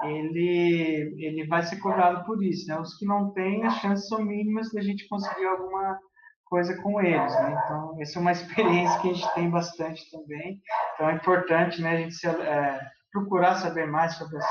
ele, 0.04 1.16
ele 1.18 1.48
vai 1.48 1.64
ser 1.64 1.78
cobrado 1.78 2.26
por 2.26 2.44
isso, 2.44 2.68
né? 2.68 2.80
Os 2.80 2.98
que 2.98 3.06
não 3.06 3.32
têm, 3.32 3.66
as 3.66 3.76
chances 3.76 4.08
são 4.08 4.24
mínimas 4.24 4.68
de 4.70 4.80
a 4.80 4.82
gente 4.82 5.08
conseguir 5.08 5.46
alguma 5.46 5.98
coisa 6.46 6.80
com 6.82 7.02
eles, 7.02 7.34
né? 7.34 7.62
Então, 7.66 7.98
essa 8.00 8.20
é 8.20 8.22
uma 8.22 8.32
experiência 8.34 9.00
que 9.02 9.10
a 9.10 9.14
gente 9.14 9.34
tem 9.34 9.50
bastante 9.50 10.02
também. 10.12 10.62
Então, 10.94 11.10
é 11.10 11.14
importante, 11.14 11.82
né, 11.82 11.92
a 11.92 11.98
gente 11.98 12.16
se, 12.16 12.28
é, 12.28 12.80
procurar 13.12 13.56
saber 13.56 13.88
mais 13.88 14.16
sobre 14.16 14.38
as, 14.38 14.46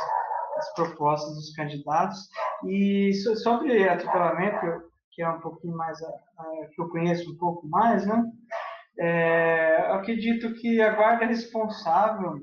as, 0.57 0.75
propostas 0.75 1.35
dos 1.35 1.55
candidatos. 1.55 2.19
E 2.67 3.13
sobre 3.15 3.89
atropelamento, 3.89 4.83
que 5.13 5.23
é 5.23 5.29
um 5.29 5.41
pouquinho 5.41 5.77
mais, 5.77 5.99
que 6.75 6.81
eu 6.81 6.89
conheço 6.89 7.31
um 7.31 7.37
pouco 7.37 7.67
mais, 7.69 8.07
né? 8.07 8.25
É, 8.99 9.72
acredito 10.03 10.53
que 10.55 10.81
a 10.81 10.95
guarda 10.95 11.25
responsável 11.25 12.39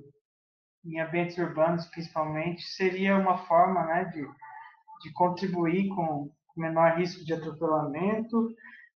em 0.86 1.00
ambientes 1.00 1.38
urbanos, 1.38 1.86
principalmente, 1.88 2.64
seria 2.64 3.18
uma 3.18 3.38
forma, 3.46 3.86
né, 3.86 4.06
de, 4.06 4.22
de 4.22 5.14
contribuir 5.14 5.90
com 5.90 6.32
menor 6.58 6.98
risco 6.98 7.24
de 7.24 7.34
atropelamento 7.34 8.50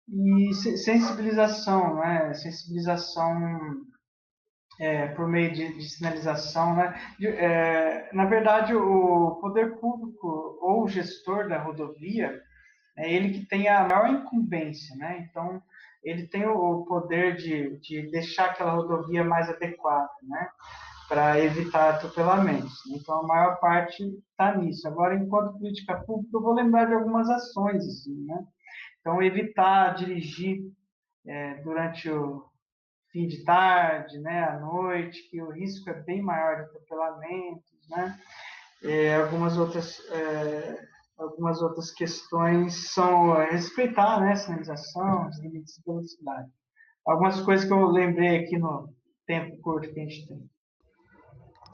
e 0.09 0.53
sensibilização, 0.55 1.97
né? 1.97 2.35
Sensibilização 2.35 3.85
é, 4.81 5.09
por 5.09 5.29
meio 5.29 5.53
de, 5.53 5.73
de 5.75 5.89
sinalização, 5.89 6.75
né? 6.75 7.01
De, 7.19 7.29
é, 7.29 8.11
na 8.13 8.25
verdade, 8.25 8.75
o 8.75 9.39
poder 9.41 9.79
público 9.79 10.59
ou 10.61 10.85
o 10.85 10.89
gestor 10.89 11.49
da 11.49 11.63
rodovia 11.63 12.41
é 12.97 13.13
ele 13.13 13.33
que 13.33 13.47
tem 13.47 13.69
a 13.69 13.87
maior 13.87 14.11
incumbência, 14.11 14.97
né? 14.97 15.27
Então, 15.29 15.63
ele 16.03 16.27
tem 16.27 16.47
o 16.47 16.85
poder 16.85 17.37
de, 17.37 17.79
de 17.79 18.11
deixar 18.11 18.47
aquela 18.47 18.73
rodovia 18.73 19.25
mais 19.25 19.49
adequada, 19.49 20.11
né? 20.23 20.49
Para 21.09 21.39
evitar 21.39 21.91
atropelamentos. 21.91 22.75
Então, 22.91 23.21
a 23.21 23.27
maior 23.27 23.61
parte 23.61 24.03
está 24.31 24.57
nisso. 24.57 24.89
Agora, 24.89 25.15
enquanto 25.15 25.59
política 25.59 26.01
pública, 26.01 26.37
eu 26.37 26.43
vou 26.43 26.55
lembrar 26.55 26.87
de 26.87 26.95
algumas 26.95 27.29
ações, 27.29 27.87
assim, 27.87 28.25
né? 28.25 28.45
Então, 29.01 29.23
evitar 29.23 29.95
dirigir 29.95 30.61
é, 31.27 31.55
durante 31.63 32.11
o 32.11 32.45
fim 33.11 33.27
de 33.27 33.45
tarde, 33.45 34.19
né, 34.19 34.45
à 34.45 34.59
noite, 34.59 35.29
que 35.31 35.41
o 35.41 35.51
risco 35.51 35.91
é 35.91 35.95
bem 36.03 36.23
maior 36.23 36.57
de 36.57 36.63
atropelamentos, 36.63 37.89
né? 37.91 38.19
É, 38.83 39.17
algumas 39.17 39.57
outras 39.59 40.01
é, 40.11 40.91
algumas 41.23 41.62
outras 41.62 41.91
questões 41.91 42.93
são 42.93 43.35
respeitar, 43.51 44.20
né, 44.20 44.33
a 44.33 44.37
sinalização, 44.37 45.29
os 45.29 45.41
limites 45.41 45.75
de 45.77 45.83
velocidade. 45.85 46.51
Algumas 47.07 47.41
coisas 47.41 47.66
que 47.66 47.73
eu 47.73 47.87
lembrei 47.87 48.45
aqui 48.45 48.59
no 48.59 48.93
tempo 49.27 49.57
curto 49.62 49.93
que 49.93 50.01
a 50.01 50.05
gente 50.05 50.27
tem. 50.29 50.51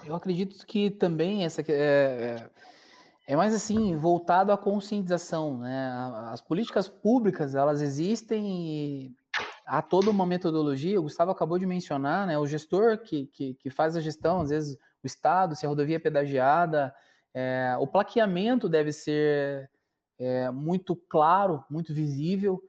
Eu 0.05 0.15
acredito 0.15 0.65
que 0.67 0.91
também 0.91 1.45
essa 1.45 1.61
é, 1.63 1.73
é 1.73 2.51
é 3.29 3.37
mais 3.37 3.55
assim, 3.55 3.95
voltado 3.95 4.51
à 4.51 4.57
conscientização, 4.57 5.59
né? 5.59 5.93
As 6.33 6.41
políticas 6.41 6.89
públicas, 6.89 7.55
elas 7.55 7.83
existem 7.83 8.43
e 8.49 9.17
há 9.67 9.83
toda 9.83 10.11
uma 10.11 10.25
metodologia, 10.25 10.99
o 10.99 11.03
Gustavo 11.03 11.31
acabou 11.31 11.59
de 11.59 11.67
mencionar, 11.67 12.27
né? 12.27 12.39
O 12.39 12.47
gestor 12.47 12.97
que, 12.97 13.27
que, 13.27 13.53
que 13.53 13.69
faz 13.69 13.95
a 13.95 14.01
gestão, 14.01 14.41
às 14.41 14.49
vezes 14.49 14.79
o 15.05 15.07
Estado, 15.07 15.55
se 15.55 15.67
a 15.67 15.69
rodovia 15.69 15.97
é 15.97 15.99
pedagiada, 15.99 16.91
é, 17.35 17.77
o 17.79 17.87
plaqueamento 17.87 18.69
deve 18.69 18.93
ser 18.93 19.71
é, 20.19 20.51
muito 20.51 20.97
claro, 20.97 21.65
muito 21.71 21.95
visível, 21.95 22.63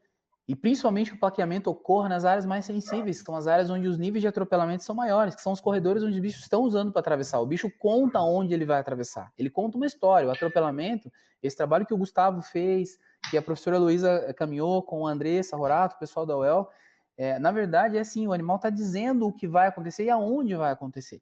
e 0.47 0.55
principalmente 0.55 1.13
o 1.13 1.19
plaqueamento 1.19 1.69
ocorre 1.69 2.09
nas 2.09 2.25
áreas 2.25 2.43
mais 2.43 2.65
sensíveis, 2.65 3.19
que 3.19 3.25
são 3.25 3.35
as 3.35 3.45
áreas 3.45 3.69
onde 3.69 3.87
os 3.87 3.99
níveis 3.99 4.21
de 4.23 4.27
atropelamento 4.27 4.83
são 4.83 4.95
maiores, 4.95 5.35
que 5.35 5.41
são 5.41 5.53
os 5.53 5.61
corredores 5.61 6.01
onde 6.01 6.15
os 6.15 6.19
bichos 6.19 6.41
estão 6.41 6.63
usando 6.63 6.91
para 6.91 7.01
atravessar. 7.01 7.39
O 7.39 7.45
bicho 7.45 7.71
conta 7.77 8.19
onde 8.19 8.51
ele 8.51 8.65
vai 8.65 8.79
atravessar. 8.79 9.31
Ele 9.37 9.49
conta 9.49 9.77
uma 9.77 9.85
história. 9.85 10.27
O 10.27 10.31
atropelamento, 10.31 11.11
esse 11.43 11.55
trabalho 11.55 11.85
que 11.85 11.93
o 11.93 11.97
Gustavo 11.97 12.41
fez, 12.41 12.97
que 13.29 13.37
a 13.37 13.43
professora 13.43 13.77
Luísa 13.77 14.33
caminhou 14.35 14.81
com 14.81 15.05
a 15.05 15.11
Andressa 15.11 15.55
Rorato, 15.55 15.97
o 15.97 15.99
pessoal 15.99 16.25
da 16.25 16.35
UEL, 16.35 16.67
é, 17.15 17.37
na 17.37 17.51
verdade 17.51 17.97
é 17.97 17.99
assim, 17.99 18.25
o 18.25 18.33
animal 18.33 18.55
está 18.55 18.71
dizendo 18.71 19.27
o 19.27 19.33
que 19.33 19.47
vai 19.47 19.67
acontecer 19.67 20.05
e 20.05 20.09
aonde 20.09 20.55
vai 20.55 20.71
acontecer. 20.71 21.21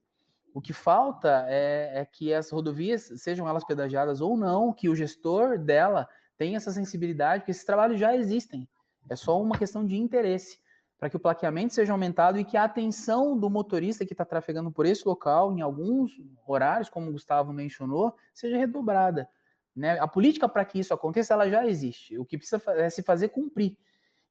O 0.57 0.61
que 0.61 0.73
falta 0.73 1.45
é, 1.47 1.99
é 1.99 2.03
que 2.03 2.33
as 2.33 2.49
rodovias, 2.49 3.13
sejam 3.17 3.47
elas 3.47 3.63
pedagiadas 3.63 4.21
ou 4.21 4.35
não, 4.35 4.73
que 4.73 4.89
o 4.89 4.95
gestor 4.95 5.59
dela 5.59 6.09
tenha 6.35 6.57
essa 6.57 6.71
sensibilidade, 6.71 7.41
porque 7.41 7.51
esses 7.51 7.63
trabalhos 7.63 7.99
já 7.99 8.15
existem. 8.15 8.67
É 9.07 9.15
só 9.15 9.39
uma 9.39 9.55
questão 9.55 9.85
de 9.85 9.95
interesse 9.95 10.57
para 10.97 11.11
que 11.11 11.15
o 11.15 11.19
plaqueamento 11.19 11.75
seja 11.75 11.91
aumentado 11.91 12.39
e 12.39 12.43
que 12.43 12.57
a 12.57 12.63
atenção 12.63 13.37
do 13.37 13.51
motorista 13.51 14.03
que 14.03 14.15
está 14.15 14.25
trafegando 14.25 14.71
por 14.71 14.87
esse 14.87 15.07
local, 15.07 15.55
em 15.55 15.61
alguns 15.61 16.11
horários, 16.47 16.89
como 16.89 17.07
o 17.07 17.11
Gustavo 17.11 17.53
mencionou, 17.53 18.15
seja 18.33 18.57
redobrada. 18.57 19.29
Né? 19.75 19.99
A 19.99 20.07
política 20.07 20.49
para 20.49 20.65
que 20.65 20.79
isso 20.79 20.91
aconteça, 20.91 21.35
ela 21.35 21.47
já 21.47 21.67
existe. 21.67 22.17
O 22.17 22.25
que 22.25 22.35
precisa 22.35 22.59
é 22.69 22.89
se 22.89 23.03
fazer 23.03 23.27
cumprir. 23.27 23.77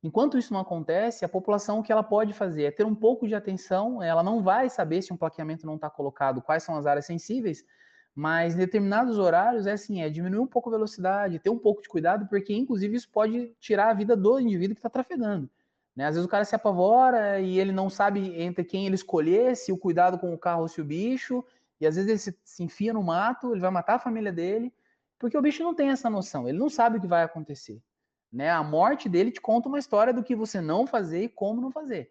Enquanto 0.03 0.39
isso 0.39 0.53
não 0.53 0.61
acontece, 0.61 1.25
a 1.25 1.29
população 1.29 1.79
o 1.79 1.83
que 1.83 1.91
ela 1.91 2.03
pode 2.03 2.33
fazer 2.33 2.65
é 2.65 2.71
ter 2.71 2.85
um 2.85 2.95
pouco 2.95 3.27
de 3.27 3.35
atenção, 3.35 4.03
ela 4.03 4.23
não 4.23 4.43
vai 4.43 4.69
saber 4.69 5.03
se 5.03 5.13
um 5.13 5.17
plaqueamento 5.17 5.67
não 5.67 5.77
está 5.77 5.91
colocado, 5.91 6.43
quais 6.43 6.63
são 6.63 6.77
as 6.77 6.87
áreas 6.87 7.07
sensíveis, 7.07 7.65
mas 8.15 8.55
em 8.55 8.59
determinados 8.59 9.19
horários 9.19 9.67
é 9.67 9.73
assim, 9.73 10.03
é 10.03 10.09
diminuir 10.09 10.41
um 10.41 10.47
pouco 10.47 10.69
a 10.69 10.73
velocidade, 10.73 11.39
ter 11.39 11.51
um 11.51 11.59
pouco 11.59 11.83
de 11.83 11.89
cuidado, 11.89 12.27
porque 12.29 12.55
inclusive 12.55 12.97
isso 12.97 13.11
pode 13.11 13.55
tirar 13.61 13.91
a 13.91 13.95
vida 13.95 14.17
do 14.17 14.39
indivíduo 14.39 14.75
que 14.75 14.81
está 14.81 14.89
trafegando. 14.89 15.51
Né? 15.95 16.07
Às 16.07 16.15
vezes 16.15 16.27
o 16.27 16.31
cara 16.31 16.45
se 16.45 16.55
apavora 16.55 17.41
e 17.41 17.59
ele 17.59 17.73
não 17.73 17.91
sabe 17.91 18.41
entre 18.41 18.65
quem 18.65 18.87
ele 18.87 18.95
escolher, 18.95 19.57
se 19.57 19.73
o 19.73 19.79
cuidado 19.79 20.19
com 20.19 20.33
o 20.33 20.39
carro 20.39 20.63
ou 20.63 20.69
se 20.69 20.81
o 20.81 20.85
bicho, 20.85 21.45
e 21.81 21.87
às 21.87 21.97
vezes 21.97 22.09
ele 22.09 22.19
se, 22.19 22.39
se 22.45 22.63
enfia 22.63 22.93
no 22.93 23.03
mato, 23.03 23.53
ele 23.53 23.61
vai 23.61 23.71
matar 23.71 23.97
a 23.97 23.99
família 23.99 24.33
dele, 24.33 24.73
porque 25.19 25.37
o 25.37 25.43
bicho 25.43 25.63
não 25.63 25.75
tem 25.75 25.89
essa 25.89 26.09
noção, 26.09 26.49
ele 26.49 26.59
não 26.59 26.69
sabe 26.69 26.99
o 26.99 27.01
que 27.01 27.07
vai 27.07 27.23
acontecer. 27.23 27.83
Né? 28.33 28.51
A 28.51 28.63
morte 28.63 29.09
dele 29.09 29.31
te 29.31 29.41
conta 29.41 29.69
uma 29.69 29.79
história 29.79 30.13
do 30.13 30.23
que 30.23 30.35
você 30.35 30.61
não 30.61 30.87
fazer 30.87 31.25
e 31.25 31.29
como 31.29 31.61
não 31.61 31.71
fazer. 31.71 32.11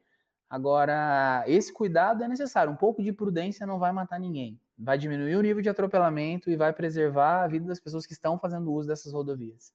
Agora, 0.50 1.44
esse 1.48 1.74
cuidado 1.74 2.24
é 2.24 2.28
necessário, 2.28 2.72
um 2.72 2.78
pouco 2.78 3.04
de 3.04 3.12
prudência 3.12 3.66
não 3.66 3.80
vai 3.80 3.92
matar 3.92 4.20
ninguém 4.20 4.60
vai 4.78 4.98
diminuir 4.98 5.36
o 5.36 5.42
nível 5.42 5.62
de 5.62 5.70
atropelamento 5.70 6.50
e 6.50 6.56
vai 6.56 6.74
preservar 6.74 7.44
a 7.44 7.48
vida 7.48 7.66
das 7.66 7.80
pessoas 7.80 8.06
que 8.06 8.14
estão 8.14 8.38
fazendo 8.38 8.72
uso 8.72 8.88
dessas 8.88 9.14
rodovias. 9.14 9.72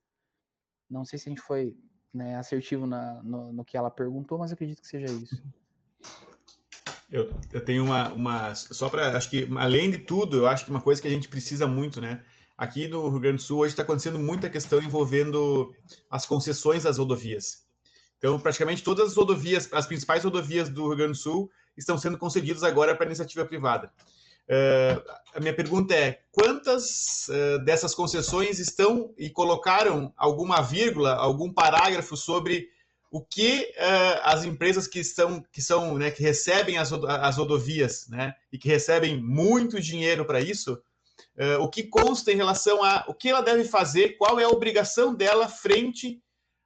Não 0.89 1.05
sei 1.05 1.19
se 1.19 1.29
a 1.29 1.31
gente 1.31 1.41
foi 1.41 1.75
né, 2.13 2.37
assertivo 2.37 2.87
na, 2.87 3.23
no, 3.23 3.53
no, 3.53 3.65
que 3.65 3.77
ela 3.77 3.91
perguntou, 3.91 4.39
mas 4.39 4.53
acredito 4.53 4.83
que 4.83 4.89
seja 4.89 5.07
isso. 5.07 5.43
Eu, 7.11 7.33
eu 7.53 7.65
tenho 7.65 7.85
uma, 7.85 8.13
uma 8.13 8.55
só 8.55 8.89
para 8.89 9.17
acho 9.17 9.31
que 9.31 9.49
além 9.59 9.91
de 9.91 9.99
tudo, 9.99 10.37
eu 10.37 10.47
acho 10.47 10.65
que 10.65 10.71
uma 10.71 10.81
coisa 10.81 11.01
que 11.01 11.09
a 11.09 11.11
gente 11.11 11.29
precisa 11.29 11.67
muito, 11.67 12.01
né? 12.01 12.23
Aqui 12.61 12.87
no 12.87 13.09
Rio 13.09 13.19
Grande 13.19 13.37
do 13.39 13.43
Sul 13.43 13.61
hoje 13.61 13.73
está 13.73 13.83
acontecendo 13.83 14.19
muita 14.19 14.51
questão 14.51 14.83
envolvendo 14.83 15.75
as 16.11 16.27
concessões 16.27 16.83
das 16.83 16.99
rodovias. 16.99 17.65
Então, 18.19 18.39
praticamente 18.39 18.83
todas 18.83 19.09
as 19.09 19.17
rodovias, 19.17 19.67
as 19.73 19.87
principais 19.87 20.23
rodovias 20.23 20.69
do 20.69 20.87
Rio 20.89 20.97
Grande 20.97 21.13
do 21.13 21.19
Sul 21.19 21.51
estão 21.75 21.97
sendo 21.97 22.19
concedidas 22.19 22.63
agora 22.63 22.95
para 22.95 23.07
iniciativa 23.07 23.47
privada. 23.47 23.91
Uh, 24.47 25.11
a 25.35 25.41
minha 25.41 25.55
pergunta 25.55 25.95
é: 25.95 26.21
quantas 26.31 27.29
uh, 27.29 27.65
dessas 27.65 27.95
concessões 27.95 28.59
estão 28.59 29.15
e 29.17 29.31
colocaram 29.31 30.13
alguma 30.15 30.61
vírgula, 30.61 31.15
algum 31.15 31.51
parágrafo 31.51 32.15
sobre 32.15 32.69
o 33.11 33.23
que 33.23 33.73
uh, 33.79 34.21
as 34.23 34.45
empresas 34.45 34.87
que 34.87 34.99
estão, 34.99 35.43
que 35.51 35.63
são, 35.63 35.97
né, 35.97 36.11
que 36.11 36.23
recebem 36.23 36.77
as, 36.77 36.93
as 36.93 37.39
rodovias, 37.39 38.07
né, 38.09 38.35
e 38.53 38.59
que 38.59 38.69
recebem 38.69 39.19
muito 39.19 39.81
dinheiro 39.81 40.27
para 40.27 40.43
isso, 40.43 40.79
o 41.61 41.69
que 41.69 41.85
consta 41.85 42.33
em 42.33 42.37
relação 42.37 42.83
a 42.85 43.05
o 43.09 43.15
que 43.15 43.29
ela 43.29 43.41
deve 43.41 43.65
fazer, 43.65 44.17
qual 44.19 44.39
é 44.39 44.45
a 44.45 44.49
obrigação 44.49 45.15
dela 45.15 45.49
frente 45.49 46.23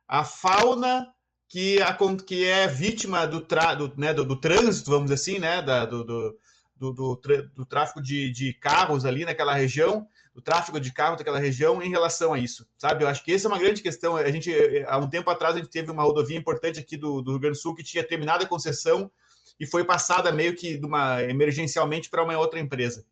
à 0.09 0.25
fauna 0.25 1.13
que, 1.49 1.81
a, 1.81 1.97
que 2.27 2.45
é 2.45 2.67
vítima 2.67 3.27
do, 3.27 3.41
tra, 3.41 3.75
do, 3.75 3.93
né, 3.97 4.13
do, 4.13 4.25
do 4.25 4.37
trânsito, 4.37 4.91
vamos 4.91 5.05
dizer 5.05 5.15
assim, 5.15 5.39
né, 5.39 5.63
da, 5.63 5.85
do, 5.85 6.03
do 6.03 6.39
do, 6.77 7.21
do, 7.55 7.67
tráfego 7.67 8.03
de, 8.03 8.31
de, 8.31 8.53
carros 8.53 9.05
ali 9.05 9.25
naquela 9.25 9.55
região, 9.55 10.07
do 10.35 10.43
tráfego 10.43 10.81
de 10.81 10.93
carros 10.93 11.19
daquela 11.19 11.39
região 11.39 11.83
em 11.83 11.89
relação 11.89 12.33
a 12.33 12.39
isso, 12.39 12.67
sabe? 12.77 13.05
Eu 13.05 13.09
acho 13.09 13.25
que 13.25 13.33
essa 13.33 13.47
é 13.47 13.51
uma 13.51 13.59
grande 13.59 13.81
questão. 13.81 14.17
A 14.17 14.31
gente, 14.31 14.53
há 14.87 14.99
um 14.99 15.09
tempo 15.09 15.31
atrás, 15.31 15.55
a 15.55 15.59
gente 15.59 15.71
teve 15.71 15.91
uma 15.91 16.03
rodovia 16.03 16.37
importante 16.37 16.81
aqui 16.81 16.97
do, 16.97 17.23
do 17.23 17.33
Rio 17.33 17.41
Grande 17.41 17.57
do 17.57 17.63
Sul 17.63 17.75
que 17.75 17.85
tinha 17.85 18.03
terminado 18.03 18.45
a 18.45 18.49
concessão 18.49 19.11
e 19.59 19.67
foi 19.67 19.85
passada 19.85 20.33
meio 20.33 20.57
que 20.57 20.81
uma, 20.83 21.23
emergencialmente 21.23 22.11
para 22.11 22.25
uma 22.25 22.37
outra 22.37 22.59
empresa. 22.59 23.07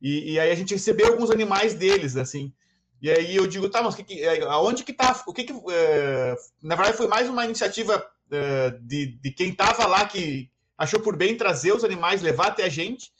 E, 0.00 0.32
e, 0.32 0.40
aí 0.40 0.50
a 0.50 0.54
gente 0.54 0.74
recebeu 0.74 1.08
alguns 1.08 1.30
animais 1.30 1.74
deles, 1.74 2.16
assim. 2.16 2.52
E 3.00 3.10
aí 3.10 3.36
eu 3.36 3.46
digo, 3.46 3.68
tá, 3.68 3.82
mas 3.82 3.94
que, 3.94 4.04
que, 4.04 4.22
é, 4.22 4.42
aonde 4.44 4.84
que 4.84 4.92
tá? 4.92 5.22
O 5.26 5.32
que 5.32 5.44
que. 5.44 5.52
É, 5.70 6.36
na 6.62 6.74
verdade, 6.74 6.96
foi 6.96 7.06
mais 7.06 7.28
uma 7.28 7.44
iniciativa 7.44 8.06
é, 8.30 8.70
de, 8.80 9.18
de 9.18 9.30
quem 9.30 9.50
estava 9.50 9.86
lá 9.86 10.06
que, 10.06 10.50
achou 10.76 11.00
por 11.00 11.16
bem 11.16 11.36
trazer 11.36 11.72
os 11.72 11.84
animais, 11.84 12.22
levar 12.22 12.48
até 12.48 12.64
a 12.64 12.68
gente. 12.68 13.12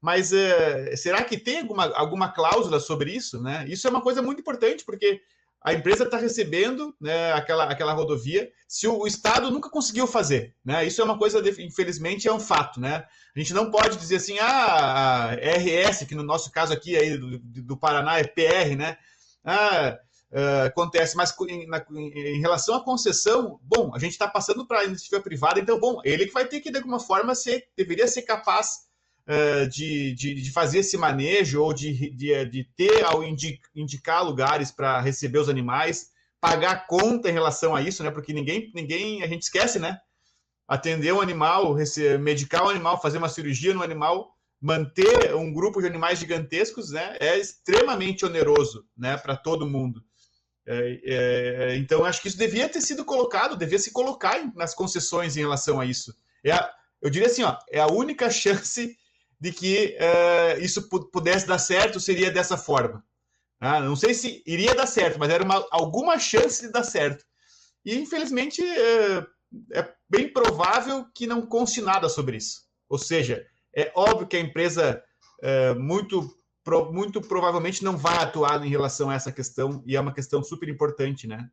Mas 0.00 0.32
uh, 0.32 0.96
será 0.96 1.22
que 1.22 1.36
tem 1.36 1.60
alguma, 1.60 1.86
alguma 1.94 2.32
cláusula 2.32 2.80
sobre 2.80 3.12
isso? 3.12 3.40
Né? 3.40 3.66
Isso 3.68 3.86
é 3.86 3.90
uma 3.90 4.00
coisa 4.00 4.22
muito 4.22 4.40
importante, 4.40 4.84
porque 4.84 5.20
a 5.62 5.74
empresa 5.74 6.04
está 6.04 6.16
recebendo 6.16 6.94
né, 7.00 7.32
aquela, 7.32 7.64
aquela 7.64 7.92
rodovia, 7.92 8.50
se 8.66 8.88
o, 8.88 9.00
o, 9.00 9.06
Estado 9.06 9.50
nunca 9.50 9.68
conseguiu 9.68 10.06
fazer. 10.06 10.54
Né? 10.64 10.86
Isso 10.86 11.02
é 11.02 11.04
uma 11.04 11.18
coisa, 11.18 11.42
de, 11.42 11.50
infelizmente, 11.62 12.26
é 12.26 12.32
um 12.32 12.40
fato. 12.40 12.80
Né? 12.80 13.04
A 13.36 13.38
gente 13.38 13.52
não 13.52 13.70
pode 13.70 13.98
dizer 13.98 14.16
assim, 14.16 14.38
ah, 14.38 15.32
RS, 15.34 16.04
que 16.06 16.14
no 16.14 16.22
nosso 16.22 16.50
caso 16.50 16.72
aqui 16.72 16.96
aí 16.96 17.18
do, 17.18 17.38
do 17.38 17.76
Paraná 17.76 18.18
é 18.18 18.24
PR, 18.24 18.74
né? 18.76 18.96
Ah, 19.44 19.98
uh, 20.32 20.66
acontece, 20.66 21.16
mas 21.16 21.34
em, 21.48 21.66
na, 21.66 21.84
em, 21.90 22.40
relação 22.40 22.74
à 22.74 22.84
concessão, 22.84 23.58
bom, 23.62 23.90
a 23.94 23.98
gente 23.98 24.12
está 24.12 24.28
passando 24.28 24.66
para 24.66 24.80
a 24.80 24.84
iniciativa 24.84 25.20
privada, 25.20 25.60
então, 25.60 25.78
bom, 25.78 26.00
ele 26.04 26.26
que 26.26 26.32
vai 26.32 26.46
ter 26.46 26.60
que, 26.60 26.70
de 26.70 26.76
alguma 26.76 27.00
forma, 27.00 27.34
ser, 27.34 27.68
deveria 27.76 28.06
ser 28.06 28.22
capaz 28.22 28.89
de, 29.70 30.14
de, 30.14 30.34
de, 30.34 30.50
fazer 30.50 30.80
esse 30.80 30.96
manejo 30.96 31.62
ou 31.62 31.72
de, 31.72 32.10
de, 32.10 32.44
de 32.46 32.64
ter 32.76 33.04
ao 33.04 33.22
indicar 33.74 34.24
lugares 34.24 34.70
para 34.70 35.00
receber 35.00 35.38
os 35.38 35.48
animais, 35.48 36.10
pagar 36.40 36.86
conta 36.86 37.28
em 37.28 37.32
relação 37.32 37.76
a 37.76 37.82
isso, 37.82 38.02
né? 38.02 38.10
Porque 38.10 38.32
ninguém, 38.32 38.70
ninguém, 38.74 39.22
a 39.22 39.26
gente 39.26 39.42
esquece, 39.42 39.78
né? 39.78 39.98
Atender 40.66 41.12
um 41.12 41.20
animal, 41.20 41.76
medicar 42.20 42.64
um 42.64 42.68
animal, 42.68 43.00
fazer 43.00 43.18
uma 43.18 43.28
cirurgia 43.28 43.74
no 43.74 43.82
animal, 43.82 44.34
manter 44.60 45.34
um 45.34 45.52
grupo 45.52 45.80
de 45.80 45.86
animais 45.86 46.18
gigantescos, 46.18 46.90
né? 46.90 47.16
É 47.20 47.38
extremamente 47.38 48.24
oneroso, 48.24 48.86
né? 48.96 49.16
Para 49.16 49.36
todo 49.36 49.68
mundo. 49.68 50.02
É, 50.66 51.00
é, 51.04 51.76
então, 51.76 52.04
acho 52.04 52.22
que 52.22 52.28
isso 52.28 52.38
devia 52.38 52.68
ter 52.68 52.80
sido 52.80 53.04
colocado, 53.04 53.56
devia 53.56 53.78
se 53.78 53.90
colocar 53.90 54.52
nas 54.54 54.74
concessões 54.74 55.36
em 55.36 55.40
relação 55.40 55.80
a 55.80 55.86
isso. 55.86 56.14
É 56.44 56.52
a, 56.52 56.70
eu 57.02 57.10
diria 57.10 57.28
assim, 57.28 57.42
ó, 57.42 57.56
é 57.70 57.80
a 57.80 57.86
única 57.86 58.28
chance 58.30 58.96
de 59.40 59.52
que 59.52 59.96
é, 59.98 60.58
isso 60.60 60.88
pudesse 60.88 61.46
dar 61.46 61.58
certo 61.58 61.98
seria 61.98 62.30
dessa 62.30 62.58
forma. 62.58 63.02
Ah, 63.58 63.80
não 63.80 63.96
sei 63.96 64.12
se 64.12 64.42
iria 64.46 64.74
dar 64.74 64.86
certo, 64.86 65.18
mas 65.18 65.30
era 65.30 65.44
uma, 65.44 65.66
alguma 65.70 66.18
chance 66.18 66.62
de 66.62 66.72
dar 66.72 66.84
certo. 66.84 67.24
E, 67.84 67.96
infelizmente, 67.96 68.62
é, 68.62 69.26
é 69.72 69.94
bem 70.08 70.30
provável 70.30 71.06
que 71.14 71.26
não 71.26 71.46
conste 71.46 71.80
nada 71.80 72.08
sobre 72.08 72.36
isso. 72.36 72.62
Ou 72.88 72.98
seja, 72.98 73.46
é 73.74 73.90
óbvio 73.94 74.26
que 74.26 74.36
a 74.36 74.40
empresa 74.40 75.02
é, 75.42 75.74
muito 75.74 76.36
muito 76.92 77.20
provavelmente 77.20 77.82
não 77.82 77.96
vai 77.96 78.16
atuar 78.18 78.64
em 78.64 78.68
relação 78.68 79.10
a 79.10 79.14
essa 79.14 79.32
questão, 79.32 79.82
e 79.84 79.96
é 79.96 80.00
uma 80.00 80.14
questão 80.14 80.40
super 80.40 80.68
importante, 80.68 81.26
né? 81.26 81.50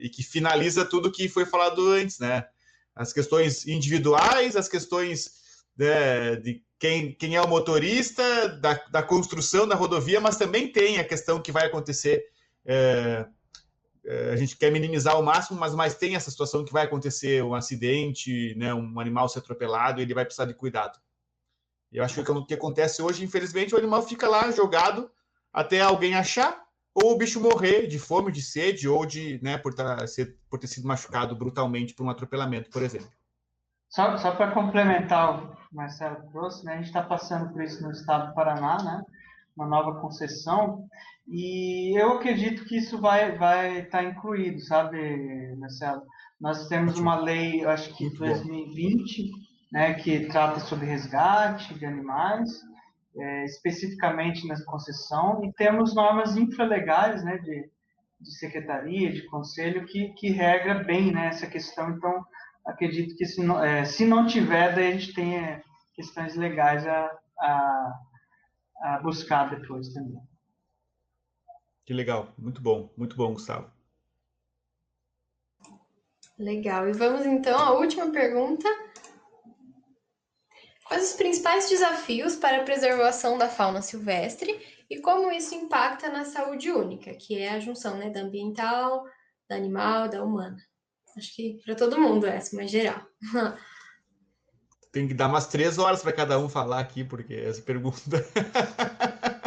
E 0.00 0.08
que 0.08 0.24
finaliza 0.24 0.84
tudo 0.84 1.12
que 1.12 1.28
foi 1.28 1.46
falado 1.46 1.86
antes, 1.88 2.18
né? 2.18 2.44
As 2.92 3.12
questões 3.12 3.68
individuais, 3.68 4.56
as 4.56 4.68
questões 4.68 5.39
né, 5.80 6.36
de 6.36 6.62
quem, 6.78 7.12
quem 7.12 7.36
é 7.36 7.40
o 7.40 7.48
motorista, 7.48 8.48
da, 8.48 8.74
da 8.90 9.02
construção 9.02 9.66
da 9.66 9.74
rodovia, 9.74 10.20
mas 10.20 10.36
também 10.36 10.70
tem 10.70 10.98
a 10.98 11.04
questão 11.04 11.40
que 11.40 11.50
vai 11.50 11.66
acontecer. 11.66 12.22
É, 12.66 13.26
é, 14.04 14.30
a 14.32 14.36
gente 14.36 14.58
quer 14.58 14.70
minimizar 14.70 15.14
ao 15.14 15.22
máximo, 15.22 15.58
mas, 15.58 15.74
mas 15.74 15.94
tem 15.94 16.14
essa 16.14 16.30
situação 16.30 16.64
que 16.66 16.72
vai 16.72 16.84
acontecer 16.84 17.42
um 17.42 17.54
acidente, 17.54 18.54
né, 18.56 18.74
um 18.74 19.00
animal 19.00 19.26
ser 19.28 19.38
atropelado, 19.38 20.02
ele 20.02 20.12
vai 20.12 20.24
precisar 20.26 20.44
de 20.44 20.52
cuidado. 20.52 20.98
Eu 21.90 22.04
acho 22.04 22.22
que 22.22 22.30
o 22.30 22.44
que 22.44 22.54
acontece 22.54 23.00
hoje, 23.00 23.24
infelizmente, 23.24 23.74
o 23.74 23.78
animal 23.78 24.02
fica 24.06 24.28
lá 24.28 24.50
jogado 24.50 25.10
até 25.50 25.80
alguém 25.80 26.14
achar 26.14 26.62
ou 26.94 27.12
o 27.12 27.16
bicho 27.16 27.40
morrer 27.40 27.86
de 27.86 27.98
fome, 27.98 28.30
de 28.30 28.42
sede 28.42 28.86
ou 28.86 29.06
de, 29.06 29.40
né, 29.42 29.56
por, 29.56 29.72
tá, 29.72 30.06
ser, 30.06 30.36
por 30.48 30.58
ter 30.58 30.66
sido 30.66 30.86
machucado 30.86 31.34
brutalmente 31.34 31.94
por 31.94 32.04
um 32.04 32.10
atropelamento, 32.10 32.68
por 32.68 32.82
exemplo. 32.82 33.08
Só, 33.88 34.16
só 34.18 34.32
para 34.32 34.52
complementar 34.52 35.59
Marcelo 35.72 36.28
trouxe, 36.30 36.64
né, 36.64 36.74
a 36.74 36.76
gente 36.76 36.86
está 36.86 37.02
passando 37.02 37.52
por 37.52 37.62
isso 37.62 37.82
no 37.82 37.90
estado 37.90 38.28
do 38.28 38.34
Paraná, 38.34 38.82
né, 38.82 39.04
uma 39.56 39.66
nova 39.66 40.00
concessão, 40.00 40.86
e 41.28 41.98
eu 42.00 42.14
acredito 42.14 42.64
que 42.64 42.76
isso 42.76 43.00
vai 43.00 43.36
vai 43.36 43.80
estar 43.80 43.98
tá 43.98 44.04
incluído, 44.04 44.60
sabe, 44.60 45.54
Marcelo? 45.56 46.02
Nós 46.40 46.66
temos 46.68 46.98
uma 46.98 47.20
lei, 47.20 47.64
acho 47.64 47.94
que 47.94 48.08
2020, 48.10 49.30
né, 49.70 49.94
que 49.94 50.26
trata 50.26 50.58
sobre 50.60 50.86
resgate 50.86 51.74
de 51.74 51.84
animais, 51.86 52.50
é, 53.16 53.44
especificamente 53.44 54.46
nessa 54.48 54.64
concessão, 54.64 55.44
e 55.44 55.52
temos 55.52 55.94
normas 55.94 56.36
infralegais 56.36 57.22
né, 57.24 57.38
de, 57.38 57.70
de 58.20 58.38
secretaria, 58.38 59.12
de 59.12 59.22
conselho, 59.26 59.86
que, 59.86 60.08
que 60.14 60.30
regra 60.30 60.82
bem 60.82 61.12
né, 61.12 61.26
essa 61.26 61.46
questão. 61.46 61.90
Então, 61.90 62.24
acredito 62.66 63.16
que 63.16 63.26
se 63.26 63.42
não, 63.42 63.62
é, 63.62 63.84
se 63.84 64.04
não 64.04 64.26
tiver, 64.26 64.74
daí 64.74 64.88
a 64.88 64.92
gente 64.92 65.14
tem 65.14 65.38
é, 65.38 65.62
questões 65.94 66.36
legais 66.36 66.86
a, 66.86 67.18
a, 67.38 68.00
a 68.82 68.98
buscar 69.02 69.50
depois 69.50 69.88
também. 69.92 70.20
Que 71.84 71.92
legal, 71.92 72.32
muito 72.38 72.62
bom, 72.62 72.92
muito 72.96 73.16
bom, 73.16 73.32
Gustavo. 73.32 73.70
Legal, 76.38 76.88
e 76.88 76.92
vamos 76.92 77.26
então 77.26 77.58
à 77.58 77.72
última 77.72 78.10
pergunta 78.10 78.68
Quais 80.90 81.10
os 81.10 81.16
principais 81.16 81.68
desafios 81.68 82.34
para 82.34 82.56
a 82.56 82.64
preservação 82.64 83.38
da 83.38 83.48
fauna 83.48 83.80
silvestre 83.80 84.60
e 84.90 84.98
como 84.98 85.30
isso 85.30 85.54
impacta 85.54 86.08
na 86.08 86.24
saúde 86.24 86.68
única, 86.72 87.14
que 87.14 87.38
é 87.38 87.50
a 87.50 87.60
junção 87.60 87.96
né, 87.96 88.10
da 88.10 88.22
ambiental, 88.22 89.04
da 89.48 89.54
animal, 89.54 90.08
da 90.08 90.24
humana? 90.24 90.56
Acho 91.16 91.34
que 91.34 91.60
para 91.64 91.74
todo 91.74 92.00
mundo 92.00 92.26
essa, 92.26 92.56
mas 92.56 92.70
geral. 92.70 93.02
Tem 94.92 95.06
que 95.06 95.14
dar 95.14 95.28
umas 95.28 95.46
três 95.46 95.78
horas 95.78 96.02
para 96.02 96.12
cada 96.12 96.38
um 96.38 96.48
falar 96.48 96.80
aqui, 96.80 97.04
porque 97.04 97.34
essa 97.34 97.62
pergunta. 97.62 98.00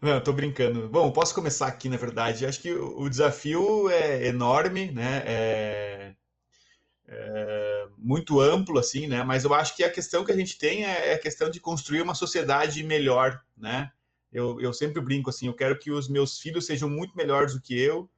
Não, 0.00 0.20
tô 0.20 0.32
brincando. 0.32 0.88
Bom, 0.88 1.10
posso 1.10 1.34
começar 1.34 1.66
aqui, 1.66 1.88
na 1.88 1.96
verdade. 1.96 2.46
Acho 2.46 2.60
que 2.60 2.72
o 2.72 3.08
desafio 3.08 3.90
é 3.90 4.28
enorme, 4.28 4.92
né? 4.92 5.24
É 5.26 6.14
é, 7.08 7.88
muito 7.96 8.38
amplo, 8.38 8.78
assim, 8.78 9.06
né? 9.06 9.24
Mas 9.24 9.44
eu 9.44 9.54
acho 9.54 9.74
que 9.74 9.82
a 9.82 9.90
questão 9.90 10.24
que 10.24 10.30
a 10.30 10.36
gente 10.36 10.58
tem 10.58 10.84
é, 10.84 11.10
é 11.10 11.14
a 11.14 11.18
questão 11.18 11.50
de 11.50 11.58
construir 11.58 12.02
uma 12.02 12.14
sociedade 12.14 12.84
melhor, 12.84 13.42
né? 13.56 13.90
Eu, 14.30 14.60
eu 14.60 14.74
sempre 14.74 15.00
brinco 15.00 15.30
assim, 15.30 15.46
eu 15.46 15.54
quero 15.54 15.78
que 15.78 15.90
os 15.90 16.06
meus 16.06 16.38
filhos 16.38 16.66
sejam 16.66 16.88
muito 16.88 17.16
melhores 17.16 17.54
do 17.54 17.62
que 17.62 17.80
eu, 17.80 18.08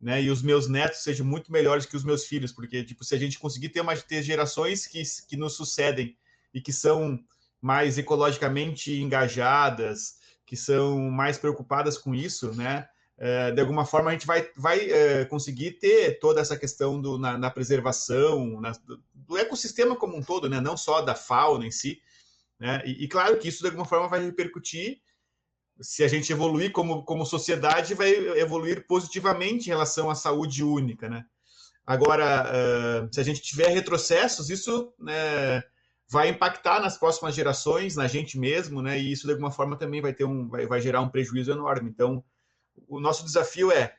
né? 0.00 0.22
E 0.22 0.30
os 0.30 0.42
meus 0.42 0.68
netos 0.68 1.02
sejam 1.02 1.26
muito 1.26 1.50
melhores 1.50 1.86
que 1.86 1.96
os 1.96 2.04
meus 2.04 2.24
filhos, 2.24 2.52
porque 2.52 2.84
tipo, 2.84 3.04
se 3.04 3.14
a 3.14 3.18
gente 3.18 3.38
conseguir 3.38 3.70
ter 3.70 3.80
uma 3.80 3.96
ter 3.96 4.22
gerações 4.22 4.86
que, 4.86 5.02
que 5.28 5.36
nos 5.36 5.54
sucedem 5.54 6.16
e 6.52 6.60
que 6.60 6.72
são 6.72 7.18
mais 7.60 7.98
ecologicamente 7.98 8.92
engajadas, 9.00 10.18
que 10.44 10.56
são 10.56 11.10
mais 11.10 11.38
preocupadas 11.38 11.98
com 11.98 12.14
isso, 12.14 12.52
né? 12.54 12.88
é, 13.18 13.50
de 13.50 13.60
alguma 13.60 13.84
forma 13.84 14.10
a 14.10 14.12
gente 14.12 14.26
vai, 14.26 14.50
vai 14.56 14.90
é, 14.90 15.24
conseguir 15.24 15.72
ter 15.72 16.18
toda 16.18 16.40
essa 16.40 16.56
questão 16.56 17.00
do, 17.00 17.18
na, 17.18 17.38
na 17.38 17.50
preservação 17.50 18.60
na, 18.60 18.72
do 19.14 19.38
ecossistema 19.38 19.96
como 19.96 20.16
um 20.16 20.22
todo, 20.22 20.48
né? 20.48 20.60
não 20.60 20.76
só 20.76 21.00
da 21.00 21.14
fauna 21.14 21.66
em 21.66 21.70
si. 21.70 22.00
Né? 22.58 22.82
E, 22.84 23.04
e, 23.04 23.08
claro 23.08 23.38
que 23.38 23.48
isso 23.48 23.60
de 23.60 23.66
alguma 23.66 23.86
forma 23.86 24.08
vai 24.08 24.24
repercutir 24.24 25.00
se 25.80 26.02
a 26.02 26.08
gente 26.08 26.32
evoluir 26.32 26.72
como, 26.72 27.04
como 27.04 27.26
sociedade, 27.26 27.94
vai 27.94 28.10
evoluir 28.38 28.86
positivamente 28.86 29.66
em 29.66 29.72
relação 29.72 30.10
à 30.10 30.14
saúde 30.14 30.64
única, 30.64 31.08
né? 31.08 31.24
Agora, 31.86 33.08
se 33.12 33.20
a 33.20 33.22
gente 33.22 33.40
tiver 33.40 33.68
retrocessos, 33.68 34.50
isso 34.50 34.92
né, 34.98 35.62
vai 36.08 36.28
impactar 36.28 36.80
nas 36.80 36.98
próximas 36.98 37.34
gerações, 37.34 37.94
na 37.94 38.08
gente 38.08 38.38
mesmo, 38.38 38.82
né? 38.82 38.98
E 38.98 39.12
isso 39.12 39.26
de 39.26 39.32
alguma 39.32 39.52
forma 39.52 39.76
também 39.76 40.00
vai 40.00 40.12
ter 40.12 40.24
um, 40.24 40.48
vai, 40.48 40.66
vai 40.66 40.80
gerar 40.80 41.00
um 41.00 41.08
prejuízo 41.08 41.52
enorme. 41.52 41.88
Então, 41.88 42.24
o 42.88 42.98
nosso 42.98 43.24
desafio 43.24 43.70
é 43.70 43.94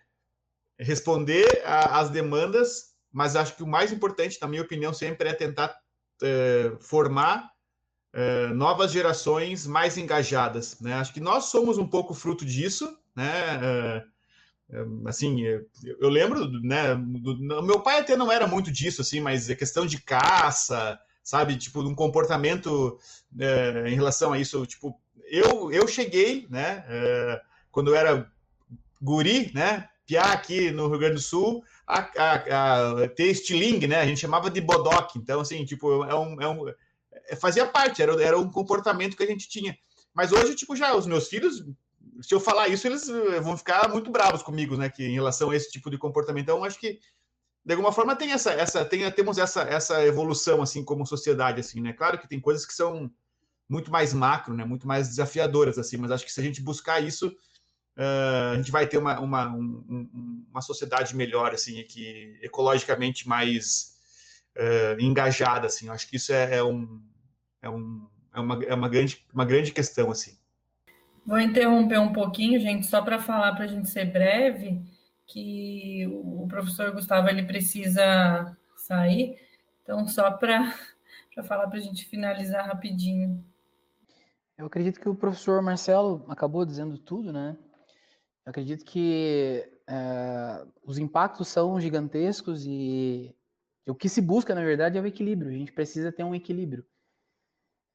responder 0.78 1.64
às 1.66 2.10
demandas, 2.10 2.94
mas 3.12 3.36
acho 3.36 3.56
que 3.56 3.64
o 3.64 3.68
mais 3.68 3.92
importante, 3.92 4.38
na 4.42 4.48
minha 4.48 4.62
opinião, 4.62 4.94
sempre 4.94 5.30
é 5.30 5.34
tentar 5.34 5.76
formar 6.82 7.50
uh, 8.18 8.54
novas 8.54 8.92
gerações 8.92 9.68
mais 9.68 9.98
engajadas, 9.98 10.80
né? 10.82 10.96
Acho 10.96 11.14
que 11.14 11.20
nós 11.20 11.46
somos 11.46 11.78
um 11.78 11.88
pouco 11.88 12.14
fruto 12.14 12.44
disso, 12.44 12.98
né? 13.16 14.04
assim, 15.06 15.42
eu, 15.42 16.10
lembro, 16.10 16.50
né, 16.62 16.94
do, 16.96 17.64
meu 17.64 17.80
pai 17.80 18.00
até 18.00 18.18
não 18.18 18.32
era 18.32 18.46
muito 18.46 18.70
disso, 18.72 19.02
assim, 19.02 19.22
mas 19.22 19.50
a 19.50 19.56
questão 19.56 19.86
de 19.86 20.02
caça, 20.02 21.00
sabe, 21.24 21.56
tipo, 21.56 21.82
um 21.82 21.96
comportamento 21.96 22.98
é, 23.40 23.86
em 23.88 23.96
relação 23.96 24.34
a 24.34 24.40
isso, 24.40 24.66
tipo, 24.66 25.00
eu, 25.26 25.72
eu 25.72 25.88
cheguei, 25.88 26.48
né, 26.50 26.84
é, 26.90 27.42
quando 27.72 27.92
eu 27.92 27.96
era 27.96 28.30
guri, 29.02 29.52
né, 29.54 29.88
piá 30.06 30.34
aqui 30.34 30.72
no 30.72 30.90
Rio 30.90 31.00
Grande 31.00 31.16
do 31.16 31.22
Sul, 31.22 31.64
a, 31.86 32.00
a, 32.00 33.04
a, 33.04 33.08
ter 33.08 33.28
estilingue, 33.28 33.88
né, 33.88 34.02
a 34.02 34.06
gente 34.06 34.20
chamava 34.20 34.50
de 34.50 34.60
bodoque, 34.60 35.18
então, 35.18 35.40
assim, 35.40 35.64
tipo, 35.64 36.04
é 36.04 36.16
um, 36.16 36.42
é 36.42 36.48
um, 36.48 36.68
é, 36.68 36.76
fazia 37.36 37.66
parte, 37.66 38.02
era, 38.02 38.22
era 38.24 38.38
um 38.38 38.50
comportamento 38.50 39.18
que 39.18 39.24
a 39.24 39.28
gente 39.28 39.50
tinha, 39.50 39.78
mas 40.14 40.32
hoje, 40.32 40.56
tipo, 40.56 40.76
já 40.76 40.96
os 40.96 41.06
meus 41.06 41.28
filhos 41.28 41.64
se 42.22 42.34
eu 42.34 42.40
falar 42.40 42.68
isso, 42.68 42.88
eles 42.88 43.08
eh, 43.08 43.40
vão 43.40 43.58
ficar 43.58 43.90
muito 43.90 44.10
bravos 44.10 44.42
comigo, 44.42 44.76
né? 44.76 44.90
Que 44.90 45.06
em 45.06 45.14
relação 45.14 45.50
a 45.50 45.56
esse 45.56 45.70
tipo 45.72 45.90
de 45.90 45.98
comportamento. 45.98 46.44
Então, 46.44 46.64
acho 46.64 46.80
que 46.80 47.00
de 47.66 47.74
alguma 47.74 47.92
forma 47.92 48.16
tem 48.16 48.32
essa, 48.32 48.52
essa 48.54 48.86
tem, 48.86 49.10
temos 49.12 49.38
essa, 49.38 49.62
essa 49.64 50.06
evolução 50.06 50.62
assim 50.62 50.84
como 50.84 51.06
sociedade, 51.06 51.60
assim, 51.60 51.82
né? 51.82 51.94
Claro 51.94 52.18
que 52.18 52.28
tem 52.28 52.40
coisas 52.40 52.66
que 52.66 52.74
são 52.74 53.12
muito 53.70 53.92
mais 53.92 54.14
macro, 54.14 54.54
né? 54.54 54.64
Muito 54.66 54.88
mais 54.88 55.10
desafiadoras, 55.10 55.78
assim. 55.78 55.98
Mas 55.98 56.12
acho 56.12 56.26
que 56.26 56.32
se 56.32 56.40
a 56.40 56.44
gente 56.44 56.62
buscar 56.62 57.02
isso, 57.02 57.28
uh, 57.28 58.54
a 58.54 58.56
gente 58.56 58.72
vai 58.72 58.88
ter 58.88 58.98
uma, 58.98 59.20
uma, 59.20 59.50
um, 59.50 60.46
uma 60.50 60.62
sociedade 60.62 61.16
melhor, 61.16 61.54
assim, 61.54 61.84
que 61.84 62.40
ecologicamente 62.42 63.28
mais 63.28 63.98
uh, 64.56 65.00
engajada, 65.00 65.68
assim. 65.68 65.90
Acho 65.90 66.08
que 66.10 66.16
isso 66.16 66.32
é, 66.32 66.56
é 66.56 66.64
um 66.64 67.02
é, 67.62 67.70
um, 67.70 68.08
é, 68.34 68.40
uma, 68.40 68.64
é 68.64 68.74
uma, 68.74 68.90
grande, 68.90 69.26
uma 69.34 69.46
grande 69.46 69.72
questão, 69.72 70.12
assim. 70.12 70.38
Vou 71.26 71.40
interromper 71.40 72.00
um 72.00 72.14
pouquinho, 72.14 72.60
gente, 72.60 72.88
só 72.88 73.02
para 73.02 73.20
falar 73.20 73.54
para 73.54 73.66
a 73.66 73.68
gente 73.68 73.90
ser 73.90 74.06
breve, 74.06 74.82
que 75.26 76.08
o 76.08 76.48
professor 76.48 76.92
Gustavo 76.92 77.28
ele 77.28 77.44
precisa 77.44 78.58
sair, 78.78 79.38
então 79.84 80.08
só 80.08 80.32
para 80.32 80.74
falar 81.44 81.68
para 81.68 81.80
a 81.80 81.82
gente 81.82 82.06
finalizar 82.06 82.66
rapidinho. 82.66 83.44
Eu 84.58 84.66
acredito 84.66 85.00
que 85.00 85.10
o 85.10 85.16
professor 85.16 85.62
Marcelo 85.62 86.26
acabou 86.30 86.66
dizendo 86.66 86.98
tudo, 86.98 87.32
né? 87.34 87.58
Eu 88.46 88.50
acredito 88.50 88.86
que 88.86 89.70
é, 89.86 90.66
os 90.84 90.98
impactos 90.98 91.50
são 91.50 91.80
gigantescos 91.80 92.66
e 92.66 93.36
o 93.86 93.94
que 93.94 94.08
se 94.10 94.22
busca, 94.22 94.56
na 94.56 94.64
verdade, 94.64 94.98
é 94.98 95.02
o 95.02 95.06
equilíbrio. 95.06 95.52
A 95.52 95.54
gente 95.54 95.74
precisa 95.74 96.12
ter 96.12 96.24
um 96.24 96.34
equilíbrio 96.34 96.86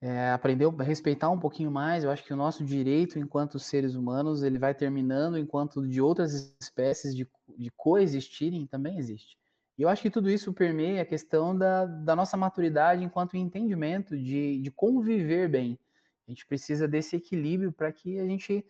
é, 0.03 0.33
aprendeu 0.33 0.75
a 0.77 0.83
respeitar 0.83 1.31
um 1.31 1.39
pouquinho 1.39 1.71
mais. 1.71 2.03
Eu 2.03 2.11
acho 2.11 2.25
que 2.25 2.33
o 2.33 2.37
nosso 2.37 2.65
direito, 2.65 3.21
enquanto 3.21 3.61
seres 3.61 3.95
humanos, 3.95 4.43
ele 4.43 4.59
vai 4.59 4.75
terminando 4.75 5.39
enquanto 5.39 5.87
de 5.87 6.01
outras 6.01 6.53
espécies 6.61 7.15
de, 7.15 7.25
de 7.57 7.71
coexistirem 7.77 8.67
também 8.67 8.99
existe. 8.99 9.39
E 9.79 9.83
eu 9.83 9.89
acho 9.89 10.03
que 10.03 10.11
tudo 10.11 10.29
isso 10.29 10.53
permeia 10.53 11.03
a 11.03 11.07
questão 11.07 11.57
da, 11.57 11.87
da 11.87 12.17
nossa 12.17 12.37
maturidade 12.37 13.05
enquanto 13.05 13.37
entendimento 13.37 14.19
de, 14.19 14.59
de 14.59 14.71
conviver 14.73 15.49
bem. 15.49 15.79
A 16.27 16.33
gente 16.33 16.45
precisa 16.47 16.89
desse 16.89 17.15
equilíbrio 17.15 17.71
para 17.73 17.93
que 17.93 18.19
a 18.19 18.27
gente 18.27 18.67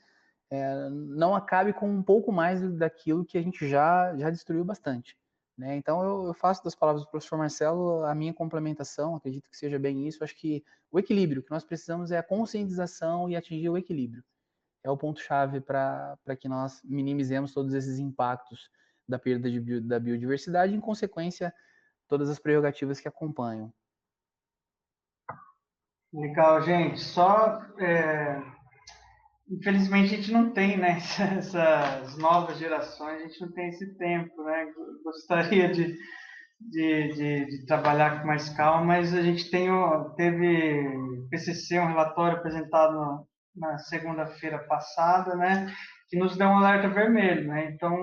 é, 0.50 0.90
não 0.90 1.34
acabe 1.34 1.72
com 1.72 1.90
um 1.90 2.02
pouco 2.02 2.30
mais 2.30 2.60
daquilo 2.74 3.24
que 3.24 3.38
a 3.38 3.42
gente 3.42 3.66
já, 3.66 4.14
já 4.18 4.28
destruiu 4.28 4.64
bastante. 4.64 5.16
Né? 5.56 5.76
Então, 5.76 6.02
eu, 6.02 6.26
eu, 6.28 6.34
faço 6.34 6.64
das 6.64 6.74
palavras 6.74 7.04
do 7.04 7.10
professor 7.10 7.36
Marcelo 7.36 8.04
a 8.04 8.14
minha 8.14 8.32
complementação, 8.32 9.14
acredito 9.14 9.48
que 9.50 9.56
seja 9.56 9.78
bem 9.78 10.06
isso. 10.06 10.24
Acho 10.24 10.34
que 10.34 10.64
o 10.90 10.98
equilíbrio 10.98 11.42
que 11.42 11.50
nós 11.50 11.64
precisamos 11.64 12.10
é 12.10 12.18
a 12.18 12.22
conscientização 12.22 13.28
e 13.28 13.36
atingir 13.36 13.68
o 13.68 13.76
equilíbrio. 13.76 14.24
É 14.82 14.90
o 14.90 14.96
ponto-chave 14.96 15.60
para 15.60 16.16
que 16.38 16.48
nós 16.48 16.80
minimizemos 16.82 17.52
todos 17.52 17.74
esses 17.74 17.98
impactos 17.98 18.70
da 19.08 19.18
perda 19.18 19.50
de, 19.50 19.80
da 19.80 20.00
biodiversidade 20.00 20.72
e, 20.72 20.76
em 20.76 20.80
consequência, 20.80 21.54
todas 22.08 22.28
as 22.28 22.38
prerrogativas 22.38 22.98
que 22.98 23.08
acompanham. 23.08 23.72
Legal, 26.12 26.60
gente. 26.62 27.00
Só 27.00 27.62
é 27.78 28.42
infelizmente 29.52 30.14
a 30.14 30.16
gente 30.16 30.32
não 30.32 30.50
tem, 30.50 30.78
né, 30.78 30.98
essas 31.38 32.16
novas 32.16 32.58
gerações, 32.58 33.20
a 33.20 33.26
gente 33.26 33.40
não 33.40 33.52
tem 33.52 33.68
esse 33.68 33.94
tempo, 33.98 34.42
né, 34.42 34.66
gostaria 35.04 35.70
de, 35.70 35.94
de, 36.60 37.08
de, 37.12 37.46
de 37.46 37.66
trabalhar 37.66 38.20
com 38.20 38.26
mais 38.26 38.48
calma, 38.50 38.84
mas 38.84 39.14
a 39.14 39.20
gente 39.20 39.50
tem, 39.50 39.68
teve 40.16 41.26
PCC, 41.30 41.78
um 41.78 41.88
relatório 41.88 42.38
apresentado 42.38 43.26
na 43.54 43.78
segunda-feira 43.78 44.58
passada, 44.60 45.36
né, 45.36 45.72
que 46.08 46.18
nos 46.18 46.36
deu 46.36 46.48
um 46.48 46.56
alerta 46.56 46.88
vermelho, 46.88 47.48
né, 47.48 47.70
então 47.70 47.94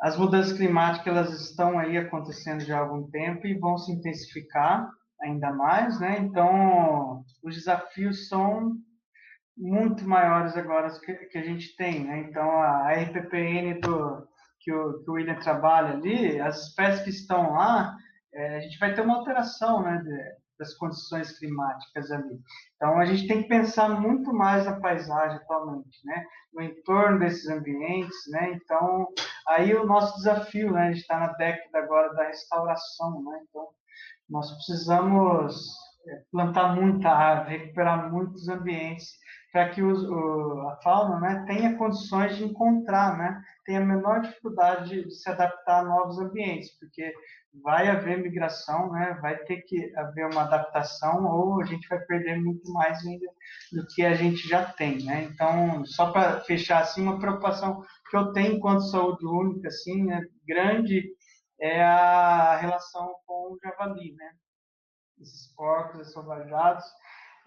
as 0.00 0.16
mudanças 0.16 0.56
climáticas 0.56 1.06
elas 1.06 1.40
estão 1.40 1.78
aí 1.78 1.96
acontecendo 1.96 2.60
já 2.60 2.78
há 2.78 2.80
algum 2.80 3.10
tempo 3.10 3.46
e 3.46 3.58
vão 3.58 3.76
se 3.78 3.90
intensificar 3.90 4.88
ainda 5.20 5.52
mais, 5.52 5.98
né, 5.98 6.18
então 6.20 7.24
os 7.42 7.56
desafios 7.56 8.28
são 8.28 8.76
muito 9.56 10.06
maiores 10.06 10.56
agora 10.56 10.90
que, 11.00 11.14
que 11.14 11.38
a 11.38 11.42
gente 11.42 11.74
tem, 11.76 12.04
né? 12.04 12.18
Então, 12.28 12.48
a 12.60 12.92
RPPN 12.92 13.80
do, 13.80 14.28
que, 14.60 14.72
o, 14.72 15.02
que 15.02 15.10
o 15.10 15.14
William 15.14 15.36
trabalha 15.36 15.94
ali, 15.94 16.40
as 16.40 16.68
espécies 16.68 17.04
que 17.04 17.10
estão 17.10 17.52
lá, 17.52 17.96
é, 18.34 18.56
a 18.56 18.60
gente 18.60 18.78
vai 18.78 18.94
ter 18.94 19.00
uma 19.00 19.16
alteração, 19.16 19.82
né, 19.82 20.02
de, 20.04 20.18
das 20.58 20.74
condições 20.74 21.38
climáticas 21.38 22.10
ali. 22.10 22.38
Então, 22.76 22.98
a 22.98 23.04
gente 23.04 23.26
tem 23.26 23.42
que 23.42 23.48
pensar 23.48 23.88
muito 23.88 24.32
mais 24.32 24.66
na 24.66 24.80
paisagem 24.80 25.36
atualmente, 25.36 25.98
né? 26.04 26.24
No 26.52 26.62
entorno 26.62 27.18
desses 27.18 27.48
ambientes, 27.48 28.16
né? 28.30 28.52
Então, 28.52 29.06
aí 29.48 29.74
o 29.74 29.86
nosso 29.86 30.16
desafio, 30.16 30.72
né? 30.72 30.88
A 30.88 30.92
gente 30.92 31.02
está 31.02 31.18
na 31.18 31.32
década 31.34 31.78
agora 31.78 32.14
da 32.14 32.24
restauração, 32.24 33.22
né? 33.22 33.40
Então, 33.48 33.68
nós 34.28 34.50
precisamos 34.54 35.54
é, 36.08 36.22
plantar 36.32 36.74
muita 36.74 37.10
árvore, 37.10 37.58
recuperar 37.58 38.10
muitos 38.10 38.48
ambientes 38.48 39.10
para 39.56 39.70
que 39.70 39.82
os, 39.82 40.02
o, 40.02 40.68
a 40.68 40.76
fauna 40.82 41.18
né, 41.18 41.44
tenha 41.46 41.78
condições 41.78 42.36
de 42.36 42.44
encontrar, 42.44 43.16
né, 43.16 43.42
tenha 43.64 43.80
menor 43.80 44.20
dificuldade 44.20 45.04
de, 45.04 45.10
se 45.10 45.30
adaptar 45.30 45.80
a 45.80 45.82
novos 45.82 46.18
ambientes, 46.18 46.78
porque 46.78 47.14
vai 47.64 47.88
haver 47.88 48.18
migração, 48.18 48.92
né, 48.92 49.18
vai 49.22 49.34
ter 49.44 49.62
que 49.62 49.96
haver 49.96 50.26
uma 50.26 50.42
adaptação 50.42 51.24
ou 51.24 51.62
a 51.62 51.64
gente 51.64 51.88
vai 51.88 51.98
perder 52.00 52.38
muito 52.38 52.70
mais 52.70 52.98
ainda 53.06 53.26
do 53.72 53.86
que 53.86 54.04
a 54.04 54.12
gente 54.12 54.46
já 54.46 54.62
tem, 54.62 55.02
né? 55.02 55.22
Então, 55.22 55.86
só 55.86 56.12
para 56.12 56.40
fechar 56.40 56.82
assim, 56.82 57.04
uma 57.04 57.18
preocupação 57.18 57.82
que 58.10 58.16
eu 58.18 58.34
tenho 58.34 58.56
enquanto 58.56 58.90
saúde 58.90 59.24
única, 59.24 59.68
assim, 59.68 60.04
né, 60.04 60.20
grande 60.46 61.02
é 61.58 61.82
a 61.82 62.58
relação 62.58 63.14
com 63.26 63.54
o 63.54 63.58
javali, 63.64 64.12
né? 64.16 64.32
Esses 65.18 65.50
porcos 65.54 66.02
assovajados, 66.02 66.84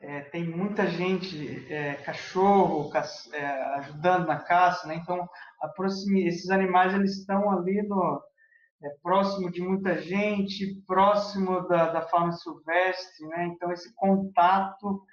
é, 0.01 0.21
tem 0.21 0.47
muita 0.47 0.87
gente, 0.87 1.71
é, 1.71 1.95
cachorro, 1.95 2.89
ca 2.89 3.03
é, 3.33 3.45
ajudando 3.79 4.27
na 4.27 4.39
caça, 4.39 4.87
né? 4.87 4.95
Então, 4.95 5.27
esses 6.25 6.49
animais 6.49 6.93
eles 6.93 7.17
estão 7.17 7.51
ali 7.51 7.81
no, 7.83 8.21
é, 8.81 8.89
próximo 9.03 9.51
de 9.51 9.61
muita 9.61 10.01
gente, 10.01 10.81
próximo 10.87 11.67
da, 11.67 11.91
da 11.91 12.01
fauna 12.03 12.31
silvestre, 12.31 13.27
né? 13.27 13.47
Então, 13.47 13.71
esse 13.71 13.93
contato, 13.95 15.03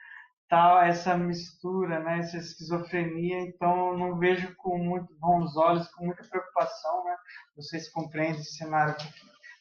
tal, 0.49 0.81
essa 0.83 1.17
mistura, 1.17 1.99
né? 1.99 2.21
Essa 2.21 2.37
esquizofrenia, 2.37 3.41
então, 3.41 3.97
não 3.99 4.19
vejo 4.19 4.55
com 4.57 4.79
muito 4.79 5.13
bons 5.19 5.57
olhos, 5.57 5.89
com 5.95 6.07
muita 6.07 6.23
preocupação, 6.25 7.05
né? 7.05 7.17
Vocês 7.57 7.91
compreendem 7.91 8.41
esse 8.41 8.57
cenário 8.57 8.95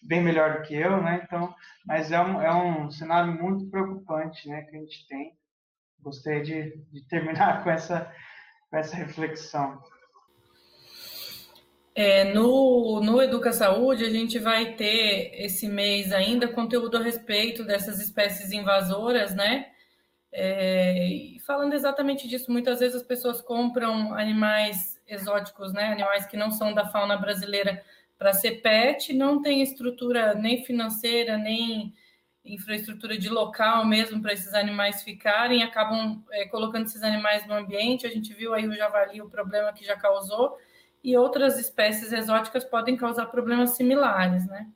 bem 0.06 0.22
melhor 0.22 0.57
do 0.57 0.61
que 0.61 0.76
eu, 0.76 1.02
né? 1.02 1.22
Então, 1.23 1.53
mas 1.86 2.11
é 2.11 2.19
um, 2.19 2.41
é 2.41 2.53
um 2.53 2.91
cenário 2.91 3.34
muito 3.34 3.69
preocupante, 3.69 4.48
né, 4.48 4.61
que 4.64 4.76
a 4.76 4.80
gente 4.80 5.07
tem. 5.07 5.34
Gostaria 5.99 6.44
de, 6.44 6.77
de 6.91 7.07
terminar 7.07 7.61
com 7.64 7.69
essa, 7.69 8.11
com 8.69 8.77
essa 8.77 8.95
reflexão. 8.95 9.82
É, 11.95 12.26
no, 12.34 12.99
no 13.02 13.22
Educa 13.22 13.53
Saúde, 13.53 14.03
a 14.03 14.10
gente 14.10 14.38
vai 14.38 14.73
ter 14.73 15.32
esse 15.34 15.68
mês 15.68 16.11
ainda 16.11 16.48
conteúdo 16.48 16.98
a 16.98 17.02
respeito 17.02 17.64
dessas 17.64 17.99
espécies 18.02 18.52
invasoras, 18.52 19.34
né? 19.34 19.68
É, 20.32 21.10
falando 21.48 21.73
exatamente 21.73 22.27
disso, 22.27 22.52
muitas 22.52 22.82
vezes 22.82 22.98
as 22.98 23.03
pessoas 23.03 23.41
compram 23.41 24.14
animais 24.14 25.02
exóticos, 25.07 25.72
né, 25.72 25.86
animais 25.86 26.26
que 26.26 26.36
não 26.36 26.52
são 26.52 26.73
da 26.73 26.88
fauna 26.88 27.15
brasileira 27.15 27.82
para 28.18 28.34
ser 28.34 28.62
pet, 28.62 29.14
não 29.14 29.42
tem 29.42 29.62
estrutura 29.62 30.34
nem 30.34 30.64
financeira, 30.64 31.38
nem 31.38 31.94
infraestrutura 32.46 33.18
de 33.18 33.28
local 33.28 33.86
mesmo 33.86 34.22
para 34.22 34.34
esses 34.34 34.54
animais 34.54 35.02
ficarem, 35.02 35.64
acabam 35.64 36.24
é, 36.32 36.46
colocando 36.48 36.86
esses 36.86 37.04
animais 37.04 37.46
no 37.48 37.56
ambiente. 37.56 38.06
A 38.06 38.10
gente 38.10 38.34
viu 38.34 38.54
aí 38.54 38.68
o 38.68 38.76
javali, 38.76 39.22
o 39.22 39.30
problema 39.30 39.74
que 39.74 39.84
já 39.84 39.96
causou, 39.96 40.58
e 41.04 41.18
outras 41.18 41.60
espécies 41.60 42.12
exóticas 42.14 42.64
podem 42.64 42.96
causar 42.96 43.28
problemas 43.28 43.72
similares, 43.72 44.46
né? 44.48 44.68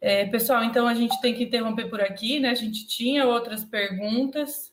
É, 0.00 0.26
pessoal, 0.26 0.62
então 0.62 0.86
a 0.86 0.94
gente 0.94 1.20
tem 1.20 1.34
que 1.34 1.44
interromper 1.44 1.88
por 1.88 2.00
aqui, 2.00 2.38
né? 2.38 2.50
A 2.50 2.54
gente 2.54 2.86
tinha 2.86 3.26
outras 3.26 3.64
perguntas. 3.64 4.72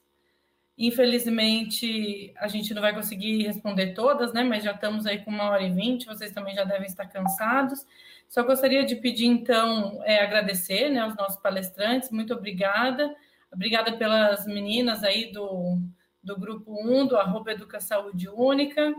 Infelizmente, 0.77 2.33
a 2.37 2.47
gente 2.49 2.73
não 2.73 2.81
vai 2.81 2.93
conseguir 2.93 3.43
responder 3.43 3.93
todas, 3.93 4.33
né? 4.33 4.43
Mas 4.43 4.63
já 4.63 4.71
estamos 4.71 5.05
aí 5.05 5.19
com 5.19 5.31
uma 5.31 5.49
hora 5.49 5.63
e 5.63 5.71
vinte, 5.71 6.05
vocês 6.05 6.31
também 6.31 6.53
já 6.53 6.65
devem 6.65 6.85
estar 6.85 7.05
cansados. 7.05 7.85
Só 8.27 8.43
gostaria 8.43 8.85
de 8.85 8.95
pedir, 8.97 9.27
então, 9.27 10.01
é, 10.03 10.19
agradecer 10.21 10.89
né, 10.89 10.99
aos 10.99 11.15
nossos 11.15 11.39
palestrantes, 11.41 12.11
muito 12.11 12.33
obrigada. 12.33 13.15
Obrigada 13.51 13.95
pelas 13.95 14.45
meninas 14.45 15.01
aí 15.03 15.31
do, 15.31 15.79
do 16.21 16.37
grupo 16.37 16.75
1, 16.85 17.07
do 17.07 17.17
arroba 17.17 17.53
Educa 17.53 17.79
Saúde 17.79 18.27
Única. 18.27 18.93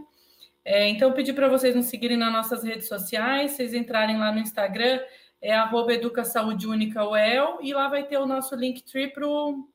É, 0.64 0.88
então, 0.88 1.12
pedir 1.12 1.34
para 1.34 1.48
vocês 1.48 1.76
nos 1.76 1.86
seguirem 1.86 2.16
nas 2.16 2.32
nossas 2.32 2.64
redes 2.64 2.88
sociais, 2.88 3.52
vocês 3.52 3.74
entrarem 3.74 4.16
lá 4.16 4.32
no 4.32 4.38
Instagram, 4.38 4.98
é 5.42 5.54
arroba 5.54 5.92
Educa 5.92 6.24
Saúde 6.24 6.66
Única 6.66 7.06
UEL, 7.06 7.58
e 7.60 7.74
lá 7.74 7.88
vai 7.88 8.04
ter 8.04 8.16
o 8.16 8.26
nosso 8.26 8.56
Linktree 8.56 9.12
para 9.12 9.28
o 9.28 9.68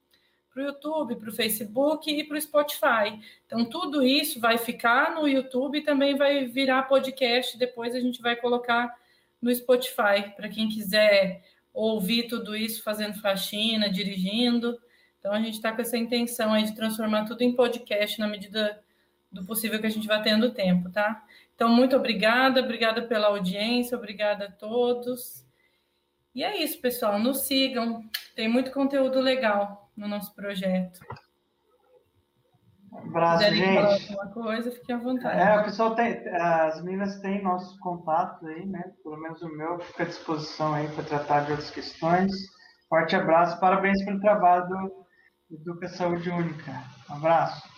YouTube, 0.59 1.15
para 1.15 1.29
o 1.29 1.33
Facebook 1.33 2.11
e 2.11 2.23
para 2.25 2.37
o 2.37 2.41
Spotify. 2.41 3.17
Então, 3.45 3.63
tudo 3.63 4.03
isso 4.03 4.39
vai 4.39 4.57
ficar 4.57 5.15
no 5.15 5.27
YouTube 5.27 5.77
e 5.77 5.83
também 5.83 6.17
vai 6.17 6.45
virar 6.45 6.83
podcast. 6.83 7.57
Depois 7.57 7.95
a 7.95 7.99
gente 8.01 8.21
vai 8.21 8.35
colocar 8.35 8.93
no 9.41 9.53
Spotify, 9.55 10.33
para 10.35 10.49
quem 10.49 10.67
quiser 10.67 11.41
ouvir 11.73 12.27
tudo 12.27 12.55
isso 12.55 12.83
fazendo 12.83 13.19
faxina, 13.21 13.89
dirigindo. 13.89 14.77
Então, 15.19 15.31
a 15.31 15.39
gente 15.39 15.53
está 15.53 15.71
com 15.71 15.81
essa 15.81 15.97
intenção 15.97 16.51
aí 16.51 16.65
de 16.65 16.75
transformar 16.75 17.25
tudo 17.25 17.41
em 17.41 17.55
podcast 17.55 18.19
na 18.19 18.27
medida 18.27 18.83
do 19.31 19.45
possível 19.45 19.79
que 19.79 19.87
a 19.87 19.91
gente 19.91 20.07
vai 20.07 20.21
tendo 20.21 20.51
tempo, 20.51 20.91
tá? 20.91 21.23
Então, 21.55 21.69
muito 21.69 21.95
obrigada, 21.95 22.59
obrigada 22.59 23.03
pela 23.03 23.27
audiência, 23.27 23.97
obrigada 23.97 24.45
a 24.45 24.51
todos. 24.51 25.45
E 26.35 26.43
é 26.43 26.61
isso, 26.61 26.79
pessoal. 26.81 27.17
Nos 27.17 27.43
sigam, 27.43 28.03
tem 28.35 28.49
muito 28.49 28.71
conteúdo 28.71 29.21
legal 29.21 29.80
no 29.95 30.07
nosso 30.07 30.33
projeto. 30.35 30.99
Um 32.91 32.97
abraço, 32.97 33.43
gente. 33.45 33.75
Falar 33.75 33.93
alguma 33.93 34.27
coisa, 34.27 34.71
fique 34.71 34.91
à 34.91 34.97
vontade. 34.97 35.39
É, 35.39 35.59
o 35.59 35.63
pessoal 35.63 35.95
tem, 35.95 36.27
as 36.35 36.83
meninas 36.83 37.19
têm 37.19 37.41
nossos 37.41 37.79
contatos 37.79 38.47
aí, 38.49 38.65
né? 38.65 38.83
Pelo 39.01 39.17
menos 39.17 39.41
o 39.41 39.49
meu 39.49 39.79
fica 39.79 40.03
à 40.03 40.05
disposição 40.05 40.73
aí 40.73 40.87
para 40.89 41.03
tratar 41.03 41.45
de 41.45 41.51
outras 41.51 41.71
questões. 41.71 42.31
Forte 42.89 43.15
abraço, 43.15 43.59
parabéns 43.61 44.03
pelo 44.03 44.19
trabalho 44.19 44.67
do 44.67 45.05
Educa 45.51 45.87
Saúde 45.87 46.29
Única. 46.29 46.83
Um 47.09 47.15
abraço. 47.15 47.71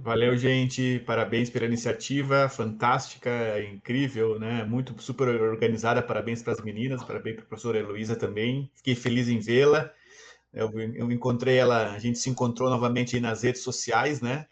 Valeu, 0.00 0.36
gente. 0.36 0.98
Parabéns 1.06 1.48
pela 1.48 1.66
iniciativa, 1.66 2.48
fantástica, 2.48 3.30
incrível, 3.62 4.36
né? 4.40 4.64
Muito 4.64 5.00
super 5.00 5.28
organizada. 5.28 6.02
Parabéns 6.02 6.42
para 6.42 6.54
as 6.54 6.60
meninas, 6.60 7.04
parabéns 7.04 7.36
para 7.36 7.44
a 7.44 7.46
professora 7.46 7.78
Heloísa 7.78 8.16
também. 8.16 8.68
Fiquei 8.74 8.96
feliz 8.96 9.28
em 9.28 9.38
vê-la. 9.38 9.92
Eu, 10.52 10.70
eu, 10.78 11.10
encontrei 11.10 11.56
ela, 11.56 11.92
a 11.92 11.98
gente 11.98 12.18
se 12.18 12.28
encontrou 12.28 12.68
novamente 12.68 13.18
nas 13.18 13.42
redes 13.42 13.62
sociais, 13.62 14.20
né? 14.20 14.46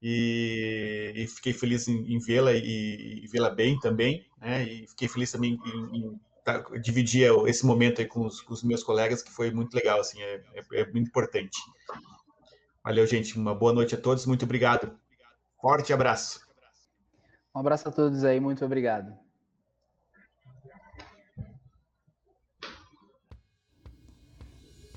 E, 0.00 1.12
e 1.14 1.26
fiquei 1.26 1.52
feliz 1.52 1.88
em, 1.88 2.14
em 2.14 2.18
vê-la 2.18 2.52
e, 2.52 3.22
e 3.22 3.26
vê-la 3.26 3.50
bem 3.50 3.78
também, 3.80 4.26
né? 4.40 4.64
E 4.64 4.86
fiquei 4.86 5.08
feliz 5.08 5.30
também 5.30 5.58
em, 5.66 5.96
em 5.98 6.20
tá, 6.42 6.58
dividir 6.80 7.30
esse 7.46 7.66
momento 7.66 8.00
aí 8.00 8.06
com 8.06 8.24
os, 8.24 8.40
com 8.40 8.54
os, 8.54 8.62
meus 8.62 8.82
colegas, 8.82 9.22
que 9.22 9.30
foi 9.30 9.50
muito 9.50 9.74
legal, 9.74 10.00
assim, 10.00 10.22
é, 10.22 10.42
é, 10.54 10.80
é 10.80 10.84
muito 10.90 11.08
importante. 11.08 11.58
Valeu, 12.82 13.06
gente. 13.06 13.36
Uma 13.36 13.54
boa 13.54 13.72
noite 13.72 13.94
a 13.94 14.00
todos. 14.00 14.24
Muito 14.26 14.44
obrigado. 14.44 14.96
Forte 15.60 15.92
abraço. 15.92 16.40
Um 17.54 17.58
abraço 17.58 17.88
a 17.88 17.92
todos 17.92 18.22
aí. 18.22 18.38
Muito 18.38 18.64
obrigado. 18.64 19.25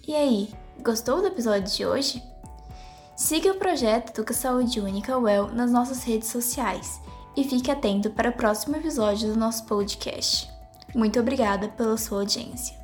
E 0.10 0.16
aí, 0.16 0.50
gostou 0.82 1.22
do 1.22 1.28
episódio 1.28 1.72
de 1.72 1.86
hoje? 1.86 2.24
Siga 3.16 3.52
o 3.52 3.60
projeto 3.60 4.10
Educa 4.10 4.34
Saúde 4.34 4.80
Única 4.80 5.16
Well 5.16 5.50
nas 5.50 5.72
nossas 5.72 6.04
redes 6.04 6.30
sociais 6.30 7.00
e 7.38 7.44
fique 7.44 7.70
atento 7.70 8.10
para 8.10 8.32
o 8.32 8.34
próximo 8.34 8.76
episódio 8.76 9.32
do 9.32 9.40
nosso 9.40 9.66
podcast. 9.66 10.50
Muito 10.96 11.20
obrigada 11.20 11.68
pela 11.70 11.96
sua 11.96 12.22
audiência. 12.22 12.79